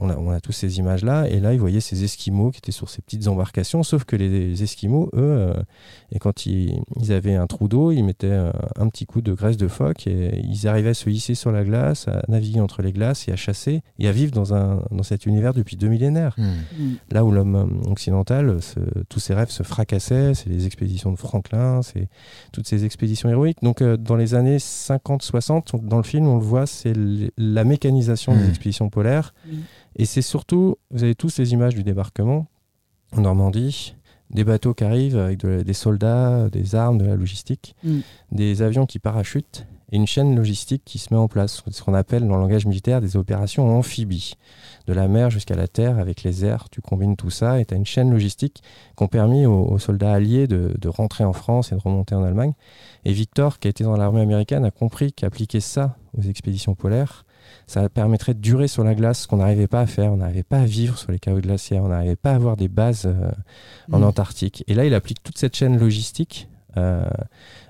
on, 0.00 0.10
a, 0.10 0.16
on 0.16 0.30
a 0.30 0.40
tous 0.40 0.52
ces 0.52 0.78
images-là. 0.78 1.28
Et 1.28 1.40
là, 1.40 1.52
il 1.52 1.60
voyait 1.60 1.80
ces 1.80 2.04
Esquimaux 2.04 2.50
qui 2.50 2.58
étaient 2.58 2.72
sur 2.72 2.88
ces 2.88 3.02
petites 3.02 3.26
embarcations. 3.28 3.82
Sauf 3.82 4.04
que 4.04 4.16
les, 4.16 4.62
Esquimaux, 4.62 5.10
eux, 5.14 5.20
euh, 5.20 5.54
et 6.12 6.18
quand 6.18 6.46
ils, 6.46 6.80
ils 7.00 7.12
avaient 7.12 7.34
un 7.34 7.46
trou 7.46 7.68
d'eau, 7.68 7.90
ils 7.90 8.02
mettaient 8.02 8.30
euh, 8.30 8.52
un 8.76 8.88
petit 8.88 9.06
coup 9.06 9.20
de 9.20 9.32
graisse 9.32 9.56
de 9.56 9.68
phoque 9.68 10.06
et 10.06 10.40
ils 10.44 10.66
arrivaient 10.68 10.90
à 10.90 10.94
se 10.94 11.10
hisser 11.10 11.34
sur 11.34 11.52
la 11.52 11.64
glace, 11.64 12.08
à 12.08 12.22
naviguer 12.28 12.60
entre 12.60 12.82
les 12.82 12.92
glaces 12.92 13.28
et 13.28 13.32
à 13.32 13.36
chasser 13.36 13.82
et 13.98 14.08
à 14.08 14.12
vivre 14.12 14.32
dans, 14.32 14.54
un, 14.54 14.82
dans 14.90 15.02
cet 15.02 15.26
univers 15.26 15.54
depuis 15.54 15.76
deux 15.76 15.88
millénaires. 15.88 16.34
Mmh. 16.38 16.44
Mm. 16.44 16.94
Là 17.10 17.24
où 17.24 17.30
l'homme 17.32 17.80
occidental, 17.86 18.58
tous 19.08 19.20
ses 19.20 19.34
rêves 19.34 19.50
se 19.50 19.62
fracassaient, 19.62 20.34
c'est 20.34 20.48
les 20.48 20.66
expéditions 20.66 21.12
de 21.12 21.18
Franklin, 21.18 21.82
c'est 21.82 22.08
toutes 22.52 22.66
ces 22.66 22.84
expéditions 22.84 23.28
héroïques. 23.28 23.62
Donc 23.62 23.82
euh, 23.82 23.96
dans 23.96 24.16
les 24.16 24.34
années 24.36 24.58
50-60, 24.58 25.74
dans 25.84 25.96
le 25.96 26.02
film, 26.04 26.26
on 26.28 26.36
le 26.36 26.42
voit, 26.44 26.66
c'est 26.66 26.92
la 27.36 27.64
mécanisation 27.64 28.34
des 28.34 28.42
Mhm. 28.44 28.48
expéditions 28.50 28.88
polaires. 28.90 29.34
Et 29.96 30.04
c'est 30.04 30.22
surtout, 30.22 30.76
vous 30.90 31.02
avez 31.02 31.14
tous 31.14 31.38
les 31.38 31.52
images 31.52 31.74
du 31.74 31.82
débarquement 31.82 32.46
en 33.12 33.22
Normandie, 33.22 33.94
des 34.30 34.44
bateaux 34.44 34.74
qui 34.74 34.84
arrivent 34.84 35.16
avec 35.18 35.38
de- 35.38 35.62
des 35.62 35.72
soldats, 35.72 36.48
des 36.50 36.74
armes, 36.74 36.98
de 36.98 37.04
la 37.04 37.16
logistique, 37.16 37.74
Mm. 37.84 37.98
des 38.32 38.62
avions 38.62 38.84
qui 38.86 38.98
parachutent 38.98 39.66
et 39.92 39.96
une 39.96 40.06
chaîne 40.06 40.34
logistique 40.34 40.82
qui 40.84 40.98
se 40.98 41.12
met 41.12 41.18
en 41.18 41.28
place, 41.28 41.62
ce 41.70 41.82
qu'on 41.82 41.94
appelle 41.94 42.26
dans 42.26 42.36
le 42.36 42.42
langage 42.42 42.66
militaire 42.66 43.00
des 43.00 43.16
opérations 43.16 43.68
amphibies. 43.76 44.34
De 44.86 44.92
la 44.92 45.08
mer 45.08 45.30
jusqu'à 45.30 45.54
la 45.54 45.68
terre 45.68 45.98
avec 45.98 46.22
les 46.22 46.44
airs, 46.44 46.68
tu 46.70 46.80
combines 46.80 47.16
tout 47.16 47.30
ça 47.30 47.60
et 47.60 47.64
tu 47.64 47.74
as 47.74 47.76
une 47.76 47.86
chaîne 47.86 48.10
logistique 48.10 48.62
qui 48.96 49.02
ont 49.02 49.08
permis 49.08 49.46
aux, 49.46 49.64
aux 49.64 49.78
soldats 49.78 50.12
alliés 50.12 50.46
de, 50.46 50.74
de 50.78 50.88
rentrer 50.88 51.24
en 51.24 51.32
France 51.32 51.72
et 51.72 51.76
de 51.76 51.80
remonter 51.80 52.14
en 52.14 52.24
Allemagne. 52.24 52.52
Et 53.04 53.12
Victor, 53.12 53.58
qui 53.58 53.68
a 53.68 53.70
été 53.70 53.84
dans 53.84 53.96
l'armée 53.96 54.20
américaine, 54.20 54.64
a 54.64 54.70
compris 54.70 55.12
qu'appliquer 55.12 55.60
ça 55.60 55.96
aux 56.16 56.22
expéditions 56.22 56.74
polaires, 56.74 57.24
ça 57.66 57.88
permettrait 57.88 58.34
de 58.34 58.40
durer 58.40 58.68
sur 58.68 58.84
la 58.84 58.94
glace, 58.94 59.22
ce 59.22 59.28
qu'on 59.28 59.38
n'arrivait 59.38 59.66
pas 59.66 59.80
à 59.80 59.86
faire. 59.86 60.12
On 60.12 60.16
n'arrivait 60.16 60.42
pas 60.42 60.60
à 60.60 60.64
vivre 60.64 60.98
sur 60.98 61.10
les 61.10 61.18
cailloux 61.18 61.40
glaciaires, 61.40 61.82
on 61.82 61.88
n'arrivait 61.88 62.16
pas 62.16 62.32
à 62.32 62.34
avoir 62.34 62.56
des 62.56 62.68
bases 62.68 63.06
euh, 63.06 63.30
en 63.92 64.00
Mm. 64.00 64.04
Antarctique. 64.04 64.64
Et 64.68 64.74
là, 64.74 64.84
il 64.84 64.94
applique 64.94 65.22
toute 65.22 65.38
cette 65.38 65.56
chaîne 65.56 65.78
logistique 65.78 66.48
euh, 66.76 67.08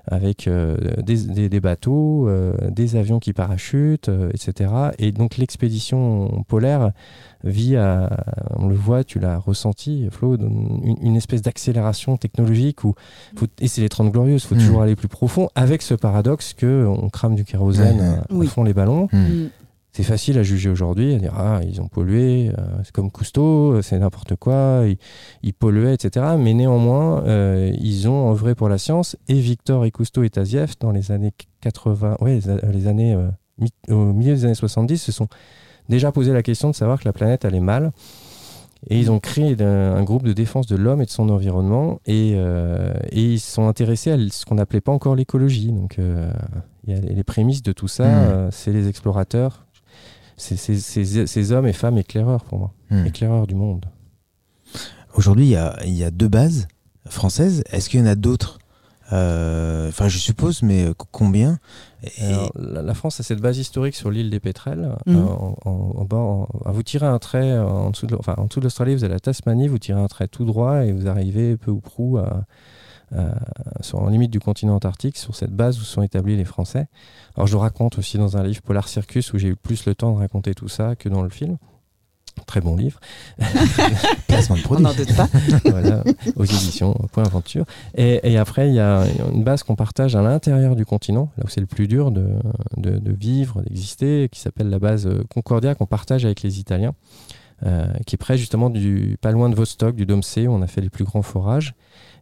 avec 0.07 0.47
euh, 0.47 0.77
des, 1.03 1.17
des- 1.23 1.49
des 1.49 1.59
bateaux, 1.59 2.27
euh, 2.27 2.53
des 2.69 2.95
avions 2.95 3.19
qui 3.19 3.33
parachutent, 3.33 4.09
euh, 4.09 4.29
etc. 4.33 4.71
Et 4.99 5.11
donc 5.11 5.37
l'expédition 5.37 6.43
polaire 6.47 6.91
vit 7.43 7.75
à, 7.75 8.09
on 8.55 8.67
le 8.67 8.75
voit, 8.75 9.03
tu 9.03 9.19
l'as 9.19 9.37
ressenti, 9.37 10.07
Flo, 10.11 10.35
une, 10.37 10.95
une 11.01 11.15
espèce 11.15 11.41
d'accélération 11.41 12.17
technologique 12.17 12.83
où, 12.83 12.93
faut, 13.35 13.47
et 13.59 13.67
c'est 13.67 13.81
les 13.81 13.89
30 13.89 14.11
glorieuses, 14.11 14.43
il 14.43 14.47
faut 14.47 14.55
Mm. 14.55 14.59
toujours 14.59 14.81
aller 14.81 14.95
plus 14.95 15.07
profond, 15.07 15.49
avec 15.55 15.81
ce 15.81 15.93
paradoxe 15.93 16.53
que 16.53 16.85
on 16.87 17.09
crame 17.09 17.35
du 17.35 17.43
kérosène 17.43 17.99
ouais. 17.99 18.05
à- 18.05 18.19
à 18.21 18.25
Oui. 18.31 18.47
fond 18.47 18.63
les 18.63 18.73
ballons. 18.73 19.07
Mmh. 19.13 19.47
C'est 19.97 20.03
facile 20.03 20.37
à 20.37 20.43
juger 20.43 20.69
aujourd'hui, 20.69 21.15
à 21.15 21.17
dire 21.17 21.33
ah 21.35 21.59
ils 21.67 21.81
ont 21.81 21.87
pollué, 21.87 22.51
euh, 22.55 22.61
c'est 22.83 22.91
comme 22.91 23.09
Cousteau, 23.09 23.71
euh, 23.71 23.81
c'est 23.81 23.97
n'importe 23.97 24.35
quoi, 24.35 24.83
ils, 24.85 24.97
ils 25.41 25.55
polluaient, 25.55 25.95
etc. 25.95 26.35
Mais 26.37 26.53
néanmoins, 26.53 27.23
euh, 27.25 27.71
ils 27.81 28.07
ont 28.07 28.29
œuvré 28.31 28.53
pour 28.53 28.69
la 28.69 28.77
science 28.77 29.17
et 29.27 29.33
Victor 29.33 29.85
et 29.85 29.89
Cousteau 29.91 30.21
et 30.21 30.29
Tazieff 30.29 30.77
dans 30.77 30.91
les 30.91 31.11
années 31.11 31.33
80, 31.61 32.17
ouais, 32.21 32.39
les, 32.71 32.85
années 32.87 33.15
euh, 33.15 33.27
mi- 33.57 33.73
au 33.89 34.13
milieu 34.13 34.35
des 34.35 34.45
années 34.45 34.53
70 34.53 34.99
se 34.99 35.11
sont 35.11 35.29
déjà 35.89 36.11
posé 36.11 36.31
la 36.31 36.43
question 36.43 36.69
de 36.69 36.75
savoir 36.75 36.99
que 36.99 37.05
la 37.05 37.13
planète 37.13 37.43
allait 37.43 37.59
mal. 37.59 37.91
Et 38.91 38.99
ils 38.99 39.09
ont 39.09 39.19
créé 39.19 39.55
un, 39.59 39.95
un 39.95 40.03
groupe 40.03 40.21
de 40.27 40.33
défense 40.33 40.67
de 40.67 40.75
l'homme 40.75 41.01
et 41.01 41.05
de 41.05 41.09
son 41.09 41.29
environnement 41.29 41.99
et, 42.05 42.33
et 42.33 43.21
ils 43.33 43.39
se 43.39 43.51
sont 43.51 43.67
intéressés 43.67 44.11
à 44.11 44.17
ce 44.29 44.45
qu'on 44.45 44.53
n'appelait 44.53 44.81
pas 44.81 44.91
encore 44.91 45.15
l'écologie. 45.15 45.71
Donc 45.71 45.97
il 46.87 46.93
y 46.93 46.95
a 46.95 47.01
les, 47.01 47.23
prémices 47.23 47.63
de 47.63 47.73
tout 47.73 47.89
ça, 47.89 48.05
euh, 48.05 48.49
c'est 48.51 48.71
les 48.71 48.87
explorateurs, 48.87 49.66
ces 50.37 51.51
hommes 51.51 51.67
et 51.67 51.73
femmes 51.73 51.97
éclaireurs 51.97 52.43
pour 52.43 52.59
moi, 52.59 52.73
Mmh. 52.89 53.05
éclaireurs 53.07 53.47
du 53.47 53.55
monde. 53.55 53.85
Aujourd'hui, 55.15 55.45
il 55.45 55.51
y 55.51 55.55
a, 55.55 55.77
il 55.85 55.93
y 55.95 56.03
a 56.03 56.11
deux 56.11 56.27
bases 56.27 56.67
françaises. 57.09 57.63
Est-ce 57.71 57.89
qu'il 57.89 57.99
y 57.99 58.03
en 58.03 58.07
a 58.07 58.15
d'autres? 58.15 58.59
Euh, 59.13 59.87
Enfin, 59.89 60.09
je 60.09 60.17
suppose, 60.17 60.61
mais 60.63 60.85
combien? 61.11 61.59
Et- 62.19 62.23
Alors, 62.25 62.51
la, 62.55 62.81
la 62.81 62.93
France 62.93 63.19
a 63.19 63.23
cette 63.23 63.39
base 63.39 63.57
historique 63.57 63.95
sur 63.95 64.11
l'île 64.11 64.29
des 64.29 64.39
Pétrels. 64.41 64.89
Mhm. 65.05 65.15
euh, 65.15 65.19
en, 65.23 65.55
en- 65.65 65.93
en 65.97 66.05
bord- 66.05 66.49
en- 66.65 66.71
vous 66.71 66.83
tirez 66.83 67.05
un 67.07 67.17
trait 67.17 67.51
euh, 67.51 67.65
en 67.65 67.89
dessous 67.91 68.05
de, 68.05 68.15
enfin, 68.15 68.35
en 68.37 68.45
dessous 68.45 68.59
de 68.59 68.65
l'Australie, 68.65 68.93
vous 68.95 69.05
avez 69.05 69.13
la 69.13 69.19
Tasmanie, 69.21 69.67
vous 69.69 69.79
tirez 69.79 69.99
un 69.99 70.07
trait 70.07 70.27
tout 70.27 70.43
droit 70.45 70.83
et 70.85 70.91
vous 70.91 71.07
arrivez 71.07 71.55
peu 71.57 71.71
ou 71.71 71.79
prou 71.79 72.17
à, 72.17 72.43
à- 73.15 73.35
sur, 73.81 73.99
en 74.01 74.09
limite 74.09 74.31
du 74.31 74.39
continent 74.39 74.75
antarctique, 74.75 75.17
sur 75.17 75.35
cette 75.35 75.51
base 75.51 75.79
où 75.79 75.83
sont 75.83 76.01
établis 76.01 76.35
les 76.37 76.45
Français. 76.45 76.87
Alors 77.35 77.47
je 77.47 77.53
le 77.53 77.59
raconte 77.59 77.97
aussi 77.97 78.17
dans 78.17 78.37
un 78.37 78.43
livre 78.43 78.61
Polar 78.61 78.87
Circus 78.87 79.33
où 79.33 79.37
j'ai 79.37 79.49
eu 79.49 79.55
plus 79.55 79.85
le 79.85 79.95
temps 79.95 80.13
de 80.13 80.17
raconter 80.17 80.53
tout 80.53 80.67
ça 80.69 80.95
que 80.95 81.09
dans 81.09 81.21
le 81.21 81.29
film. 81.29 81.57
Très 82.45 82.61
bon 82.61 82.75
livre. 82.75 82.99
placement 84.27 84.55
de 84.55 84.61
On 84.61 84.63
produit 84.63 84.83
n'en 84.85 84.93
doute 84.93 85.15
pas. 85.15 85.27
voilà, 85.65 86.03
aux 86.35 86.43
éditions 86.43 86.93
Point 87.11 87.23
Aventure. 87.23 87.65
Et, 87.95 88.31
et 88.31 88.37
après, 88.37 88.69
il 88.69 88.75
y 88.75 88.79
a 88.79 89.05
une 89.33 89.43
base 89.43 89.63
qu'on 89.63 89.75
partage 89.75 90.15
à 90.15 90.21
l'intérieur 90.21 90.75
du 90.75 90.85
continent, 90.85 91.31
là 91.37 91.45
où 91.45 91.49
c'est 91.49 91.61
le 91.61 91.65
plus 91.67 91.87
dur 91.87 92.11
de, 92.11 92.27
de- 92.77 92.99
de 92.99 93.11
vivre, 93.11 93.61
d'exister, 93.63 94.29
qui 94.31 94.39
s'appelle 94.39 94.69
la 94.69 94.77
base 94.79 95.07
euh, 95.07 95.23
Concordia, 95.33 95.73
qu'on 95.73 95.87
partage 95.87 96.25
avec 96.25 96.43
les 96.43 96.59
Italiens, 96.59 96.93
euh, 97.65 97.87
qui 98.05 98.15
est 98.15 98.17
près 98.17 98.37
justement 98.37 98.69
du, 98.69 99.17
pas 99.19 99.31
loin 99.31 99.49
de 99.49 99.55
Vostok, 99.55 99.95
du 99.95 100.05
Dôme 100.05 100.21
C, 100.23 100.47
où 100.47 100.51
on 100.51 100.61
a 100.61 100.67
fait 100.67 100.81
les 100.81 100.89
plus 100.91 101.05
grands 101.05 101.23
forages. 101.23 101.73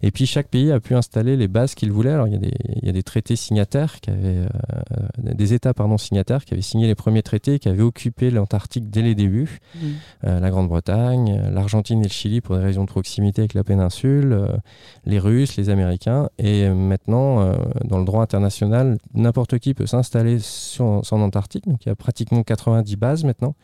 Et 0.06 0.12
puis 0.12 0.28
chaque 0.28 0.50
pays 0.50 0.72
a 0.72 0.80
pu 0.80 0.94
installer 0.94 1.36
les 1.36 1.48
bases 1.48 1.74
qu'il 1.74 1.91
voulait. 1.91 2.12
Alors 2.12 2.28
il 2.28 2.34
y 2.34 2.36
a 2.36 2.39
des, 2.39 2.54
il 2.76 2.86
y 2.86 2.89
a 2.89 2.91
des 2.91 3.02
traités 3.02 3.36
signataires 3.36 4.00
qui 4.02 4.12
avaient, 4.12 4.38
euh, 4.38 5.34
des 5.34 5.54
États 5.54 5.74
pardon 5.74 5.98
signataires 5.98 6.46
qui 6.46 6.54
avaient 6.54 6.62
signé 6.62 6.86
les 6.86 6.94
premiers 6.94 7.24
traités, 7.24 7.58
qui 7.58 7.70
avaient 7.70 7.82
occupé 7.82 8.30
l'Antarctique 8.30 8.91
dès 8.91 9.02
les 9.02 9.15
débuts. 9.15 9.60
Mm. 9.74 9.88
Euh, 10.26 10.39
la 10.39 10.50
Grande-Bretagne, 10.52 11.39
euh, 11.41 11.50
l'Argentine 11.50 12.02
et 12.02 12.04
le 12.04 12.10
Chili 12.10 12.39
pour 12.39 12.56
des 12.56 12.62
raisons 12.62 12.84
de 12.84 12.89
proximité 12.89 13.41
avec 13.41 13.56
la 13.56 13.63
péninsule, 13.63 14.34
euh, 14.34 14.48
les 15.06 15.18
Russes, 15.18 15.58
les 15.58 15.72
Américains. 15.72 16.30
Et 16.38 16.70
maintenant, 16.70 17.56
dans 17.84 17.98
le 17.98 18.06
droit 18.06 18.22
international, 18.22 19.00
n'importe 19.15 19.58
qui 19.58 19.74
peut 19.74 19.88
s'installer 19.88 20.38
sur, 20.39 21.02
Antarctique. 21.12 21.68
Donc 21.68 21.84
il 21.86 21.89
y 21.89 21.91
a 21.91 21.96
pratiquement 21.96 22.44
90 22.44 22.96
bases 22.96 23.24
maintenant. 23.24 23.56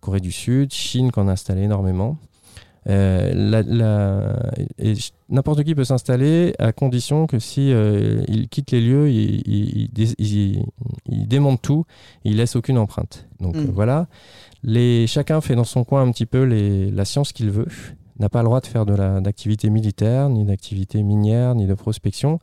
Corée 0.00 0.20
du 0.20 0.30
Sud, 0.30 0.72
Chine 0.72 1.10
qui 1.10 1.18
en 1.18 1.26
a 1.26 1.32
installé 1.32 1.62
énormément. 1.62 2.16
N'importe 5.28 5.62
qui 5.64 5.74
peut 5.74 5.84
s'installer 5.84 6.54
à 6.58 6.72
condition 6.72 7.26
que 7.26 7.38
si 7.38 7.72
euh, 7.72 8.22
il 8.28 8.48
quitte 8.48 8.70
les 8.72 8.80
lieux, 8.80 9.08
il, 9.10 9.42
il- 9.46 9.76
il 9.82 9.90
dé- 9.92 10.14
il- 10.18 10.64
il 11.06 11.28
démonte 11.28 11.62
tout, 11.62 11.84
il 12.24 12.36
laisse 12.36 12.56
aucune 12.56 12.78
empreinte. 12.78 13.26
Donc 13.40 13.54
Mm. 13.56 13.58
euh, 13.60 13.70
voilà, 13.72 14.06
les, 14.62 15.06
chacun 15.06 15.40
fait 15.40 15.54
dans 15.54 15.64
son 15.64 15.84
coin 15.84 16.02
un 16.02 16.10
petit 16.10 16.26
peu 16.26 16.44
la 16.44 17.04
science 17.04 17.32
qu'il 17.32 17.50
veut, 17.50 17.66
n'a 18.18 18.28
pas 18.28 18.40
le 18.40 18.46
droit 18.46 18.60
de 18.60 18.66
faire 18.66 18.84
de 18.86 18.94
la- 18.94 19.20
d'activité 19.20 19.70
militaire, 19.70 20.28
ni 20.28 20.44
d'activité 20.44 21.02
minière, 21.02 21.54
ni 21.54 21.66
de 21.66 21.74
prospection. 21.74 22.38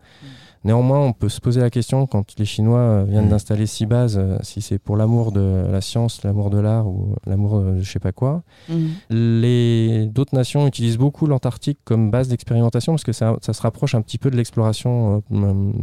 Néanmoins, 0.64 1.00
on 1.00 1.14
peut 1.14 1.30
se 1.30 1.40
poser 1.40 1.62
la 1.62 1.70
question 1.70 2.08
quand 2.08 2.38
les 2.40 2.46
Chinois 2.46 2.80
euh, 2.80 3.04
viennent 3.08 3.26
Mm. 3.28 3.30
d'installer 3.30 3.66
six 3.68 3.86
bases, 3.86 4.18
euh, 4.18 4.38
si 4.42 4.62
c'est 4.62 4.80
pour 4.80 4.98
l'amour 4.98 5.32
de 5.32 5.66
la 5.72 5.82
science, 5.82 6.24
l'amour 6.24 6.50
de 6.50 6.60
l'art 6.60 6.88
ou 6.88 7.16
l'amour 7.26 7.62
de 7.62 7.82
je 7.82 7.90
sais 7.92 8.00
pas 8.00 8.12
quoi. 8.12 8.44
Mhm. 8.70 8.90
Les 9.10 10.06
d'autres 10.08 10.36
nations 10.36 10.68
utilisent 10.68 10.98
beaucoup 10.98 11.28
l'Antarctique 11.28 11.80
comme 11.84 12.12
base 12.12 12.28
d'expérimentation 12.28 12.94
parce 12.94 13.04
que 13.04 13.12
ça, 13.14 13.36
ça 13.42 13.54
se 13.54 13.62
rapproche 13.62 13.96
un 13.96 14.02
petit 14.02 14.18
peu 14.18 14.30
de 14.32 14.36
l'exploration 14.36 15.24
euh, 15.32 15.36
hum, 15.36 15.74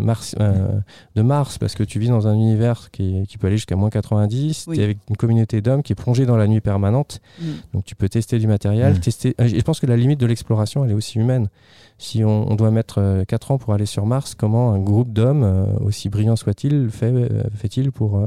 Mars, 0.00 0.34
euh, 0.40 0.78
de 1.14 1.22
Mars 1.22 1.58
parce 1.58 1.74
que 1.74 1.82
tu 1.84 1.98
vis 1.98 2.08
dans 2.08 2.26
un 2.26 2.34
univers 2.34 2.90
qui, 2.90 3.18
est- 3.18 3.26
qui 3.26 3.38
peut 3.38 3.46
aller 3.46 3.56
jusqu'à 3.56 3.76
moins 3.76 3.90
90, 3.90 4.64
Oui. 4.68 4.76
tu 4.76 4.80
es 4.80 4.84
avec 4.84 4.98
une 5.08 5.16
communauté 5.16 5.60
d'hommes 5.60 5.82
qui 5.82 5.92
est 5.92 5.96
plongée 5.96 6.26
dans 6.26 6.36
la 6.36 6.46
nuit 6.48 6.60
permanente, 6.60 7.20
Mhm. 7.40 7.46
donc 7.74 7.84
tu 7.84 7.94
peux 7.94 8.08
tester 8.08 8.38
du 8.38 8.46
matériel, 8.46 8.94
Mm. 8.94 9.00
tester. 9.00 9.34
Je 9.38 9.60
pense 9.62 9.80
que 9.80 9.86
la 9.86 9.96
limite 9.96 10.20
de 10.20 10.26
l'exploration 10.26 10.84
elle 10.84 10.90
est 10.92 10.94
aussi 10.94 11.18
humaine. 11.18 11.48
Si 11.98 12.22
on, 12.24 12.50
on 12.50 12.54
doit 12.56 12.70
mettre 12.70 13.24
4 13.26 13.50
ans 13.52 13.58
pour 13.58 13.72
aller 13.72 13.86
sur 13.86 14.04
Mars, 14.06 14.34
comment 14.34 14.72
un 14.72 14.78
groupe 14.78 15.12
d'hommes, 15.12 15.42
euh, 15.44 15.64
aussi 15.80 16.08
brillant 16.08 16.36
soit-il, 16.36 16.90
fait, 16.90 17.06
euh, 17.12 17.42
fait-il 17.54 17.90
pour, 17.90 18.18
euh, 18.18 18.26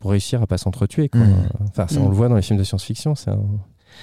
pour 0.00 0.10
réussir 0.10 0.42
à 0.42 0.46
pas 0.46 0.58
s'entretuer. 0.58 1.08
Mm. 1.14 1.22
Enfin, 1.68 1.86
ça, 1.88 2.00
Mm. 2.00 2.04
on 2.04 2.08
le 2.08 2.14
voit 2.14 2.28
dans 2.28 2.34
les 2.36 2.42
films 2.42 2.58
de 2.58 2.64
science-fiction, 2.64 3.14
c'est 3.14 3.30
un- 3.30 3.40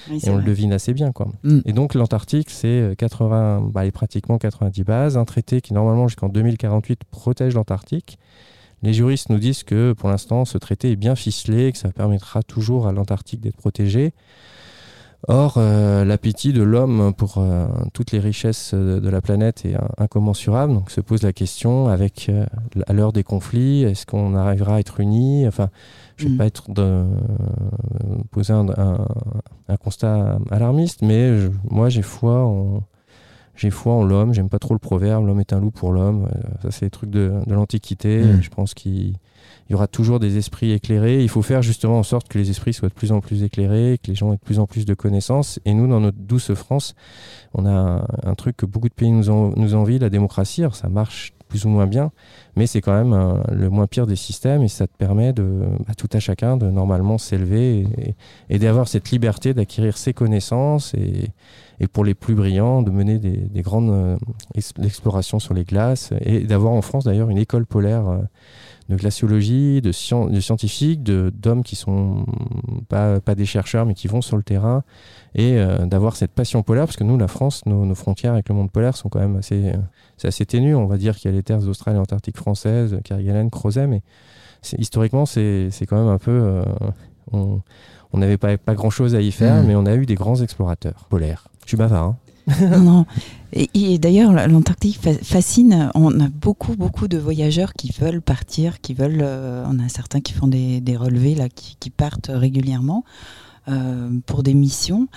Oui, 0.09 0.19
et 0.23 0.29
on 0.29 0.37
le 0.37 0.43
devine 0.43 0.73
assez 0.73 0.93
bien. 0.93 1.11
Quoi. 1.11 1.27
Mm. 1.43 1.59
Et 1.65 1.73
donc 1.73 1.93
l'Antarctique, 1.93 2.49
c'est 2.49 2.67
euh, 2.67 2.95
80, 2.95 3.61
bah, 3.71 3.89
pratiquement 3.91 4.37
90 4.37 4.83
bases, 4.83 5.17
un 5.17 5.25
traité 5.25 5.61
qui 5.61 5.73
normalement 5.73 6.07
jusqu'en 6.07 6.27
2048 6.29 7.01
protège 7.09 7.53
l'Antarctique. 7.53 8.17
Les 8.81 8.93
juristes 8.93 9.29
nous 9.29 9.39
disent 9.39 9.63
que 9.63 9.93
pour 9.93 10.09
l'instant 10.09 10.43
ce 10.45 10.57
traité 10.57 10.91
est 10.91 10.95
bien 10.97 11.15
ficelé, 11.15 11.71
que 11.71 11.77
ça 11.77 11.89
permettra 11.91 12.43
toujours 12.43 12.87
à 12.87 12.91
l'Antarctique 12.91 13.41
d'être 13.41 13.55
protégé. 13.57 14.13
Or, 15.27 15.55
euh, 15.57 16.05
l'appétit 16.05 16.53
de 16.53 16.61
l'homme 16.61 17.11
pour 17.15 17.35
euh, 17.39 17.65
toutes 17.93 18.11
les 18.11 18.19
richesses 18.19 18.75
de 18.75 19.09
la 19.09 19.21
planète 19.21 19.65
est 19.65 19.73
in- 19.73 19.87
incommensurable. 19.97 20.73
Donc 20.73 20.91
se 20.91 21.01
pose 21.01 21.23
la 21.23 21.33
question, 21.33 21.87
avec 21.87 22.27
euh, 22.29 22.45
à 22.85 22.93
l'heure 22.93 23.11
des 23.11 23.23
conflits, 23.23 23.81
est-ce 23.83 24.05
qu'on 24.05 24.35
arrivera 24.35 24.75
à 24.75 24.79
être 24.79 24.99
unis? 24.99 25.47
Enfin, 25.47 25.69
je 26.17 26.25
ne 26.25 26.29
vais 26.29 26.35
Mm. 26.35 26.37
pas 26.37 26.45
être 26.45 26.71
de, 26.71 26.81
euh, 26.83 27.05
poser 28.29 28.53
un, 28.53 28.67
un- 28.77 29.07
un 29.67 29.77
constat 29.77 30.37
alarmiste, 30.51 31.01
mais 31.01 31.37
je- 31.39 31.49
moi 31.71 31.89
j'ai 31.89 32.03
foi 32.03 32.43
en 32.45 32.83
j'ai 33.55 33.69
foi 33.69 33.93
en 33.93 34.03
l'homme. 34.03 34.33
J'aime 34.33 34.49
pas 34.49 34.59
trop 34.59 34.73
le 34.73 34.79
proverbe 34.79 35.25
l'homme 35.25 35.39
est 35.39 35.53
un 35.53 35.59
loup 35.59 35.71
pour 35.71 35.91
l'homme. 35.91 36.27
Euh, 36.35 36.39
ça 36.63 36.71
c'est 36.71 36.85
des 36.87 36.89
trucs 36.91 37.09
de, 37.09 37.33
de 37.45 37.53
l'Antiquité. 37.53 38.23
Mm. 38.23 38.41
Je 38.41 38.49
pense 38.49 38.73
qu'il 38.73 39.13
il 39.67 39.71
y 39.71 39.75
aura 39.75 39.87
toujours 39.87 40.19
des 40.19 40.37
esprits 40.37 40.71
éclairés. 40.71 41.23
Il 41.23 41.29
faut 41.29 41.41
faire 41.41 41.61
justement 41.63 41.97
en 41.97 42.03
sorte 42.03 42.27
que 42.27 42.37
les 42.37 42.51
esprits 42.51 42.73
soient 42.73 42.89
de 42.89 42.93
plus 42.93 43.11
en 43.11 43.19
plus 43.19 43.41
éclairés, 43.43 43.99
que 44.03 44.09
les 44.09 44.15
gens 44.15 44.31
aient 44.31 44.37
de 44.37 44.41
plus 44.41 44.59
en 44.59 44.67
plus 44.67 44.85
de 44.85 44.93
connaissances. 44.93 45.59
Et 45.65 45.73
nous, 45.73 45.87
dans 45.87 45.99
notre 45.99 46.17
douce 46.19 46.53
France, 46.53 46.93
on 47.55 47.65
a 47.65 47.71
un, 47.71 48.07
un 48.23 48.35
truc 48.35 48.57
que 48.57 48.65
beaucoup 48.67 48.89
de 48.89 48.93
pays 48.93 49.09
nous, 49.11 49.29
en- 49.31 49.51
nous 49.55 49.73
envient, 49.73 49.97
la 49.97 50.09
démocratie. 50.11 50.61
Alors, 50.61 50.75
ça 50.75 50.87
marche 50.87 51.33
plus 51.47 51.65
ou 51.65 51.69
moins 51.69 51.87
bien, 51.87 52.11
mais 52.55 52.67
c'est 52.67 52.81
quand 52.81 52.93
même 52.95 53.13
un- 53.13 53.41
le 53.51 53.69
moins 53.71 53.87
pire 53.87 54.05
des 54.07 54.15
systèmes 54.15 54.61
et 54.61 54.67
ça 54.67 54.85
te 54.87 54.95
permet 54.97 55.31
de, 55.33 55.61
à 55.87 55.95
tout 55.95 56.09
à 56.11 56.19
chacun 56.19 56.57
de 56.57 56.69
normalement 56.69 57.17
s'élever 57.17 57.81
et, 57.97 58.15
et 58.49 58.59
d'avoir 58.59 58.87
cette 58.87 59.09
liberté 59.11 59.53
d'acquérir 59.55 59.97
ses 59.97 60.13
connaissances 60.13 60.93
et, 60.95 61.29
et 61.79 61.87
pour 61.87 62.05
les 62.05 62.13
plus 62.13 62.35
brillants, 62.35 62.81
de 62.81 62.91
mener 62.91 63.19
des, 63.19 63.35
des 63.37 63.61
grandes 63.61 63.89
euh, 63.89 64.17
ex- 64.55 64.73
explorations 64.83 65.39
sur 65.39 65.53
les 65.53 65.63
glaces 65.63 66.11
et 66.21 66.41
d'avoir 66.41 66.73
en 66.73 66.81
France 66.81 67.03
d'ailleurs 67.03 67.29
une 67.29 67.37
école 67.37 67.65
polaire 67.65 68.07
euh, 68.07 68.17
de 68.87 68.95
glaciologie, 68.95 69.81
de, 69.81 69.91
scien- 69.91 70.29
de 70.29 70.39
scientifiques, 70.39 71.03
de- 71.03 71.31
d'hommes 71.35 71.63
qui 71.63 71.75
sont 71.75 72.25
pas, 72.87 73.19
pas 73.19 73.35
des 73.35 73.45
chercheurs 73.45 73.85
mais 73.85 73.93
qui 73.95 74.07
vont 74.07 74.21
sur 74.21 74.37
le 74.37 74.43
terrain 74.43 74.83
et 75.33 75.57
euh, 75.57 75.85
d'avoir 75.85 76.15
cette 76.15 76.31
passion 76.31 76.63
polaire 76.63 76.85
parce 76.85 76.95
que 76.97 77.03
nous, 77.03 77.17
la 77.17 77.27
France, 77.27 77.65
nos, 77.65 77.85
nos 77.85 77.95
frontières 77.95 78.33
avec 78.33 78.47
le 78.47 78.55
monde 78.55 78.71
polaire 78.71 78.95
sont 78.95 79.09
quand 79.09 79.19
même 79.19 79.35
assez, 79.37 79.69
euh, 79.73 80.27
assez 80.27 80.45
ténues. 80.45 80.75
On 80.75 80.85
va 80.85 80.97
dire 80.97 81.15
qu'il 81.17 81.29
y 81.29 81.33
a 81.33 81.35
les 81.37 81.43
terres 81.43 81.67
australes 81.67 81.95
et 81.95 81.99
antarctiques 81.99 82.37
françaises, 82.37 82.97
Kerguelen, 83.03 83.49
Crozet, 83.49 83.87
mais 83.87 84.01
historiquement, 84.77 85.25
c'est 85.25 85.69
quand 85.89 85.97
même 85.97 86.07
un 86.13 86.17
peu. 86.19 86.31
euh, 86.31 86.63
on 87.31 87.61
on 88.13 88.19
n'avait 88.19 88.37
pas, 88.37 88.57
pas 88.57 88.75
grand 88.75 88.91
chose 88.91 89.13
à 89.13 89.19
y 89.19 89.29
faire, 89.31 89.55
Mhm. 89.55 89.67
mais 89.67 89.75
on 89.75 89.85
a 89.85 89.93
eu 89.95 90.05
des 90.05 90.15
grands 90.15 90.41
explorateurs 90.41 91.07
polaires. 91.09 91.49
Je 91.65 91.69
suis 91.69 91.77
bavard, 91.77 92.03
hein 92.05 92.17
non, 92.61 92.79
non. 92.79 93.05
Et, 93.53 93.69
et 93.73 93.97
d'ailleurs, 93.97 94.31
l'Antarctique 94.47 94.99
fa- 95.01 95.15
fascine. 95.15 95.89
On 95.95 96.19
a 96.19 96.27
beaucoup, 96.29 96.75
beaucoup 96.75 97.07
de 97.07 97.17
voyageurs 97.17 97.73
qui 97.73 97.91
veulent 97.99 98.21
partir, 98.21 98.81
qui 98.81 98.93
veulent. 98.93 99.21
euh, 99.23 99.65
on 99.67 99.79
a 99.79 99.89
certains 99.89 100.21
qui 100.21 100.33
font 100.33 100.47
des, 100.47 100.79
des 100.79 100.95
relevés 100.95 101.33
là, 101.33 101.49
qui, 101.49 101.75
qui 101.79 101.89
partent 101.89 102.29
régulièrement 102.31 103.03
euh, 103.67 104.11
pour 104.27 104.43
des 104.43 104.53
missions. 104.53 105.07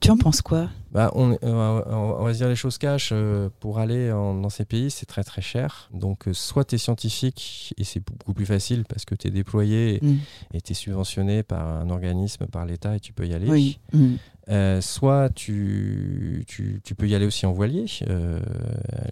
Tu 0.00 0.10
en 0.12 0.16
penses 0.16 0.42
quoi? 0.42 0.68
Bah, 0.92 1.10
on, 1.16 1.32
euh, 1.42 1.82
on 1.90 2.22
va 2.24 2.32
se 2.32 2.38
dire 2.38 2.48
les 2.48 2.54
choses 2.54 2.78
cash. 2.78 3.10
euh, 3.12 3.48
pour 3.58 3.80
aller 3.80 4.12
en- 4.12 4.34
dans 4.40 4.48
ces 4.48 4.64
pays, 4.64 4.92
c'est 4.92 5.06
très 5.06 5.24
très 5.24 5.42
cher. 5.42 5.90
Donc, 5.92 6.28
euh, 6.28 6.32
soit 6.32 6.64
tu 6.64 6.76
es 6.76 6.78
scientifique 6.78 7.74
et 7.78 7.82
c'est 7.82 8.00
beaucoup 8.08 8.32
plus 8.32 8.46
facile 8.46 8.84
parce 8.88 9.04
que 9.04 9.16
tu 9.16 9.26
es 9.26 9.30
déployé 9.32 9.98
Mm. 10.02 10.14
et 10.54 10.60
tu 10.60 10.70
es 10.70 10.74
subventionné 10.76 11.42
par 11.42 11.66
un 11.66 11.90
organisme, 11.90 12.46
par 12.46 12.64
l'État 12.64 12.94
et 12.94 13.00
tu 13.00 13.12
peux 13.12 13.26
y 13.26 13.34
aller. 13.34 13.48
Oui. 13.50 13.80
Mm. 13.92 14.14
Euh, 14.48 14.80
soit 14.80 15.28
tu, 15.34 16.44
tu, 16.46 16.80
tu 16.84 16.94
peux 16.94 17.08
y 17.08 17.16
aller 17.16 17.26
aussi 17.26 17.46
en 17.46 17.52
voilier. 17.52 17.86
Euh, 18.08 18.38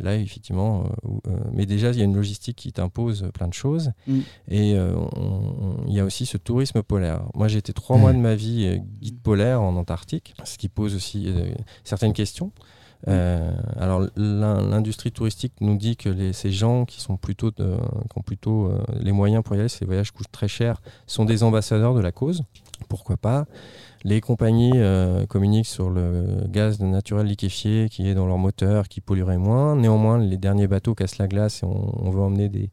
là, 0.01 0.15
effectivement, 0.17 0.85
euh, 1.27 1.31
mais 1.53 1.67
déjà, 1.67 1.91
il 1.91 1.99
y 1.99 2.03
a 2.03 2.05
une 2.05 2.15
logistique 2.15 2.57
qui 2.57 2.73
t'impose 2.73 3.29
plein 3.35 3.49
de 3.49 3.53
choses. 3.55 3.91
Mm. 4.07 4.19
Et 4.49 4.71
il 4.71 5.93
y 5.93 5.99
a 6.01 6.05
aussi 6.05 6.25
ce 6.27 6.37
tourisme 6.37 6.83
polaire. 6.85 7.23
Moi, 7.35 7.49
j'ai 7.49 7.59
été 7.59 7.73
trois 7.73 7.97
Mm. 7.97 8.01
mois 8.01 8.13
de 8.13 8.19
ma 8.19 8.35
vie 8.37 8.81
guide 9.01 9.21
polaire 9.21 9.61
en 9.61 9.75
Antarctique, 9.77 10.35
ce 10.45 10.57
qui 10.57 10.69
pose 10.69 10.95
aussi 10.95 11.33
certaines 11.83 12.13
questions. 12.13 12.53
Euh, 13.07 13.53
alors 13.77 14.07
l'in- 14.17 14.63
l'industrie 14.67 15.13
touristique 15.13 15.53
nous 15.61 15.77
dit 15.77 15.95
que 15.95 16.09
les, 16.09 16.33
ces 16.33 16.51
gens 16.51 16.87
qui 16.87 17.03
sont 17.03 17.19
plutôt 17.19 17.51
de- 17.51 17.77
qui 18.11 18.17
ont 18.19 18.23
plutôt 18.23 18.67
euh, 18.71 18.79
les 18.99 19.13
moyens 19.13 19.43
pour 19.45 19.57
y 19.57 19.59
aller, 19.59 19.69
ces 19.69 19.85
voyages 19.85 20.11
coûtent 20.11 20.33
très 20.33 20.49
cher, 20.49 20.81
sont 21.07 21.27
des 21.27 21.43
ambassadeurs 21.43 21.93
de 21.95 22.01
la 22.01 22.13
cause. 22.13 22.45
Pourquoi 22.89 23.19
pas? 23.19 23.45
Les 24.07 24.21
compagnies 24.21 24.73
euh, 24.75 25.25
communiquent 25.25 25.67
sur 25.67 25.89
le 25.89 26.45
gaz 26.49 26.79
naturel 26.81 27.27
liquéfié 27.27 27.89
qui 27.89 28.07
est 28.07 28.15
dans 28.15 28.27
leur 28.27 28.37
moteur, 28.37 28.89
qui 28.89 29.01
polluerait 29.01 29.39
moins. 29.39 29.77
Néanmoins, 29.77 30.19
les 30.19 30.37
derniers 30.37 30.67
bateaux 30.67 30.95
cassent 30.95 31.17
la 31.17 31.27
glace 31.27 31.63
et 31.63 31.67
on, 31.67 32.07
on 32.07 32.11
veut 32.11 32.21
emmener 32.21 32.51
des, 32.51 32.71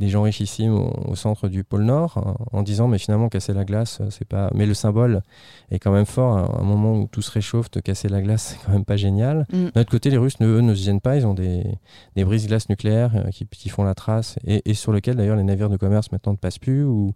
des 0.00 0.08
gens 0.08 0.22
richissimes 0.22 0.74
au, 0.74 0.92
au 1.06 1.16
centre 1.16 1.48
du 1.48 1.64
pôle 1.64 1.84
Nord 1.84 2.18
hein, 2.18 2.34
en 2.52 2.62
disant 2.62 2.88
mais 2.88 2.98
finalement 2.98 3.30
casser 3.30 3.54
la 3.54 3.64
glace, 3.64 3.98
euh, 4.02 4.08
c'est 4.10 4.26
pas. 4.26 4.50
Mais 4.54 4.66
le 4.66 4.74
symbole 4.74 5.22
est 5.70 5.78
quand 5.78 5.92
même 5.92 6.04
fort. 6.04 6.36
À 6.36 6.60
un 6.60 6.64
moment 6.64 6.92
où 6.92 7.06
tout 7.06 7.22
se 7.22 7.30
réchauffe, 7.30 7.70
de 7.70 7.80
casser 7.80 8.08
la 8.08 8.20
glace, 8.20 8.42
c'est 8.58 8.66
quand 8.66 8.72
même 8.72 8.84
pas 8.84 8.96
génial. 8.96 9.46
Mm. 9.52 9.68
D'un 9.74 9.80
autre 9.80 9.90
côté, 9.90 10.10
les 10.10 10.18
Russes, 10.18 10.36
eux, 10.42 10.60
ne 10.60 10.74
se 10.74 10.84
gênent 10.84 11.00
pas. 11.00 11.16
Ils 11.16 11.26
ont 11.26 11.34
des, 11.34 11.64
des 12.16 12.24
brises-glaces 12.24 12.68
nucléaires 12.68 13.12
euh, 13.14 13.30
qui, 13.30 13.46
qui 13.46 13.70
font 13.70 13.84
la 13.84 13.94
trace 13.94 14.38
et, 14.46 14.62
et 14.68 14.74
sur 14.74 14.92
lesquels 14.92 15.16
d'ailleurs 15.16 15.36
les 15.36 15.44
navires 15.44 15.70
de 15.70 15.78
commerce 15.78 16.12
maintenant 16.12 16.32
ne 16.32 16.38
passent 16.38 16.58
plus 16.58 16.84
ou, 16.84 17.12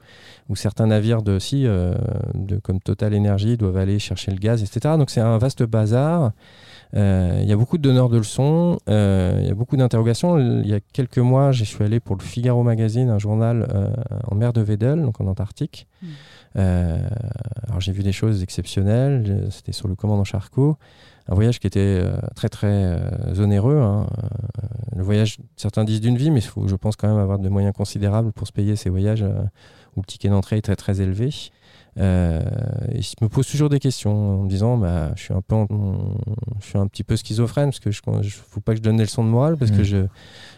ou 0.48 0.56
certains 0.56 0.86
navires 0.86 1.22
de, 1.22 1.38
si, 1.38 1.66
euh, 1.66 1.94
de, 2.34 2.56
comme 2.56 2.80
Total 2.80 3.14
Energy 3.14 3.49
doivent 3.56 3.76
aller 3.76 3.98
chercher 3.98 4.30
le 4.30 4.38
gaz, 4.38 4.62
etc. 4.62 4.96
Donc 4.98 5.10
c'est 5.10 5.20
un 5.20 5.38
vaste 5.38 5.62
bazar. 5.62 6.32
Euh, 6.94 7.38
Il 7.42 7.48
y 7.48 7.52
a 7.52 7.56
beaucoup 7.56 7.78
de 7.78 7.82
donneurs 7.82 8.08
de 8.08 8.18
leçons, 8.18 8.78
euh, 8.88 9.38
il 9.40 9.46
y 9.46 9.50
a 9.50 9.54
beaucoup 9.54 9.76
d'interrogations. 9.76 10.38
Il 10.38 10.66
y 10.66 10.74
a 10.74 10.80
quelques 10.92 11.18
mois, 11.18 11.52
je 11.52 11.64
suis 11.64 11.84
allé 11.84 12.00
pour 12.00 12.16
le 12.16 12.22
Figaro 12.22 12.62
Magazine, 12.62 13.10
un 13.10 13.18
journal 13.18 13.68
euh, 13.72 13.90
en 14.26 14.34
mer 14.34 14.52
de 14.52 14.62
Weddell, 14.62 15.00
donc 15.02 15.20
en 15.20 15.26
Antarctique. 15.26 15.86
Mm. 16.02 16.06
Alors 16.56 17.80
j'ai 17.80 17.92
vu 17.92 18.02
des 18.02 18.10
choses 18.10 18.42
exceptionnelles. 18.42 19.46
C'était 19.50 19.70
sur 19.70 19.86
le 19.86 19.94
commandant 19.94 20.24
Charcot, 20.24 20.76
un 21.28 21.34
voyage 21.36 21.60
qui 21.60 21.68
était 21.68 22.02
très 22.34 22.48
très 22.48 22.98
onéreux. 23.38 23.78
hein. 23.80 24.08
Le 24.96 25.04
voyage, 25.04 25.38
certains 25.56 25.84
disent 25.84 26.00
d'une 26.00 26.16
vie, 26.16 26.32
mais 26.32 26.40
il 26.40 26.46
faut, 26.46 26.66
je 26.66 26.74
pense 26.74 26.96
quand 26.96 27.06
même 27.06 27.18
avoir 27.18 27.38
de 27.38 27.48
moyens 27.48 27.72
considérables 27.72 28.32
pour 28.32 28.48
se 28.48 28.52
payer 28.52 28.74
ces 28.74 28.90
voyages 28.90 29.24
où 29.96 30.00
le 30.00 30.06
ticket 30.06 30.28
d'entrée 30.28 30.56
est 30.56 30.62
très 30.62 30.74
très 30.74 31.00
élevé. 31.00 31.30
Euh, 31.98 32.40
et 32.92 33.02
je 33.02 33.14
me 33.20 33.28
pose 33.28 33.46
toujours 33.48 33.68
des 33.68 33.80
questions 33.80 34.40
en 34.40 34.42
me 34.44 34.48
disant 34.48 34.78
bah, 34.78 35.10
je, 35.16 35.22
suis 35.24 35.34
un 35.34 35.40
peu 35.42 35.56
en- 35.56 35.66
je 36.60 36.66
suis 36.66 36.78
un 36.78 36.86
petit 36.86 37.02
peu 37.02 37.16
schizophrène 37.16 37.70
parce 37.70 37.80
que 37.80 37.90
je 37.90 38.00
ne 38.06 38.22
faut 38.22 38.60
pas 38.60 38.72
que 38.72 38.78
je 38.78 38.82
donne 38.82 38.96
des 38.96 39.02
leçons 39.02 39.24
de 39.24 39.28
morale 39.28 39.56
parce 39.56 39.72
que 39.72 39.80
Mm. 39.80 39.84
je, 39.84 39.96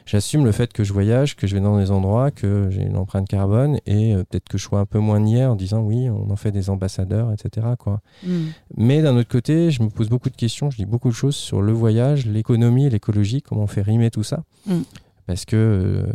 j'assume 0.04 0.44
le 0.44 0.52
fait 0.52 0.72
que 0.74 0.84
je 0.84 0.92
voyage, 0.92 1.34
que 1.34 1.46
je 1.46 1.54
vais 1.54 1.60
dans 1.62 1.78
des 1.78 1.90
endroits, 1.90 2.30
que 2.30 2.68
j'ai 2.70 2.82
une 2.82 2.96
empreinte 2.98 3.26
carbone 3.28 3.78
et 3.86 4.14
euh, 4.14 4.24
peut-être 4.24 4.48
que 4.48 4.58
je 4.58 4.62
sois 4.64 4.80
un 4.80 4.84
peu 4.84 4.98
moins 4.98 5.20
niais 5.20 5.46
en 5.46 5.56
disant 5.56 5.80
oui, 5.80 6.10
on 6.10 6.30
en 6.30 6.36
fait 6.36 6.50
des 6.52 6.68
ambassadeurs, 6.68 7.32
etc. 7.32 7.66
Quoi. 7.78 8.00
Mm. 8.26 8.30
Mais 8.76 9.00
d'un 9.02 9.16
autre 9.16 9.30
côté, 9.30 9.70
je 9.70 9.82
me 9.82 9.88
pose 9.88 10.10
beaucoup 10.10 10.28
de 10.30 10.36
questions, 10.36 10.70
je 10.70 10.76
dis 10.76 10.86
beaucoup 10.86 11.08
de 11.08 11.14
choses 11.14 11.36
sur 11.36 11.62
le 11.62 11.72
voyage, 11.72 12.26
l'économie, 12.26 12.90
l'écologie, 12.90 13.40
comment 13.40 13.62
on 13.62 13.66
fait 13.66 13.82
rimer 13.82 14.10
tout 14.10 14.22
ça. 14.24 14.44
Mm. 14.66 14.80
Parce 15.26 15.44
que 15.46 15.56
euh, 15.56 16.06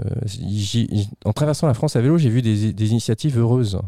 en 1.26 1.34
traversant 1.34 1.65
la 1.65 1.74
France 1.74 1.95
à 1.95 2.01
vélo, 2.01 2.18
j'ai 2.18 2.30
vu 2.30 2.41
des, 2.41 2.72
des 2.74 2.91
initiatives 2.91 3.39
heureuses. 3.39 3.80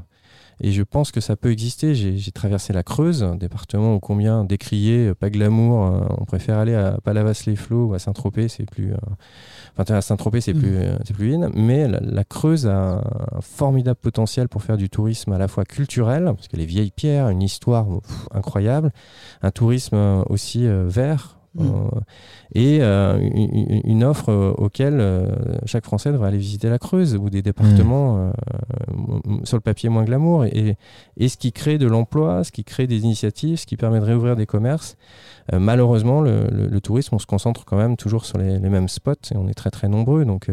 Et 0.61 0.71
je 0.71 0.83
pense 0.83 1.11
que 1.11 1.21
ça 1.21 1.35
peut 1.35 1.51
exister. 1.51 1.95
J'ai 1.95 2.31
traversé 2.31 2.73
la 2.73 2.83
Creuse, 2.83 3.23
un 3.23 3.35
département 3.35 3.95
ô 3.95 3.99
combien 3.99 4.43
décrié, 4.43 5.13
pas 5.15 5.29
glamour. 5.29 6.07
on 6.19 6.25
préfère 6.25 6.57
aller 6.57 6.75
à 6.75 6.97
Palavas-les-Flots 7.03 7.87
ou 7.87 7.93
à 7.93 7.99
Saint-Tropez, 7.99 8.49
c'est 8.49 8.69
plus. 8.69 8.93
Enfin, 9.77 9.95
à 9.95 10.01
Saint-Tropez, 10.01 10.41
c'est 10.41 10.53
plus, 10.53 10.77
mm. 10.77 10.99
c'est 11.05 11.13
plus 11.13 11.33
in. 11.33 11.49
Mais 11.55 11.87
la, 11.87 12.23
Creuse 12.23 12.67
a 12.67 12.97
un, 12.97 13.41
formidable 13.41 13.99
potentiel 14.01 14.49
pour 14.49 14.63
faire 14.63 14.77
du 14.77 14.89
tourisme 14.89 15.31
à 15.31 15.37
la 15.37 15.47
fois 15.47 15.63
culturel, 15.63 16.25
parce 16.25 16.47
que 16.47 16.57
les 16.57 16.65
vieilles 16.65 16.91
pierres, 16.91 17.29
une 17.29 17.41
histoire 17.41 17.87
incroyable, 18.31 18.91
un 19.41 19.51
tourisme 19.51 20.23
aussi 20.27 20.67
vert 20.67 21.38
Mm. 21.55 21.61
Euh, 21.63 21.99
et 22.53 22.79
euh, 22.81 23.19
une, 23.83 24.03
offre 24.03 24.29
euh, 24.29 24.51
auquel 24.57 25.03
chaque 25.65 25.83
Français 25.83 26.11
devrait 26.11 26.27
aller 26.27 26.37
visiter 26.37 26.69
la 26.69 26.77
Creuse 26.77 27.15
ou 27.15 27.29
des 27.29 27.41
départements 27.41 28.31
mm. 28.93 29.45
sur 29.45 29.57
le 29.57 29.61
papier 29.61 29.89
moins 29.89 30.03
glamour 30.03 30.45
et, 30.45 30.77
et, 31.17 31.27
ce 31.27 31.37
qui 31.37 31.51
crée 31.51 31.77
de 31.77 31.87
l'emploi, 31.87 32.43
ce 32.43 32.51
qui 32.51 32.63
crée 32.63 32.87
des 32.87 33.03
initiatives, 33.03 33.57
ce 33.57 33.65
qui 33.65 33.77
permet 33.77 33.99
de 33.99 34.05
réouvrir 34.05 34.35
des 34.35 34.45
commerces. 34.45 34.97
malheureusement, 35.51 36.21
le, 36.21 36.79
tourisme, 36.81 37.15
on 37.15 37.19
se 37.19 37.25
concentre 37.25 37.65
quand 37.65 37.77
même 37.77 37.97
toujours 37.97 38.25
sur 38.25 38.37
les, 38.37 38.59
mêmes 38.59 38.87
spots 38.87 39.13
et 39.31 39.37
on 39.37 39.47
est 39.47 39.53
très 39.53 39.71
très 39.71 39.87
nombreux. 39.87 40.25
Donc, 40.25 40.49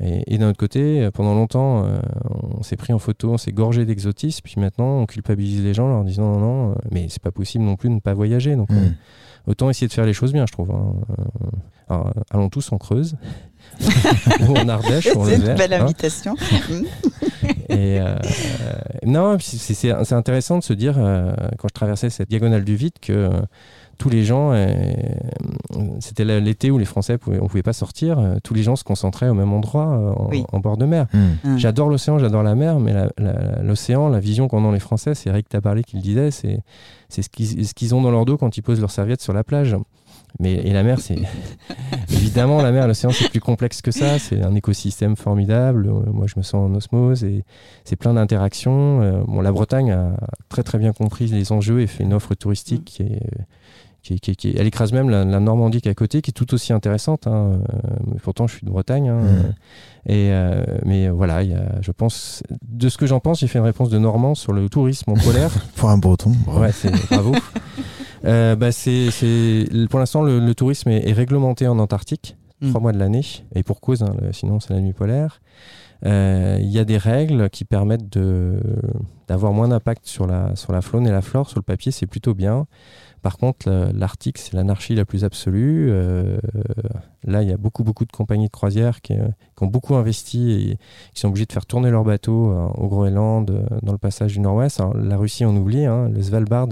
et, 0.00 0.38
d'un 0.38 0.50
autre 0.50 0.58
côté, 0.58 1.08
pendant 1.12 1.34
longtemps, 1.34 1.86
on 2.32 2.62
s'est 2.62 2.76
pris 2.76 2.92
en 2.92 2.98
photo, 2.98 3.32
on 3.32 3.38
s'est 3.38 3.52
gorgé 3.52 3.84
d'exotisme, 3.84 4.42
puis 4.44 4.54
maintenant 4.58 5.00
on 5.00 5.06
culpabilise 5.06 5.62
les 5.62 5.74
gens 5.74 5.86
en 5.86 5.90
leur 5.90 6.04
disant 6.04 6.38
non, 6.38 6.68
non, 6.68 6.74
mais 6.90 7.06
c'est 7.08 7.22
pas 7.22 7.32
possible 7.32 7.64
non 7.64 7.76
plus 7.76 7.88
de 7.88 7.94
ne 7.94 8.00
pas 8.00 8.14
voyager. 8.14 8.56
Donc, 8.56 8.70
mm 8.70 8.94
autant 9.46 9.70
essayer 9.70 9.88
de 9.88 9.92
faire 9.92 10.06
les 10.06 10.12
choses 10.12 10.32
bien, 10.32 10.46
je 10.46 10.52
trouve. 10.52 10.70
Hein. 10.70 10.94
Alors, 11.88 12.12
allons 12.30 12.48
tous 12.48 12.72
en 12.72 12.78
Creuse. 12.78 13.16
ou 14.48 14.56
en 14.56 14.68
Ardèche, 14.68 15.08
C'est 15.12 15.36
une 15.36 15.54
belle 15.54 15.72
hein. 15.72 15.82
invitation. 15.82 16.34
et 17.68 18.00
euh, 18.00 18.16
non, 19.04 19.38
c'est 19.40 20.12
intéressant 20.12 20.58
de 20.58 20.64
se 20.64 20.72
dire, 20.72 20.96
euh, 20.98 21.32
quand 21.58 21.68
je 21.68 21.74
traversais 21.74 22.10
cette 22.10 22.28
diagonale 22.28 22.64
du 22.64 22.76
vide, 22.76 22.94
que 23.00 23.12
euh, 23.12 23.30
tous 23.98 24.08
les 24.08 24.24
gens, 24.24 24.52
c'était 26.00 26.24
l'été 26.24 26.70
où 26.70 26.78
les 26.78 26.84
Français 26.84 27.18
pouvaient, 27.18 27.40
on 27.40 27.46
pouvait 27.46 27.62
pas 27.62 27.72
sortir, 27.72 28.36
tous 28.44 28.54
les 28.54 28.62
gens 28.62 28.76
se 28.76 28.84
concentraient 28.84 29.28
au 29.28 29.34
même 29.34 29.52
endroit, 29.52 30.16
en, 30.52 30.60
bord 30.60 30.76
de 30.76 30.86
mer. 30.86 31.06
Hmm. 31.12 31.50
Hmm. 31.50 31.58
J'adore 31.58 31.88
l'océan, 31.88 32.18
j'adore 32.18 32.42
la 32.42 32.54
mer, 32.54 32.78
mais 32.80 32.94
l'océan, 33.62 34.08
la, 34.08 34.20
vision 34.20 34.48
qu'en 34.48 34.64
ont 34.64 34.72
les 34.72 34.80
Français, 34.80 35.14
c'est 35.14 35.30
Eric 35.30 35.48
Tabarly 35.48 35.84
qui 35.84 35.96
le 35.96 36.02
disait, 36.02 36.30
c'est 36.30 36.60
c'est 37.08 37.22
ce 37.22 37.74
qu'ils 37.74 37.94
ont 37.94 38.02
dans 38.02 38.10
leur 38.10 38.24
dos 38.26 38.36
quand 38.36 38.56
ils 38.56 38.62
posent 38.62 38.80
leur 38.80 38.90
serviette 38.90 39.22
sur 39.22 39.32
la 39.32 39.42
plage. 39.42 39.76
Mais, 40.40 40.52
et 40.52 40.72
la 40.72 40.82
mer, 40.82 41.00
c'est 41.00 41.16
évidemment 42.10 42.60
la 42.60 42.70
mer, 42.70 42.86
l'océan, 42.86 43.10
c'est 43.10 43.30
plus 43.30 43.40
complexe 43.40 43.80
que 43.80 43.90
ça. 43.90 44.18
C'est 44.18 44.42
un 44.42 44.54
écosystème 44.54 45.16
formidable. 45.16 45.90
Moi, 46.12 46.26
je 46.26 46.34
me 46.36 46.42
sens 46.42 46.70
en 46.70 46.74
osmose 46.74 47.24
et 47.24 47.44
c'est 47.84 47.96
plein 47.96 48.14
d'interactions. 48.14 49.00
Euh, 49.00 49.22
bon, 49.26 49.40
la 49.40 49.52
Bretagne 49.52 49.90
a 49.90 50.12
très 50.50 50.62
très 50.62 50.78
bien 50.78 50.92
compris 50.92 51.26
les 51.26 51.50
enjeux 51.50 51.80
et 51.80 51.86
fait 51.86 52.04
une 52.04 52.12
offre 52.12 52.34
touristique 52.34 52.84
qui 52.84 53.02
est 53.04 53.22
qui, 54.16 54.54
elle 54.56 54.66
écrase 54.66 54.92
même 54.92 55.10
la, 55.10 55.24
Normandie 55.24 55.80
qui 55.80 55.88
est 55.88 55.90
à 55.90 55.94
côté, 55.94 56.22
qui 56.22 56.30
est 56.30 56.32
tout 56.32 56.54
aussi 56.54 56.72
intéressante. 56.72 57.26
Hein. 57.26 57.60
Euh, 57.74 58.14
pourtant, 58.22 58.46
je 58.46 58.56
suis 58.56 58.66
de 58.66 58.70
Bretagne. 58.70 59.08
Hein. 59.08 59.20
Mmh. 59.20 60.10
Et, 60.10 60.30
euh, 60.32 60.64
mais 60.84 61.08
voilà, 61.08 61.42
y 61.42 61.52
a, 61.52 61.80
je 61.82 61.90
pense, 61.92 62.42
de 62.66 62.88
ce 62.88 62.96
que 62.96 63.06
j'en 63.06 63.20
pense, 63.20 63.40
j'ai 63.40 63.46
fait 63.46 63.58
une 63.58 63.64
réponse 63.64 63.90
de 63.90 63.98
Normand 63.98 64.34
sur 64.34 64.52
le 64.52 64.68
tourisme 64.68 65.10
en 65.10 65.14
polaire. 65.14 65.50
pour 65.76 65.90
un 65.90 65.98
breton. 65.98 66.32
Bravo. 66.46 66.60
Ouais, 66.60 66.72
bravo. 67.10 67.34
euh, 68.24 68.56
bah, 68.56 68.72
c'est, 68.72 69.10
pour 69.90 69.98
l'instant, 69.98 70.22
le, 70.22 70.54
tourisme 70.54 70.90
est, 70.90 71.12
réglementé 71.12 71.66
en 71.68 71.78
Antarctique, 71.78 72.36
mmh. 72.60 72.68
trois 72.70 72.80
mois 72.80 72.92
de 72.92 72.98
l'année, 72.98 73.24
et 73.54 73.62
pour 73.62 73.80
cause, 73.80 74.02
hein, 74.02 74.14
sinon 74.32 74.60
c'est 74.60 74.72
la 74.72 74.80
nuit 74.80 74.94
polaire. 74.94 75.40
Euh, 76.06 76.58
il 76.60 76.68
y 76.68 76.78
a 76.78 76.84
des 76.84 76.98
règles 76.98 77.50
qui 77.50 77.64
permettent 77.64 78.12
de, 78.12 78.60
d'avoir 79.26 79.52
moins 79.52 79.68
d'impact 79.68 80.06
sur 80.06 80.26
la, 80.26 80.54
sur 80.54 80.72
la 80.72 80.80
faune 80.80 81.06
et 81.06 81.10
la 81.10 81.22
flore. 81.22 81.48
Sur 81.48 81.58
le 81.58 81.64
papier, 81.64 81.92
c'est 81.92 82.06
plutôt 82.06 82.34
bien. 82.34 82.66
Par 83.22 83.36
contre, 83.36 83.68
l'Arctique, 83.94 84.38
c'est 84.38 84.54
l'anarchie 84.54 84.94
la 84.94 85.04
plus 85.04 85.24
absolue. 85.24 85.88
Euh, 85.90 86.38
là, 87.24 87.42
il 87.42 87.48
y 87.48 87.52
a 87.52 87.56
beaucoup, 87.56 87.82
beaucoup 87.82 88.04
de 88.04 88.12
compagnies 88.12 88.46
de 88.46 88.52
croisière 88.52 89.00
qui, 89.00 89.14
euh, 89.14 89.28
ont 89.60 89.66
beaucoup 89.66 89.96
investi 89.96 90.52
et 90.52 90.78
qui 91.14 91.20
sont 91.20 91.28
obligées 91.28 91.46
de 91.46 91.52
faire 91.52 91.66
tourner 91.66 91.90
leurs 91.90 92.04
bateaux 92.04 92.50
euh, 92.50 92.66
au 92.76 92.88
Groenland, 92.88 93.66
dans 93.82 93.92
le 93.92 93.98
passage 93.98 94.34
du 94.34 94.40
Nord-Ouest. 94.40 94.80
La 94.94 95.16
Russie, 95.16 95.44
on 95.44 95.56
oublie, 95.56 95.84
hein, 95.84 96.08
le 96.08 96.22
Svalbard, 96.22 96.68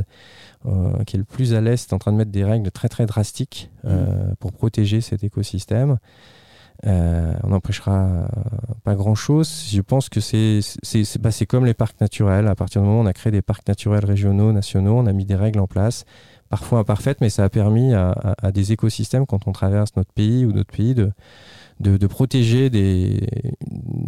qui 1.06 1.16
est 1.16 1.18
le 1.18 1.24
plus 1.24 1.54
à 1.54 1.60
l'est, 1.60 1.90
est 1.90 1.94
en 1.94 1.98
train 1.98 2.12
de 2.12 2.16
mettre 2.16 2.32
des 2.32 2.44
règles 2.44 2.70
très, 2.72 2.88
très 2.88 3.06
drastiques 3.06 3.70
mmh. 3.84 3.90
pour 4.40 4.52
protéger 4.52 5.00
cet 5.00 5.22
écosystème. 5.22 5.98
on 6.84 7.48
n'empêchera 7.48 8.28
pas 8.82 8.96
grand-chose. 8.96 9.68
Je 9.70 9.80
pense 9.80 10.08
que 10.08 10.18
c'est 10.20 10.60
bah, 11.20 11.30
comme 11.48 11.66
les 11.66 11.74
parcs 11.74 12.00
naturels. 12.00 12.48
À 12.48 12.56
partir 12.56 12.82
du 12.82 12.88
moment 12.88 13.00
où 13.00 13.04
on 13.04 13.06
a 13.06 13.12
créé 13.12 13.30
des 13.30 13.42
parcs 13.42 13.68
naturels 13.68 14.04
régionaux, 14.04 14.52
nationaux, 14.52 14.96
on 14.98 15.06
a 15.06 15.12
mis 15.12 15.24
des 15.24 15.36
règles 15.36 15.60
en 15.60 15.68
place 15.68 16.04
parfois 16.48 16.80
imparfaite, 16.80 17.18
mais 17.20 17.30
ça 17.30 17.44
a 17.44 17.48
permis 17.48 17.94
à, 17.94 18.14
des 18.52 18.72
écosystèmes, 18.72 19.26
quand 19.26 19.46
on 19.46 19.52
traverse 19.52 19.90
notre 19.96 20.12
pays 20.12 20.44
ou 20.44 20.52
d'autres 20.52 20.72
pays, 20.72 20.94
de, 20.94 21.12
de, 21.80 22.06
protéger 22.06 22.70
des, 22.70 23.20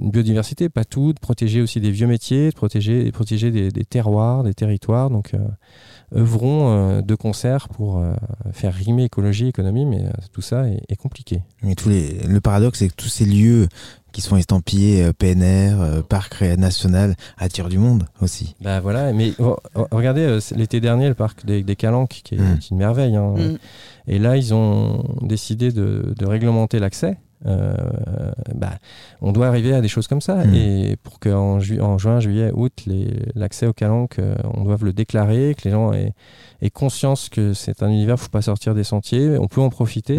une 0.00 0.10
biodiversité, 0.10 0.68
pas 0.68 0.84
tout, 0.84 1.12
de 1.12 1.18
protéger 1.18 1.60
aussi 1.60 1.80
des 1.80 1.90
vieux 1.90 2.06
métiers, 2.06 2.50
de 2.50 2.54
protéger, 2.54 3.10
protéger 3.12 3.50
des, 3.50 3.84
terroirs, 3.84 4.42
des 4.42 4.54
territoires. 4.54 5.10
Donc, 5.10 5.34
euh, 5.34 5.38
œuvrons 6.16 6.70
euh, 6.70 7.02
de 7.02 7.14
concert 7.14 7.68
pour 7.68 7.98
euh, 7.98 8.14
faire 8.52 8.72
rimer 8.72 9.04
écologie 9.04 9.48
économie, 9.48 9.84
mais 9.84 10.04
tout 10.32 10.40
ça 10.40 10.66
est, 10.68 10.96
compliqué. 10.96 11.42
Mais 11.62 11.74
tous 11.74 11.90
les, 11.90 12.18
le 12.26 12.40
paradoxe, 12.40 12.78
c'est 12.78 12.88
que 12.88 12.94
tous 12.94 13.08
ces 13.08 13.24
lieux 13.24 13.68
qui 14.18 14.22
sont 14.22 14.36
estampillés 14.36 15.04
euh, 15.04 15.12
PNR, 15.12 15.80
euh, 15.80 16.02
parc 16.02 16.42
national, 16.42 17.14
attirent 17.38 17.68
du 17.68 17.78
monde 17.78 18.04
aussi. 18.20 18.56
Bah 18.60 18.80
voilà, 18.80 19.12
mais 19.12 19.32
regardez 19.92 20.22
euh, 20.22 20.40
l'été 20.56 20.80
dernier 20.80 21.06
le 21.06 21.14
parc 21.14 21.46
des, 21.46 21.62
Calanques 21.76 22.22
qui 22.24 22.34
est, 22.34 22.38
mm. 22.38 22.58
une 22.72 22.76
merveille. 22.78 23.14
Hein. 23.14 23.34
Mm. 23.36 23.58
Et 24.08 24.18
là 24.18 24.36
ils 24.36 24.52
ont 24.54 25.04
décidé 25.22 25.70
de, 25.70 26.12
réglementer 26.20 26.80
l'accès. 26.80 27.16
Bah, 27.44 28.72
on 29.20 29.32
doit 29.32 29.46
arriver 29.46 29.74
à 29.74 29.80
des 29.80 29.88
choses 29.88 30.06
comme 30.06 30.20
ça. 30.20 30.44
Mm. 30.44 30.54
Et 30.54 30.96
pour 31.02 31.20
qu'en 31.20 31.58
en 31.80 31.98
juin, 31.98 32.20
juillet, 32.20 32.50
août, 32.54 32.84
l'accès 33.34 33.66
aux 33.66 33.72
calanques, 33.72 34.20
on 34.54 34.64
doit 34.64 34.76
le 34.80 34.92
déclarer, 34.92 35.54
que 35.56 35.64
les 35.64 35.70
gens 35.70 35.92
aient, 35.92 36.12
aient 36.62 36.70
conscience 36.70 37.28
que 37.28 37.54
c'est 37.54 37.82
un 37.82 37.88
univers, 37.88 38.16
il 38.16 38.18
ne 38.18 38.22
faut 38.22 38.28
pas 38.28 38.42
sortir 38.42 38.74
des 38.74 38.84
sentiers, 38.84 39.38
on 39.38 39.46
peut 39.46 39.60
en 39.60 39.70
profiter. 39.70 40.18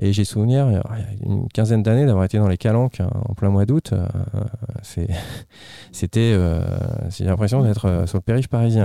Et 0.00 0.12
j'ai 0.12 0.24
souvenir, 0.24 0.68
il 0.70 0.74
y 0.74 0.76
a 0.76 1.32
une 1.32 1.48
quinzaine 1.48 1.82
d'années, 1.82 2.06
d'avoir 2.06 2.24
été 2.24 2.38
dans 2.38 2.48
les 2.48 2.56
Calanques 2.56 3.00
hein, 3.00 3.10
en 3.28 3.34
plein 3.34 3.50
mois 3.50 3.66
d'août. 3.66 3.92
Euh, 3.92 4.06
c'était, 5.92 6.32
euh, 6.34 6.62
j'ai 7.10 7.24
l'impression 7.24 7.62
d'être 7.62 7.86
euh, 7.86 8.06
sur 8.06 8.18
le 8.18 8.22
périph' 8.22 8.48
parisien. 8.48 8.84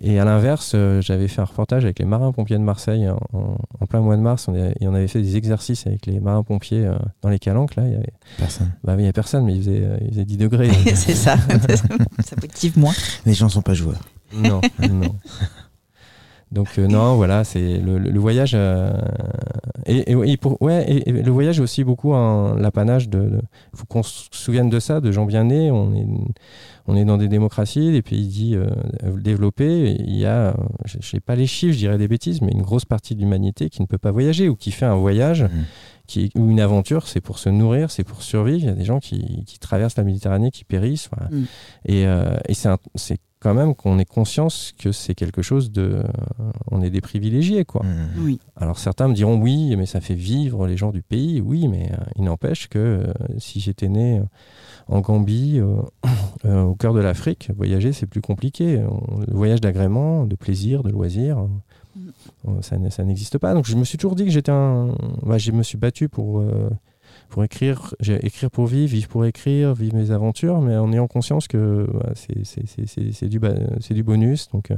Et 0.00 0.18
à 0.18 0.24
l'inverse, 0.24 0.74
j'avais 1.00 1.28
fait 1.28 1.40
un 1.40 1.44
reportage 1.44 1.84
avec 1.84 1.98
les 1.98 2.04
marins-pompiers 2.04 2.58
de 2.58 2.62
Marseille 2.62 3.08
en, 3.08 3.86
plein 3.86 4.00
mois 4.00 4.16
de 4.16 4.22
mars. 4.22 4.48
On, 4.48 4.54
et 4.54 4.74
on 4.82 4.94
avait 4.94 5.08
fait 5.08 5.22
des 5.22 5.36
exercices 5.36 5.86
avec 5.86 6.06
les 6.06 6.20
marins-pompiers 6.20 6.77
dans 7.22 7.28
les 7.28 7.38
Calanques. 7.38 7.76
Là, 7.76 7.84
il 7.86 7.92
y 7.92 7.96
avait 7.96 8.12
personne. 8.36 8.72
Bah, 8.84 8.94
il 8.94 8.98
n'y 8.98 9.04
avait 9.04 9.12
personne, 9.12 9.44
mais 9.44 9.54
il 9.54 9.62
faisait, 9.62 9.82
il 10.02 10.10
faisait 10.10 10.24
10 10.24 10.36
degrés. 10.36 10.70
C'est 10.94 11.14
ça. 11.14 11.36
ça 12.24 12.36
peut 12.36 12.48
moins. 12.76 12.94
Les 13.26 13.34
gens 13.34 13.46
ne 13.46 13.50
sont 13.50 13.62
pas 13.62 13.74
joueurs. 13.74 14.00
Non, 14.32 14.60
non. 14.90 15.14
Donc 16.50 16.68
euh, 16.78 16.86
non, 16.86 17.16
voilà, 17.16 17.44
c'est 17.44 17.78
le, 17.78 18.18
voyage. 18.18 18.52
Euh, 18.54 18.90
et, 19.84 20.14
ouais, 20.16 20.86
et, 20.88 21.12
le 21.12 21.30
voyage 21.30 21.58
est 21.58 21.62
aussi 21.62 21.84
beaucoup 21.84 22.12
l'apanage 22.12 23.08
de. 23.10 23.40
Il 23.74 23.78
faut 23.78 23.84
qu'on 23.84 24.02
se 24.02 24.28
souvienne 24.30 24.70
de 24.70 24.80
ça, 24.80 25.00
de 25.00 25.12
gens 25.12 25.26
bien 25.26 25.44
nés. 25.44 25.70
On 25.70 25.94
est, 25.94 26.06
on 26.86 26.96
est 26.96 27.04
dans 27.04 27.18
des 27.18 27.28
démocraties, 27.28 27.92
des 27.92 28.00
pays 28.00 28.26
dits 28.26 28.56
euh, 28.56 28.66
développés. 29.16 29.96
il 29.98 30.16
y 30.16 30.24
a, 30.24 30.56
je 30.86 31.06
sais 31.06 31.20
pas 31.20 31.36
les 31.36 31.46
chiffres, 31.46 31.74
je 31.74 31.78
dirais 31.78 31.98
des 31.98 32.08
bêtises, 32.08 32.40
mais 32.40 32.52
une 32.52 32.62
grosse 32.62 32.86
partie 32.86 33.14
de 33.14 33.20
l'humanité 33.20 33.68
qui 33.68 33.82
ne 33.82 33.86
peut 33.86 33.98
pas 33.98 34.10
voyager 34.10 34.48
ou 34.48 34.56
qui 34.56 34.70
fait 34.70 34.86
un 34.86 34.96
voyage. 34.96 35.42
Mmh. 35.42 35.48
Qui, 36.08 36.30
ou 36.34 36.50
une 36.50 36.58
aventure, 36.58 37.06
c'est 37.06 37.20
pour 37.20 37.38
se 37.38 37.50
nourrir, 37.50 37.90
c'est 37.90 38.02
pour 38.02 38.22
survivre. 38.22 38.58
Il 38.58 38.66
y 38.66 38.70
a 38.70 38.74
des 38.74 38.84
gens 38.84 38.98
qui, 38.98 39.44
qui 39.44 39.58
traversent 39.58 39.96
la 39.96 40.04
Méditerranée, 40.04 40.50
qui 40.50 40.64
périssent. 40.64 41.10
Mmh. 41.30 41.42
Et, 41.84 42.02
et 42.02 42.54
c'est 42.54 43.20
quand 43.40 43.54
même 43.54 43.74
qu'on 43.74 43.98
ait 43.98 44.04
conscience 44.04 44.72
que 44.78 44.92
c'est 44.92 45.14
quelque 45.14 45.42
chose 45.42 45.70
de. 45.70 46.02
On 46.70 46.82
est 46.82 46.90
des 46.90 47.00
privilégiés, 47.00 47.64
quoi. 47.64 47.84
Mmh. 47.84 48.24
Oui. 48.24 48.40
Alors 48.56 48.78
certains 48.78 49.08
me 49.08 49.14
diront 49.14 49.40
oui, 49.40 49.76
mais 49.76 49.86
ça 49.86 50.00
fait 50.00 50.14
vivre 50.14 50.66
les 50.66 50.76
gens 50.76 50.90
du 50.90 51.02
pays. 51.02 51.40
Oui, 51.40 51.68
mais 51.68 51.90
euh, 51.92 52.04
il 52.16 52.24
n'empêche 52.24 52.68
que 52.68 52.78
euh, 52.78 53.12
si 53.38 53.60
j'étais 53.60 53.88
né 53.88 54.18
euh, 54.18 54.24
en 54.88 55.00
Gambie, 55.00 55.60
au 56.44 56.74
cœur 56.74 56.94
de 56.94 57.00
l'Afrique, 57.00 57.50
voyager 57.56 57.92
c'est 57.92 58.06
plus 58.06 58.22
compliqué. 58.22 58.76
le 58.78 59.34
voyage 59.34 59.60
d'agrément, 59.60 60.24
de 60.24 60.34
plaisir, 60.34 60.82
de 60.82 60.90
loisir. 60.90 61.46
Mmh. 62.44 62.62
Ça, 62.62 62.76
ça 62.90 63.04
n'existe 63.04 63.38
pas. 63.38 63.54
Donc 63.54 63.66
je 63.66 63.76
me 63.76 63.84
suis 63.84 63.98
toujours 63.98 64.16
dit 64.16 64.24
que 64.24 64.30
j'étais 64.30 64.52
un. 64.52 64.94
Bah, 65.22 65.38
je 65.38 65.52
me 65.52 65.62
suis 65.62 65.78
battu 65.78 66.08
pour 66.08 66.42
pour 67.28 67.44
écrire, 67.44 67.94
écrire 68.00 68.50
pour 68.50 68.66
vivre, 68.66 68.90
vivre 68.90 69.08
pour 69.08 69.24
écrire, 69.24 69.74
vivre 69.74 69.94
mes 69.94 70.10
aventures, 70.10 70.60
mais 70.60 70.76
en 70.76 70.92
ayant 70.92 71.06
conscience 71.06 71.46
que 71.46 71.86
c'est 72.14 73.28
du, 73.28 73.38
du 73.90 74.02
bonus. 74.02 74.48
Donc, 74.50 74.70
euh, 74.70 74.76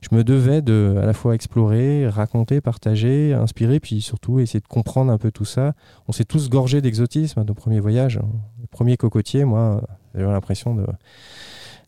je 0.00 0.14
me 0.14 0.24
devais 0.24 0.62
de 0.62 0.96
à 1.00 1.06
la 1.06 1.12
fois 1.12 1.34
explorer, 1.34 2.08
raconter, 2.08 2.60
partager, 2.60 3.34
inspirer, 3.34 3.78
puis 3.78 4.00
surtout 4.00 4.40
essayer 4.40 4.60
de 4.60 4.66
comprendre 4.66 5.12
un 5.12 5.18
peu 5.18 5.30
tout 5.30 5.44
ça. 5.44 5.74
On 6.08 6.12
s'est 6.12 6.24
tous 6.24 6.48
gorgés 6.48 6.80
d'exotisme 6.80 7.40
à 7.40 7.44
nos 7.44 7.54
premiers 7.54 7.80
voyages. 7.80 8.18
Le 8.60 8.66
premier 8.68 8.96
cocotier, 8.96 9.44
moi, 9.44 9.82
j'avais 10.14 10.32
l'impression 10.32 10.74
de 10.74 10.86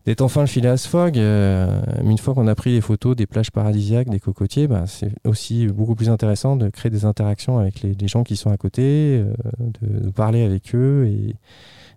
d'être 0.06 0.20
enfin 0.20 0.42
le 0.42 0.46
Phileas 0.46 0.86
Fogg. 0.88 1.18
Euh, 1.18 1.80
mais 2.02 2.12
une 2.12 2.18
fois 2.18 2.34
qu'on 2.34 2.46
a 2.46 2.54
pris 2.54 2.72
les 2.72 2.80
photos 2.80 3.16
des 3.16 3.26
plages 3.26 3.50
paradisiaques, 3.50 4.08
des 4.08 4.20
cocotiers, 4.20 4.68
bah, 4.68 4.84
c'est 4.86 5.12
aussi 5.24 5.66
beaucoup 5.66 5.94
plus 5.94 6.10
intéressant 6.10 6.56
de 6.56 6.68
créer 6.68 6.90
des 6.90 7.04
interactions 7.04 7.58
avec 7.58 7.82
les, 7.82 7.94
les 7.94 8.08
gens 8.08 8.24
qui 8.24 8.36
sont 8.36 8.50
à 8.50 8.56
côté, 8.56 8.82
euh, 9.22 9.32
de, 9.58 10.06
de, 10.06 10.10
parler 10.10 10.44
avec 10.44 10.74
eux. 10.74 11.06
Et 11.06 11.36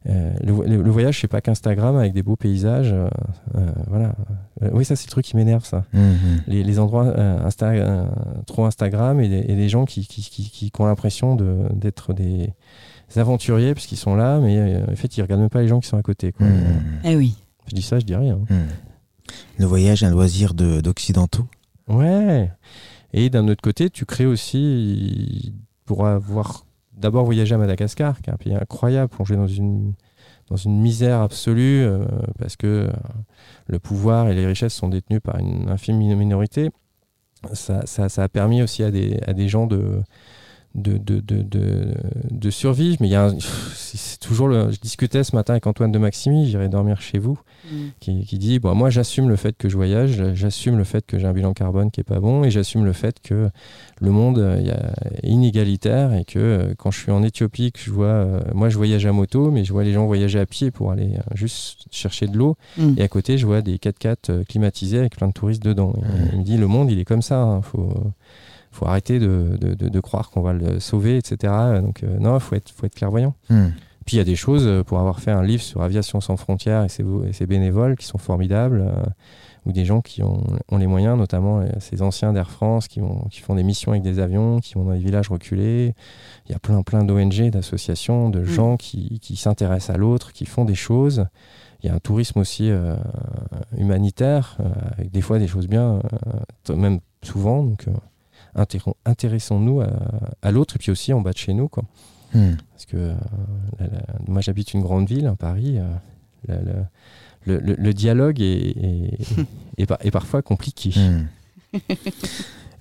euh, 0.09 0.33
le, 0.41 0.77
le, 0.77 0.91
voyage, 0.91 1.19
c'est 1.19 1.27
pas 1.27 1.41
qu'Instagram 1.41 1.97
avec 1.97 2.13
des 2.13 2.23
beaux 2.23 2.35
paysages. 2.35 2.93
Euh, 2.93 3.09
euh, 3.55 3.65
voilà. 3.87 4.15
oui, 4.71 4.85
ça, 4.85 4.95
c'est 4.95 5.07
le 5.07 5.11
truc 5.11 5.25
qui 5.25 5.35
m'énerve, 5.35 5.65
ça. 5.65 5.83
Mhm. 5.93 6.43
Les, 6.47 6.63
les, 6.63 6.79
endroits 6.79 7.13
Insta, 7.45 7.73
trop 8.45 8.65
Instagram 8.65 9.19
et, 9.19 9.25
et 9.25 9.55
des 9.55 9.69
gens 9.69 9.85
qui, 9.85 10.07
qui, 10.07 10.21
qui, 10.21 10.71
qui 10.71 10.71
ont 10.79 10.85
l'impression 10.85 11.35
d'être 11.35 12.13
des 12.13 12.53
aventuriers 13.15 13.73
parce 13.73 13.85
qu'ils 13.85 13.97
sont 13.97 14.15
là, 14.15 14.39
mais 14.39 14.81
en 14.89 14.95
fait, 14.95 15.17
ils 15.17 15.21
regardent 15.21 15.41
même 15.41 15.49
pas 15.49 15.61
les 15.61 15.67
gens 15.67 15.79
qui 15.79 15.87
sont 15.87 15.97
à 15.97 16.03
côté. 16.03 16.31
Quoi. 16.31 16.47
Mhm. 16.47 17.01
Eh 17.03 17.15
oui. 17.15 17.35
Je 17.67 17.75
dis 17.75 17.81
ça, 17.81 17.99
je 17.99 18.05
dis 18.05 18.15
rien. 18.15 18.37
Mhm. 18.49 18.67
Le 19.59 19.65
voyage, 19.65 20.03
un 20.03 20.09
loisir 20.09 20.53
d'occidentaux. 20.53 21.47
Ouais. 21.87 22.51
Et 23.13 23.29
d'un 23.29 23.47
autre 23.47 23.61
côté, 23.61 23.89
tu 23.89 24.05
crées 24.05 24.25
aussi 24.25 25.53
pour 25.85 26.05
avoir 26.07 26.65
d'abord 26.93 27.25
voyager 27.25 27.55
à 27.55 27.57
Madagascar, 27.57 28.21
qui 28.21 28.29
est 28.29 28.33
un 28.33 28.37
pays 28.37 28.55
incroyable, 28.55 29.09
plongé 29.09 29.35
dans 29.35 29.47
une, 29.47 29.93
dans 30.49 30.55
une 30.55 30.79
misère 30.79 31.21
absolue, 31.21 31.83
euh, 31.83 32.05
parce 32.39 32.55
que 32.55 32.67
euh, 32.67 32.91
le 33.67 33.79
pouvoir 33.79 34.29
et 34.29 34.35
les 34.35 34.45
richesses 34.45 34.73
sont 34.73 34.89
détenus 34.89 35.21
par 35.21 35.37
une 35.37 35.69
infime 35.69 35.97
minorité. 35.97 36.69
Ça, 37.53 37.85
ça, 37.85 38.09
ça 38.09 38.23
a 38.23 38.29
permis 38.29 38.61
aussi 38.63 38.83
à 38.83 38.91
des, 38.91 39.19
à 39.27 39.33
des 39.33 39.47
gens 39.47 39.67
de, 39.67 40.01
de, 40.77 40.97
de, 40.97 41.19
de, 41.19 41.43
de, 42.31 42.49
survivre. 42.49 42.97
Mais 43.01 43.07
il 43.07 43.11
y 43.11 43.15
a 43.15 43.25
un- 43.25 43.35
c'est 43.75 44.19
toujours 44.19 44.47
le, 44.47 44.71
je 44.71 44.79
discutais 44.79 45.23
ce 45.23 45.35
matin 45.35 45.53
avec 45.53 45.67
Antoine 45.67 45.91
de 45.91 45.99
Maximi, 45.99 46.47
j'irai 46.47 46.69
dormir 46.69 47.01
chez 47.01 47.17
vous, 47.19 47.37
qui, 47.99 48.25
qui 48.25 48.37
dit 48.37 48.59
bon, 48.59 48.73
moi 48.75 48.89
j'assume 48.89 49.27
le 49.29 49.35
fait 49.35 49.57
que 49.57 49.67
je 49.69 49.75
voyage, 49.75 50.33
j'assume 50.35 50.77
le 50.77 50.83
fait 50.83 51.05
que 51.05 51.17
j'ai 51.19 51.27
un 51.27 51.33
bilan 51.33 51.53
carbone 51.53 51.91
qui 51.91 51.99
est 52.01 52.03
pas 52.05 52.19
bon 52.19 52.43
et 52.43 52.51
j'assume 52.51 52.85
le 52.85 52.93
fait 52.93 53.19
que 53.21 53.49
le 53.99 54.11
monde 54.11 54.37
euh, 54.39 54.57
est 55.21 55.27
inégalitaire 55.27 56.13
et 56.13 56.23
que 56.25 56.39
euh, 56.39 56.73
quand 56.77 56.91
je 56.91 56.99
suis 56.99 57.11
en 57.11 57.23
Éthiopie 57.23 57.71
que 57.71 57.79
je 57.79 57.91
vois 57.91 58.05
euh, 58.07 58.39
moi 58.53 58.69
je 58.69 58.77
voyage 58.77 59.05
à 59.05 59.11
moto 59.11 59.51
mais 59.51 59.65
je 59.65 59.73
vois 59.73 59.83
les 59.83 59.93
gens 59.93 60.05
voyager 60.05 60.39
à 60.39 60.45
pied 60.45 60.71
pour 60.71 60.91
aller 60.91 61.11
juste 61.35 61.85
chercher 61.91 62.27
de 62.27 62.37
l'eau 62.37 62.55
Mm. 62.77 62.93
et 62.97 63.01
à 63.01 63.07
côté 63.07 63.37
je 63.37 63.45
vois 63.45 63.61
des 63.61 63.77
4x4 63.77 64.15
euh, 64.29 64.43
climatisés 64.43 64.99
avec 64.99 65.15
plein 65.17 65.27
de 65.27 65.33
touristes 65.33 65.63
dedans 65.63 65.93
Et, 65.97 66.33
il 66.33 66.39
me 66.39 66.43
dit 66.43 66.57
le 66.57 66.67
monde 66.67 66.91
il 66.91 66.99
est 66.99 67.05
comme 67.05 67.21
ça 67.21 67.41
hein, 67.41 67.61
faut 67.61 67.93
faut 68.77 68.85
arrêter 68.87 69.19
de, 69.19 69.57
de, 69.59 69.73
de- 69.73 69.89
de 69.89 69.99
croire 69.99 70.29
qu'on 70.31 70.41
va 70.41 70.53
le 70.53 70.79
sauver 70.79 71.17
etc 71.17 71.35
donc 71.81 72.03
euh, 72.03 72.17
non 72.19 72.39
faut 72.39 72.55
être 72.55 72.69
faut 72.71 72.85
être 72.85 72.95
clairvoyant 72.95 73.33
Mhm. 73.49 73.73
puis 74.05 74.15
il 74.15 74.19
y 74.19 74.21
a 74.21 74.29
des 74.33 74.35
choses, 74.37 74.65
euh, 74.67 74.83
pour 74.83 74.99
avoir 74.99 75.19
fait 75.19 75.31
un 75.31 75.43
livre 75.43 75.61
sur 75.63 75.81
Aviation 75.81 76.21
sans 76.21 76.37
frontières 76.37 76.83
et 76.85 76.89
ses, 76.89 77.03
et 77.27 77.33
ses 77.33 77.45
bénévoles 77.45 77.95
qui 77.97 78.05
sont 78.05 78.17
formidables, 78.19 78.81
euh, 78.81 79.03
ou 79.65 79.73
des 79.73 79.83
gens 79.83 79.99
qui 79.99 80.23
ont, 80.23 80.43
ont 80.71 80.77
les 80.77 80.87
moyens, 80.87 81.17
notamment 81.17 81.59
euh, 81.59 81.65
ces 81.79 82.01
anciens 82.01 82.31
d'Air 82.31 82.49
France 82.49 82.87
qui, 82.87 83.01
font 83.45 83.55
des 83.55 83.63
missions 83.63 83.91
avec 83.91 84.01
des 84.03 84.19
avions, 84.19 84.59
qui 84.61 84.75
vont 84.75 84.85
dans 84.85 84.93
des 84.93 84.99
villages 85.09 85.27
reculés. 85.27 85.93
Il 86.45 86.53
y 86.53 86.55
a 86.55 86.59
plein, 86.59 86.81
plein 86.83 87.03
d'ONG, 87.03 87.49
d'associations, 87.49 88.29
de 88.29 88.45
gens 88.45 88.77
qui, 88.77 89.19
qui 89.19 89.35
s'intéressent 89.35 89.93
à 89.93 89.97
l'autre, 89.97 90.31
qui 90.31 90.45
font 90.45 90.63
des 90.63 90.75
choses. 90.87 91.25
Il 91.83 91.87
y 91.87 91.89
a 91.89 91.95
un 91.95 91.99
tourisme 91.99 92.39
aussi 92.39 92.69
euh, 92.71 92.95
humanitaire, 93.77 94.55
euh, 94.61 94.69
avec 94.97 95.11
des 95.11 95.21
fois 95.21 95.37
des 95.39 95.47
choses 95.47 95.67
bien, 95.67 95.99
euh, 96.69 96.75
même 96.75 96.99
souvent. 97.23 97.61
Donc, 97.63 97.87
euh, 97.89 97.91
intéressons-nous 99.05 99.81
à, 99.81 99.87
à 100.41 100.51
l'autre, 100.51 100.75
et 100.75 100.79
puis 100.79 100.91
aussi 100.91 101.13
en 101.13 101.21
bas 101.21 101.31
de 101.33 101.37
chez 101.37 101.53
nous. 101.53 101.67
Quoi. 101.67 101.83
Mhm. 102.33 102.57
Parce 102.73 102.85
que 102.85 102.97
euh, 102.97 103.13
la- 103.79 103.87
la- 103.87 104.05
moi 104.27 104.41
j'habite 104.41 104.73
une 104.73 104.81
grande 104.81 105.07
ville, 105.07 105.27
hein, 105.27 105.35
Paris. 105.35 105.77
euh, 105.77 105.93
la- 106.47 106.61
la- 106.61 106.89
le, 107.45 107.59
le- 107.59 107.75
le 107.75 107.93
dialogue 107.93 108.41
est, 108.41 108.75
est, 108.77 109.17
est 109.77 109.85
par- 109.85 109.99
est 110.01 110.11
parfois 110.11 110.41
compliqué. 110.41 110.91
Mhm. 110.99 111.27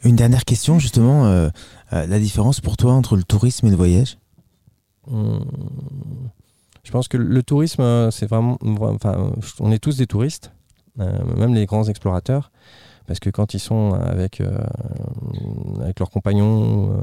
Une 0.04 0.16
dernière 0.16 0.44
question, 0.44 0.78
justement, 0.78 1.26
euh, 1.26 1.48
euh, 1.92 2.06
la 2.06 2.18
différence 2.18 2.60
pour 2.60 2.76
toi 2.76 2.92
entre 2.92 3.16
le 3.16 3.22
tourisme 3.24 3.66
et 3.66 3.70
le 3.70 3.76
voyage? 3.76 4.18
Hum, 5.10 5.44
Je 6.84 6.90
pense 6.92 7.08
que 7.08 7.16
le 7.16 7.42
tourisme, 7.42 8.10
c'est 8.10 8.26
vraiment. 8.26 8.56
vra- 8.62 8.94
Enfin, 8.94 9.32
on 9.60 9.72
est 9.72 9.78
tous 9.78 9.96
des 9.96 10.06
touristes, 10.06 10.52
euh, 11.00 11.24
même 11.36 11.54
les 11.54 11.66
grands 11.66 11.84
explorateurs. 11.84 12.50
Parce 13.06 13.20
que 13.20 13.30
quand 13.30 13.54
ils 13.54 13.58
sont 13.60 13.92
avec, 13.94 14.40
euh, 14.40 14.56
avec 15.80 15.98
leurs 15.98 16.10
compagnons, 16.10 16.90
euh, 16.90 16.96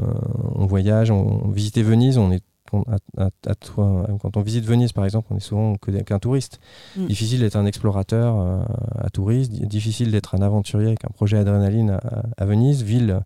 on 0.56 0.66
voyage, 0.66 1.12
on, 1.12 1.46
on 1.46 1.50
visitait 1.50 1.84
Venise, 1.84 2.18
on 2.18 2.32
est 2.32 2.44
on- 2.76 2.84
à- 3.18 3.56
toi- 3.56 4.08
quand 4.20 4.36
on 4.36 4.42
visite 4.42 4.66
Venise, 4.66 4.94
par 4.94 5.06
exemple, 5.06 5.28
on 5.32 5.38
est 5.38 5.42
souvent 5.42 5.76
qu'un 5.76 6.18
touriste. 6.20 6.60
Mm. 6.98 7.06
Difficile 7.06 7.40
d'être 7.42 7.56
un 7.56 7.68
explorateur 7.68 8.36
euh, 8.40 8.64
à 8.98 9.10
touriste, 9.12 9.52
di- 9.52 9.68
difficile 9.68 10.12
d'être 10.12 10.34
un 10.36 10.42
aventurier 10.42 10.88
avec 10.88 11.06
un 11.06 11.10
projet 11.14 11.38
adrénaline 11.38 11.92
à, 11.92 12.24
à 12.38 12.46
Venise, 12.46 12.82
ville 12.82 13.20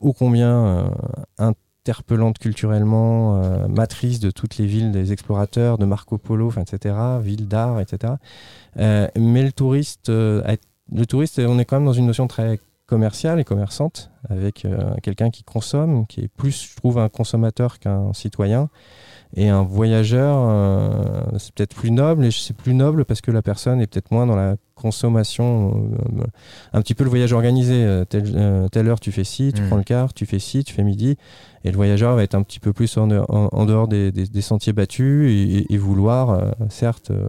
ô 0.00 0.12
combien 0.12 0.90
interpellante 1.38 2.38
culturellement, 2.38 3.36
euh, 3.42 3.68
matrice 3.68 4.18
de 4.20 4.30
toutes 4.32 4.56
les 4.58 4.66
villes 4.66 4.90
des 4.90 5.12
explorateurs, 5.12 5.78
de 5.78 5.84
Marco 5.84 6.18
Polo, 6.18 6.52
etc., 6.60 6.94
ville 7.22 7.46
d'art, 7.48 7.78
etc. 7.80 8.14
Euh, 8.78 9.06
mais 9.16 9.44
le 9.44 9.52
touriste, 9.52 10.08
euh, 10.08 10.42
a- 10.44 10.56
le 10.94 11.06
touriste, 11.06 11.40
on 11.40 11.58
est 11.58 11.64
quand 11.64 11.76
même 11.76 11.86
dans 11.86 11.92
une 11.92 12.06
notion 12.06 12.28
très 12.28 12.60
commerciale 12.86 13.40
et 13.40 13.44
commerçante, 13.44 14.11
avec 14.28 14.64
euh, 14.64 14.94
quelqu'un 15.02 15.30
qui 15.30 15.42
consomme, 15.44 16.06
qui 16.06 16.20
est 16.20 16.28
plus, 16.28 16.70
je 16.70 16.76
trouve, 16.76 16.98
un 16.98 17.08
consommateur 17.08 17.78
qu'un 17.78 18.12
citoyen. 18.12 18.68
Et 19.34 19.48
un 19.48 19.62
voyageur, 19.62 20.36
euh, 20.50 21.22
c'est 21.38 21.54
peut-être 21.54 21.74
plus 21.74 21.90
noble, 21.90 22.26
et 22.26 22.30
c'est 22.30 22.54
plus 22.56 22.74
noble 22.74 23.04
parce 23.06 23.22
que 23.22 23.30
la 23.30 23.40
personne 23.40 23.80
est 23.80 23.86
peut-être 23.86 24.10
moins 24.10 24.26
dans 24.26 24.36
la 24.36 24.56
consommation, 24.74 25.88
euh, 26.20 26.24
un 26.72 26.82
petit 26.82 26.94
peu 26.94 27.04
le 27.04 27.10
voyage 27.10 27.32
organisé. 27.32 28.02
telle, 28.08 28.68
telle 28.70 28.88
heure 28.88 29.00
tu 29.00 29.10
fais 29.12 29.24
ci, 29.24 29.52
tu 29.54 29.62
Mm. 29.62 29.66
prends 29.68 29.76
le 29.76 29.84
car, 29.84 30.12
tu 30.12 30.26
fais 30.26 30.38
ci, 30.38 30.64
tu 30.64 30.74
fais 30.74 30.82
midi. 30.82 31.16
Et 31.64 31.70
le 31.70 31.76
voyageur 31.76 32.16
va 32.16 32.22
être 32.24 32.34
un 32.34 32.42
petit 32.42 32.58
peu 32.58 32.72
plus 32.72 32.96
en, 32.98 33.06
dehors- 33.06 33.30
en- 33.30 33.48
en 33.52 33.64
dehors 33.64 33.86
des, 33.88 34.10
des- 34.12 34.26
des 34.26 34.40
sentiers 34.40 34.72
battus 34.72 35.30
et, 35.70 35.76
vouloir, 35.78 36.30
euh, 36.30 36.50
certes, 36.68 37.10
euh, 37.12 37.26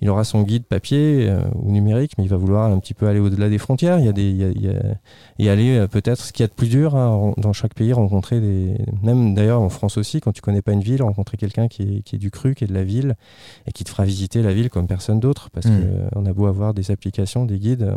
il 0.00 0.08
aura 0.08 0.22
son 0.24 0.42
guide 0.42 0.64
papier 0.64 1.28
euh, 1.28 1.40
ou 1.56 1.72
numérique, 1.72 2.12
mais 2.16 2.24
il 2.24 2.30
va 2.30 2.36
vouloir 2.36 2.70
un 2.70 2.78
petit 2.78 2.94
peu 2.94 3.08
aller 3.08 3.18
au-delà 3.18 3.48
des 3.48 3.58
frontières. 3.58 3.98
Il 3.98 4.04
y 4.06 4.08
a 4.08 4.12
des, 4.12 4.30
il 4.30 4.36
y 4.36 4.44
a- 4.44 4.48
il 4.50 4.62
y 4.64 4.68
a- 4.68 4.94
et 5.40 5.50
aller 5.50 5.76
euh, 5.78 5.88
peut-être 6.08 6.24
ce 6.24 6.32
qu'il 6.32 6.42
y 6.42 6.44
a 6.44 6.48
de 6.48 6.52
plus 6.54 6.68
dur 6.68 6.96
hein, 6.96 7.34
dans 7.36 7.52
chaque 7.52 7.74
pays, 7.74 7.92
rencontrer 7.92 8.40
des, 8.40 8.76
même 9.02 9.34
d'ailleurs 9.34 9.60
en 9.60 9.68
France 9.68 9.98
aussi, 9.98 10.20
quand 10.20 10.32
tu 10.32 10.40
connais 10.40 10.62
pas 10.62 10.72
une 10.72 10.80
ville, 10.80 11.02
rencontrer 11.02 11.36
quelqu'un 11.36 11.68
qui 11.68 11.82
est, 11.82 12.02
qui 12.02 12.16
est 12.16 12.18
du 12.18 12.30
cru, 12.30 12.54
qui 12.54 12.64
est 12.64 12.66
de 12.66 12.72
la 12.74 12.84
ville 12.84 13.14
et 13.66 13.72
qui 13.72 13.84
te 13.84 13.90
fera 13.90 14.04
visiter 14.04 14.42
la 14.42 14.54
ville 14.54 14.70
comme 14.70 14.86
personne 14.86 15.20
d'autre, 15.20 15.50
parce 15.50 15.66
Mm. 15.66 15.70
que 15.70 15.84
euh, 15.84 16.08
on 16.16 16.24
a 16.24 16.32
beau 16.32 16.46
avoir 16.46 16.72
des 16.72 16.90
applications, 16.90 17.44
des 17.44 17.58
guides. 17.58 17.92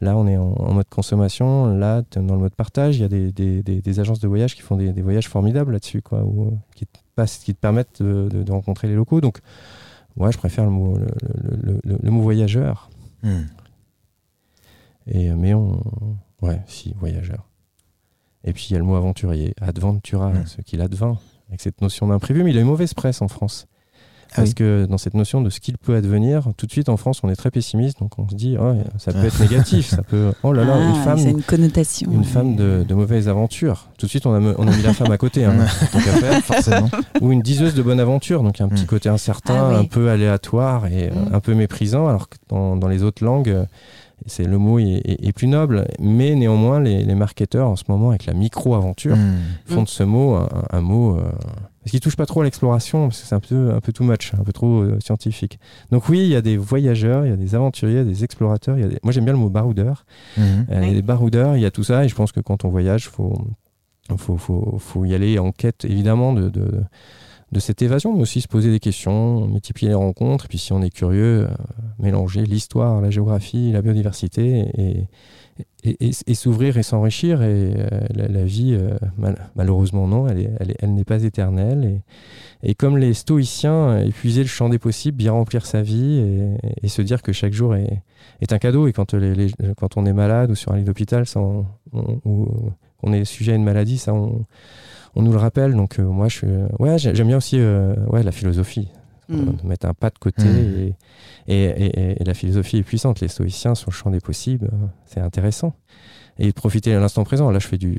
Là, 0.00 0.16
on 0.16 0.26
est 0.26 0.36
en, 0.36 0.52
en 0.58 0.74
mode 0.74 0.88
consommation. 0.90 1.66
Là, 1.78 2.02
dans 2.16 2.34
le 2.34 2.40
mode 2.40 2.54
partage. 2.54 2.96
Il 2.98 3.00
y 3.00 3.04
a 3.04 3.08
des, 3.08 3.32
des- 3.32 3.62
des- 3.62 3.80
des 3.80 4.00
agences 4.00 4.20
de 4.20 4.28
voyage 4.28 4.54
qui 4.54 4.60
font 4.62 4.76
des, 4.76 4.92
voyages 5.02 5.28
formidables 5.28 5.72
là-dessus, 5.72 6.02
quoi, 6.02 6.22
où, 6.24 6.52
qui, 6.74 6.84
te 6.86 6.98
passent- 7.16 7.38
qui 7.38 7.54
te 7.54 7.58
permettent 7.60 8.02
de, 8.02 8.28
de- 8.30 8.42
de 8.42 8.52
rencontrer 8.52 8.88
les 8.88 8.94
locaux. 8.94 9.20
Donc, 9.22 9.38
ouais, 10.18 10.30
je 10.32 10.38
préfère 10.38 10.64
le 10.64 10.70
mot, 10.70 10.96
le, 10.98 11.06
le- 11.22 11.56
le- 11.62 11.80
le- 11.84 11.98
le 12.02 12.10
mot 12.10 12.20
voyageur. 12.20 12.90
Mhm. 13.22 13.46
Et, 15.06 15.30
mais 15.30 15.54
on. 15.54 15.80
Ouais, 16.42 16.60
si, 16.66 16.94
voyageur. 16.98 17.48
Et 18.44 18.52
puis 18.52 18.68
il 18.70 18.72
y 18.72 18.76
a 18.76 18.78
le 18.78 18.84
mot 18.84 18.94
aventurier, 18.96 19.54
adventura, 19.60 20.30
Mm. 20.30 20.46
ce 20.46 20.60
qu'il 20.62 20.80
advint, 20.80 21.18
avec 21.48 21.60
cette 21.60 21.80
notion 21.82 22.06
d'imprévu. 22.06 22.44
Mais 22.44 22.50
il 22.50 22.58
a 22.58 22.60
une 22.60 22.66
mauvaise 22.66 22.94
presse 22.94 23.20
en 23.22 23.28
France. 23.28 23.66
Ah 24.30 24.34
Parce 24.36 24.48
oui. 24.50 24.54
que 24.56 24.86
dans 24.86 24.98
cette 24.98 25.14
notion 25.14 25.40
de 25.40 25.48
ce 25.48 25.58
qu'il 25.58 25.78
peut 25.78 25.94
advenir, 25.96 26.48
tout 26.58 26.66
de 26.66 26.70
suite 26.70 26.90
en 26.90 26.98
France, 26.98 27.20
on 27.24 27.30
est 27.30 27.34
très 27.34 27.50
pessimiste. 27.50 27.98
Donc 27.98 28.18
on 28.18 28.28
se 28.28 28.34
dit, 28.34 28.56
oh, 28.60 28.74
ça 28.98 29.10
peut 29.12 29.24
être 29.24 29.40
négatif. 29.40 29.86
Ça 29.88 30.02
peut. 30.02 30.32
Oh 30.42 30.52
là 30.52 30.64
là, 30.64 30.74
Ah, 30.76 30.88
une 30.90 31.02
femme. 31.02 31.18
C'est 31.18 31.30
une 31.30 31.42
connotation. 31.42 32.12
Une 32.12 32.24
femme 32.24 32.54
de, 32.54 32.84
de 32.86 32.94
mauvaise 32.94 33.26
aventure. 33.26 33.88
Tout 33.98 34.04
de 34.04 34.10
suite, 34.10 34.26
on 34.26 34.34
a, 34.34 34.38
me- 34.40 34.54
on 34.60 34.68
a 34.68 34.76
mis 34.76 34.82
la 34.82 34.92
femme 34.92 35.10
à 35.10 35.16
côté. 35.16 35.46
hein, 35.46 35.56
qu'à 35.92 35.98
faire. 35.98 36.42
Forcément. 36.44 36.90
Ou 37.22 37.32
une 37.32 37.40
diseuse 37.40 37.74
de 37.74 37.80
bonne 37.82 38.00
aventure. 38.00 38.42
Donc, 38.42 38.60
un 38.60 38.68
petit 38.68 38.84
Mm. 38.84 38.86
côté 38.86 39.08
incertain, 39.08 39.54
Ah 39.56 39.68
oui. 39.70 39.76
un 39.76 39.84
peu 39.86 40.10
aléatoire 40.10 40.86
et 40.86 41.08
euh, 41.08 41.14
Mm. 41.30 41.34
un 41.34 41.40
peu 41.40 41.54
méprisant. 41.54 42.06
Alors 42.06 42.28
que 42.28 42.36
dans, 42.48 42.76
dans 42.76 42.88
les 42.88 43.02
autres 43.02 43.24
langues, 43.24 43.66
c'est 44.26 44.44
le 44.44 44.58
mot 44.58 44.78
est, 44.78 45.00
est- 45.04 45.26
est 45.26 45.32
plus 45.32 45.46
noble. 45.48 45.86
Mais 46.00 46.34
néanmoins, 46.34 46.80
les, 46.80 47.02
les 47.04 47.14
marketeurs, 47.14 47.68
en 47.68 47.76
ce 47.76 47.84
moment, 47.88 48.10
avec 48.10 48.26
la 48.26 48.34
micro-aventure, 48.34 49.16
Mhm. 49.16 49.36
font 49.66 49.82
de 49.82 49.88
ce 49.88 50.02
mot 50.02 50.34
un, 50.34 50.48
un 50.70 50.80
mot. 50.80 51.16
euh, 51.16 51.22
parce 51.80 51.92
qu'il 51.92 52.00
touche 52.00 52.16
pas 52.16 52.26
trop 52.26 52.42
à 52.42 52.44
l'exploration, 52.44 53.08
parce 53.08 53.22
que 53.22 53.26
c'est 53.26 53.34
un 53.34 53.40
peu, 53.40 53.72
un 53.72 53.80
peu 53.80 53.92
too 53.92 54.04
much, 54.04 54.32
un 54.38 54.44
peu 54.44 54.52
trop 54.52 54.82
euh, 54.82 54.98
scientifique. 55.00 55.58
Donc, 55.90 56.08
oui, 56.10 56.18
il 56.20 56.28
y 56.28 56.36
a 56.36 56.42
des 56.42 56.58
voyageurs, 56.58 57.24
il 57.24 57.30
y 57.30 57.32
a 57.32 57.36
des 57.36 57.54
aventuriers, 57.54 57.94
il 57.94 57.98
y 57.98 58.00
a 58.00 58.04
des 58.12 58.24
explorateurs. 58.24 58.78
y 58.78 58.82
a 58.82 58.88
des- 58.88 58.98
Moi, 59.02 59.12
j'aime 59.12 59.24
bien 59.24 59.32
le 59.32 59.38
mot 59.38 59.48
baroudeur. 59.48 60.04
Euh, 60.38 60.62
Il 60.82 60.88
y 60.88 60.90
a 60.90 60.94
des 60.94 61.00
baroudeurs, 61.02 61.56
il 61.56 61.62
y 61.62 61.66
a 61.66 61.70
tout 61.70 61.84
ça, 61.84 62.04
et 62.04 62.08
je 62.08 62.14
pense 62.14 62.30
que 62.32 62.40
quand 62.40 62.64
on 62.66 62.68
voyage, 62.68 63.08
faut, 63.08 63.32
faut, 64.18 64.36
faut, 64.36 64.76
faut 64.78 65.04
y 65.06 65.14
aller 65.14 65.38
en 65.38 65.50
quête 65.52 65.84
évidemment 65.86 66.32
de, 66.34 66.48
de, 66.50 66.82
de 67.50 67.60
cette 67.60 67.80
évasion, 67.80 68.14
mais 68.14 68.22
aussi 68.22 68.40
se 68.40 68.48
poser 68.48 68.70
des 68.70 68.80
questions, 68.80 69.46
multiplier 69.46 69.90
les 69.90 69.94
rencontres, 69.94 70.46
et 70.46 70.48
puis 70.48 70.58
si 70.58 70.72
on 70.72 70.82
est 70.82 70.90
curieux, 70.90 71.46
euh, 71.46 71.54
mélanger 71.98 72.44
l'histoire, 72.44 73.00
la 73.00 73.10
géographie, 73.10 73.72
la 73.72 73.80
biodiversité, 73.80 75.06
et, 75.82 76.34
s'ouvrir 76.34 76.76
et 76.76 76.82
s'enrichir. 76.82 77.42
Et 77.42 77.72
euh, 77.74 78.00
la, 78.10 78.44
vie, 78.44 78.76
euh, 78.78 78.98
malheureusement 79.56 80.06
non, 80.06 80.28
elle, 80.28 80.94
n'est 80.94 81.04
pas 81.04 81.22
éternelle. 81.22 82.02
Et, 82.62 82.74
comme 82.74 82.98
les 82.98 83.14
stoïciens, 83.14 83.98
épuiser 84.00 84.42
le 84.42 84.48
champ 84.48 84.68
des 84.68 84.78
possibles, 84.78 85.16
bien 85.16 85.32
remplir 85.32 85.64
sa 85.64 85.80
vie, 85.80 86.22
et, 86.82 86.88
se 86.88 87.00
dire 87.00 87.22
que 87.22 87.32
chaque 87.32 87.54
jour 87.54 87.74
est, 87.74 88.02
un 88.52 88.58
cadeau. 88.58 88.88
Et 88.88 88.92
quand, 88.92 89.14
on 89.14 90.04
est 90.04 90.12
malade 90.12 90.50
ou 90.50 90.54
sur 90.54 90.72
un 90.72 90.76
lit 90.76 90.84
d'hôpital, 90.84 91.24
ou 91.94 92.46
qu'on 92.98 93.12
est 93.12 93.24
sujet 93.24 93.52
à 93.52 93.54
une 93.56 93.64
maladie, 93.64 93.96
ça 93.96 94.12
on 94.12 94.44
on 95.18 95.22
nous 95.22 95.32
le 95.32 95.38
rappelle. 95.38 95.74
Donc 95.74 95.98
euh, 95.98 96.04
moi, 96.04 96.28
je 96.28 96.46
ouais, 96.78 96.98
j'aime 96.98 97.26
bien 97.26 97.36
aussi 97.36 97.58
euh, 97.58 97.94
ouais, 98.06 98.22
la 98.22 98.32
philosophie. 98.32 98.88
Mm. 99.28 99.50
Mettre 99.64 99.86
un 99.86 99.92
pas 99.92 100.08
de 100.08 100.18
côté 100.18 100.44
mm. 100.44 100.94
et, 101.48 102.24
la 102.24 102.34
philosophie 102.34 102.78
est 102.78 102.82
puissante. 102.82 103.20
Les 103.20 103.28
stoïciens 103.28 103.74
sur 103.74 103.90
le 103.90 103.94
champ 103.94 104.10
des 104.10 104.20
possibles, 104.20 104.70
c'est 105.04 105.20
intéressant. 105.20 105.74
Et 106.38 106.46
de 106.46 106.52
profiter 106.52 106.94
de 106.94 106.98
l'instant 106.98 107.24
présent. 107.24 107.50
Là, 107.50 107.58
je 107.58 107.66
fais 107.66 107.78
du. 107.78 107.98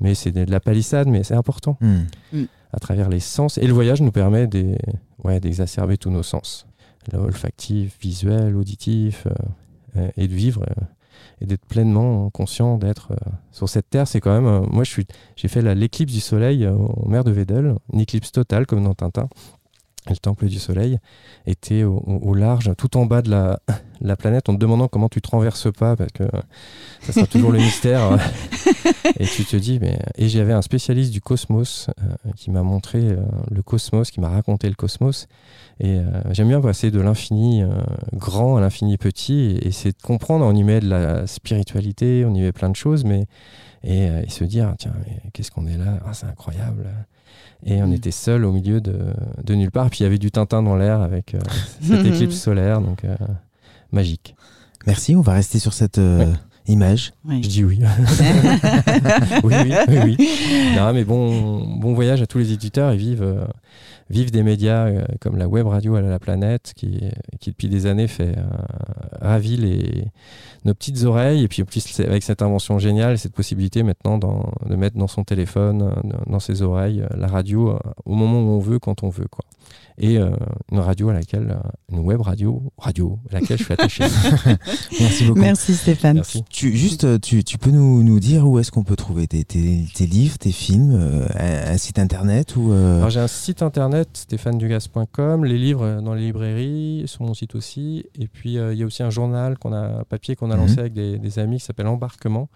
Mais 0.00 0.14
c'est 0.14 0.30
de 0.30 0.50
la 0.50 0.60
palissade, 0.60 1.08
mais 1.08 1.24
c'est 1.24 1.34
important. 1.34 1.76
Mm. 1.80 2.44
À 2.72 2.78
travers 2.78 3.10
les 3.10 3.20
sens. 3.20 3.58
Et 3.58 3.66
le 3.66 3.74
voyage 3.74 4.00
nous 4.00 4.12
permet 4.12 4.46
des... 4.46 4.78
ouais, 5.24 5.40
d'exacerber 5.40 5.98
tous 5.98 6.10
nos 6.10 6.22
sens. 6.22 6.66
L'olfactif, 7.12 7.98
visuel, 8.00 8.56
auditif, 8.56 9.26
euh, 9.96 10.08
et 10.16 10.26
de 10.26 10.34
vivre 10.34 10.64
et 11.42 11.46
d'être 11.46 11.64
pleinement 11.66 12.30
conscient 12.30 12.78
d'être 12.78 13.12
euh, 13.12 13.30
sur 13.50 13.68
cette 13.68 13.90
terre. 13.90 14.06
C'est 14.06 14.20
quand 14.20 14.32
même. 14.32 14.46
Euh, 14.46 14.60
moi, 14.70 14.84
j'ai 14.84 15.48
fait 15.48 15.74
l'éclipse 15.74 16.12
du 16.12 16.20
soleil 16.20 16.64
euh, 16.64 16.74
en 16.74 17.08
mer 17.08 17.24
de 17.24 17.32
Vedel, 17.32 17.74
une 17.92 18.00
éclipse 18.00 18.32
totale 18.32 18.66
comme 18.66 18.84
dans 18.84 18.94
Tintin. 18.94 19.28
le 20.08 20.16
temple 20.16 20.46
du 20.46 20.58
soleil 20.58 20.98
était 21.46 21.82
au, 21.82 22.34
large, 22.34 22.70
tout 22.78 22.96
en 22.96 23.06
bas 23.06 23.22
de 23.22 23.30
la, 23.30 23.58
la, 24.00 24.16
planète, 24.16 24.48
en 24.48 24.54
te 24.54 24.58
demandant 24.60 24.86
comment 24.86 25.08
tu 25.08 25.20
te 25.20 25.30
renverses 25.30 25.72
pas, 25.72 25.96
parce 25.96 26.12
que 26.12 26.24
ça 27.00 27.12
sera 27.12 27.26
toujours 27.26 27.50
le 27.50 27.58
mystère. 27.66 28.16
et 29.18 29.26
tu 29.26 29.44
te 29.44 29.56
dis, 29.56 29.80
mais. 29.80 29.98
Et 30.14 30.28
j'avais 30.28 30.52
un 30.52 30.62
spécialiste 30.62 31.12
du 31.12 31.20
cosmos 31.20 31.88
qui 32.36 32.52
m'a 32.52 32.62
montré 32.62 33.16
le 33.50 33.62
cosmos, 33.62 34.12
qui 34.12 34.20
m'a 34.20 34.28
raconté 34.28 34.68
le 34.68 34.76
cosmos. 34.76 35.26
Et 35.80 35.98
euh, 35.98 36.04
j'aime 36.30 36.48
bien 36.48 36.60
passer 36.60 36.90
de 36.90 37.00
l'infini 37.00 37.62
euh, 37.62 37.68
grand 38.14 38.56
à 38.56 38.60
l'infini 38.60 38.96
petit, 38.98 39.58
et, 39.62 39.72
c'est 39.72 39.96
de 39.96 40.02
comprendre, 40.02 40.44
on 40.44 40.54
y 40.54 40.62
met 40.62 40.80
de 40.80 40.88
la 40.88 41.26
spiritualité, 41.26 42.24
on 42.26 42.34
y 42.34 42.40
met 42.40 42.52
plein 42.52 42.70
de 42.70 42.76
choses, 42.76 43.04
mais 43.04 43.26
et, 43.82 44.08
euh, 44.08 44.22
se 44.28 44.44
dire, 44.44 44.74
tiens, 44.78 44.92
qu'est-ce 45.32 45.50
qu'on 45.50 45.66
est 45.66 45.78
là? 45.78 45.98
Ah, 46.06 46.12
C'est 46.12 46.26
incroyable. 46.26 46.86
Et 47.64 47.82
on 47.82 47.88
mm. 47.88 47.94
était 47.94 48.10
seul 48.10 48.44
au 48.44 48.52
milieu 48.52 48.80
de, 48.80 48.98
de, 49.42 49.54
nulle 49.54 49.70
part. 49.70 49.90
Puis 49.90 50.00
il 50.00 50.02
y 50.04 50.06
avait 50.06 50.18
du 50.18 50.30
Tintin 50.30 50.62
dans 50.62 50.76
l'air 50.76 51.00
avec 51.00 51.36
cette 51.80 52.04
éclipse 52.04 52.36
solaire, 52.36 52.80
donc 52.80 53.02
magique. 53.92 54.34
Merci, 54.86 55.14
on 55.16 55.20
va 55.20 55.32
rester 55.32 55.58
sur 55.58 55.72
cette 55.72 56.00
image. 56.66 57.12
Je 57.28 57.48
dis 57.48 57.64
oui. 57.64 57.80
oui, 59.44 59.54
oui, 59.64 59.74
oui, 59.88 59.98
oui. 60.18 60.28
Non, 60.76 60.92
mais 60.92 61.04
bon, 61.04 61.78
bon 61.78 61.94
voyage 61.94 62.22
à 62.22 62.26
tous 62.26 62.38
les 62.38 62.52
éditeurs. 62.52 62.92
Ils 62.92 62.98
vivent 62.98 63.46
vivent 64.12 64.30
des 64.30 64.42
médias 64.42 64.86
euh, 64.86 65.04
comme 65.20 65.36
la 65.36 65.48
web 65.48 65.66
radio 65.66 65.96
à 65.96 66.02
la 66.02 66.18
planète, 66.18 66.72
qui, 66.76 67.00
qui 67.40 67.50
depuis 67.50 67.68
des 67.68 67.86
années 67.86 68.06
fait 68.06 68.36
euh, 68.36 68.42
ravir 69.20 69.60
les, 69.60 70.04
nos 70.64 70.74
petites 70.74 71.02
oreilles. 71.04 71.44
Et 71.44 71.48
puis 71.48 71.64
avec 71.98 72.22
cette 72.22 72.42
invention 72.42 72.78
géniale, 72.78 73.18
cette 73.18 73.32
possibilité 73.32 73.82
maintenant 73.82 74.18
de 74.18 74.76
mettre 74.76 74.96
dans 74.96 75.08
son 75.08 75.24
téléphone, 75.24 75.82
euh, 75.82 76.10
dans 76.26 76.40
ses 76.40 76.62
oreilles, 76.62 77.04
la 77.16 77.26
radio 77.26 77.78
au 78.04 78.14
moment 78.14 78.40
où 78.40 78.50
on 78.50 78.60
veut, 78.60 78.78
quand 78.78 79.02
on 79.02 79.08
veut. 79.08 79.26
Quoi 79.28 79.44
et 79.98 80.18
euh, 80.18 80.30
une 80.70 80.78
radio 80.78 81.08
à 81.10 81.12
laquelle, 81.12 81.50
euh, 81.50 81.68
une 81.90 82.00
web 82.00 82.20
radio, 82.20 82.62
radio 82.78 83.18
à 83.30 83.34
laquelle 83.34 83.58
je 83.58 83.64
suis 83.64 83.72
attaché. 83.72 84.04
Merci 85.00 85.24
beaucoup. 85.24 85.40
Merci 85.40 85.74
Stéphane. 85.74 86.22
Tu, 86.50 86.76
juste, 86.76 87.04
euh, 87.04 87.18
tu, 87.18 87.44
tu 87.44 87.58
peux 87.58 87.70
nous, 87.70 88.02
nous, 88.02 88.20
dire 88.20 88.46
où 88.46 88.58
est-ce 88.58 88.70
qu'on 88.70 88.84
peut 88.84 88.96
trouver 88.96 89.26
tes, 89.26 89.44
tes, 89.44 89.84
tes, 89.94 90.06
livres, 90.06 90.38
tes 90.38 90.52
films, 90.52 91.26
un, 91.34 91.76
site 91.76 91.98
internet 91.98 92.56
ou 92.56 92.72
Alors 92.72 93.10
j'ai 93.10 93.20
un 93.20 93.28
site 93.28 93.62
internet 93.62 94.08
stéphanedugas.com, 94.12 95.44
les 95.44 95.58
livres 95.58 96.00
dans 96.00 96.14
les 96.14 96.22
librairies, 96.22 97.04
sur 97.06 97.22
mon 97.22 97.34
site 97.34 97.54
aussi, 97.54 98.04
et 98.18 98.28
puis 98.28 98.54
il 98.54 98.74
y 98.74 98.82
a 98.82 98.86
aussi 98.86 99.02
un 99.02 99.10
journal 99.10 99.58
qu'on 99.58 99.72
a 99.72 100.04
papier 100.04 100.36
qu'on 100.36 100.50
a 100.50 100.56
lancé 100.56 100.74
mhm. 100.74 100.80
avec 100.80 100.92
des, 100.92 101.18
des 101.18 101.38
amis 101.38 101.58
qui 101.58 101.64
s'appelle 101.64 101.86
Embarquement 101.86 102.48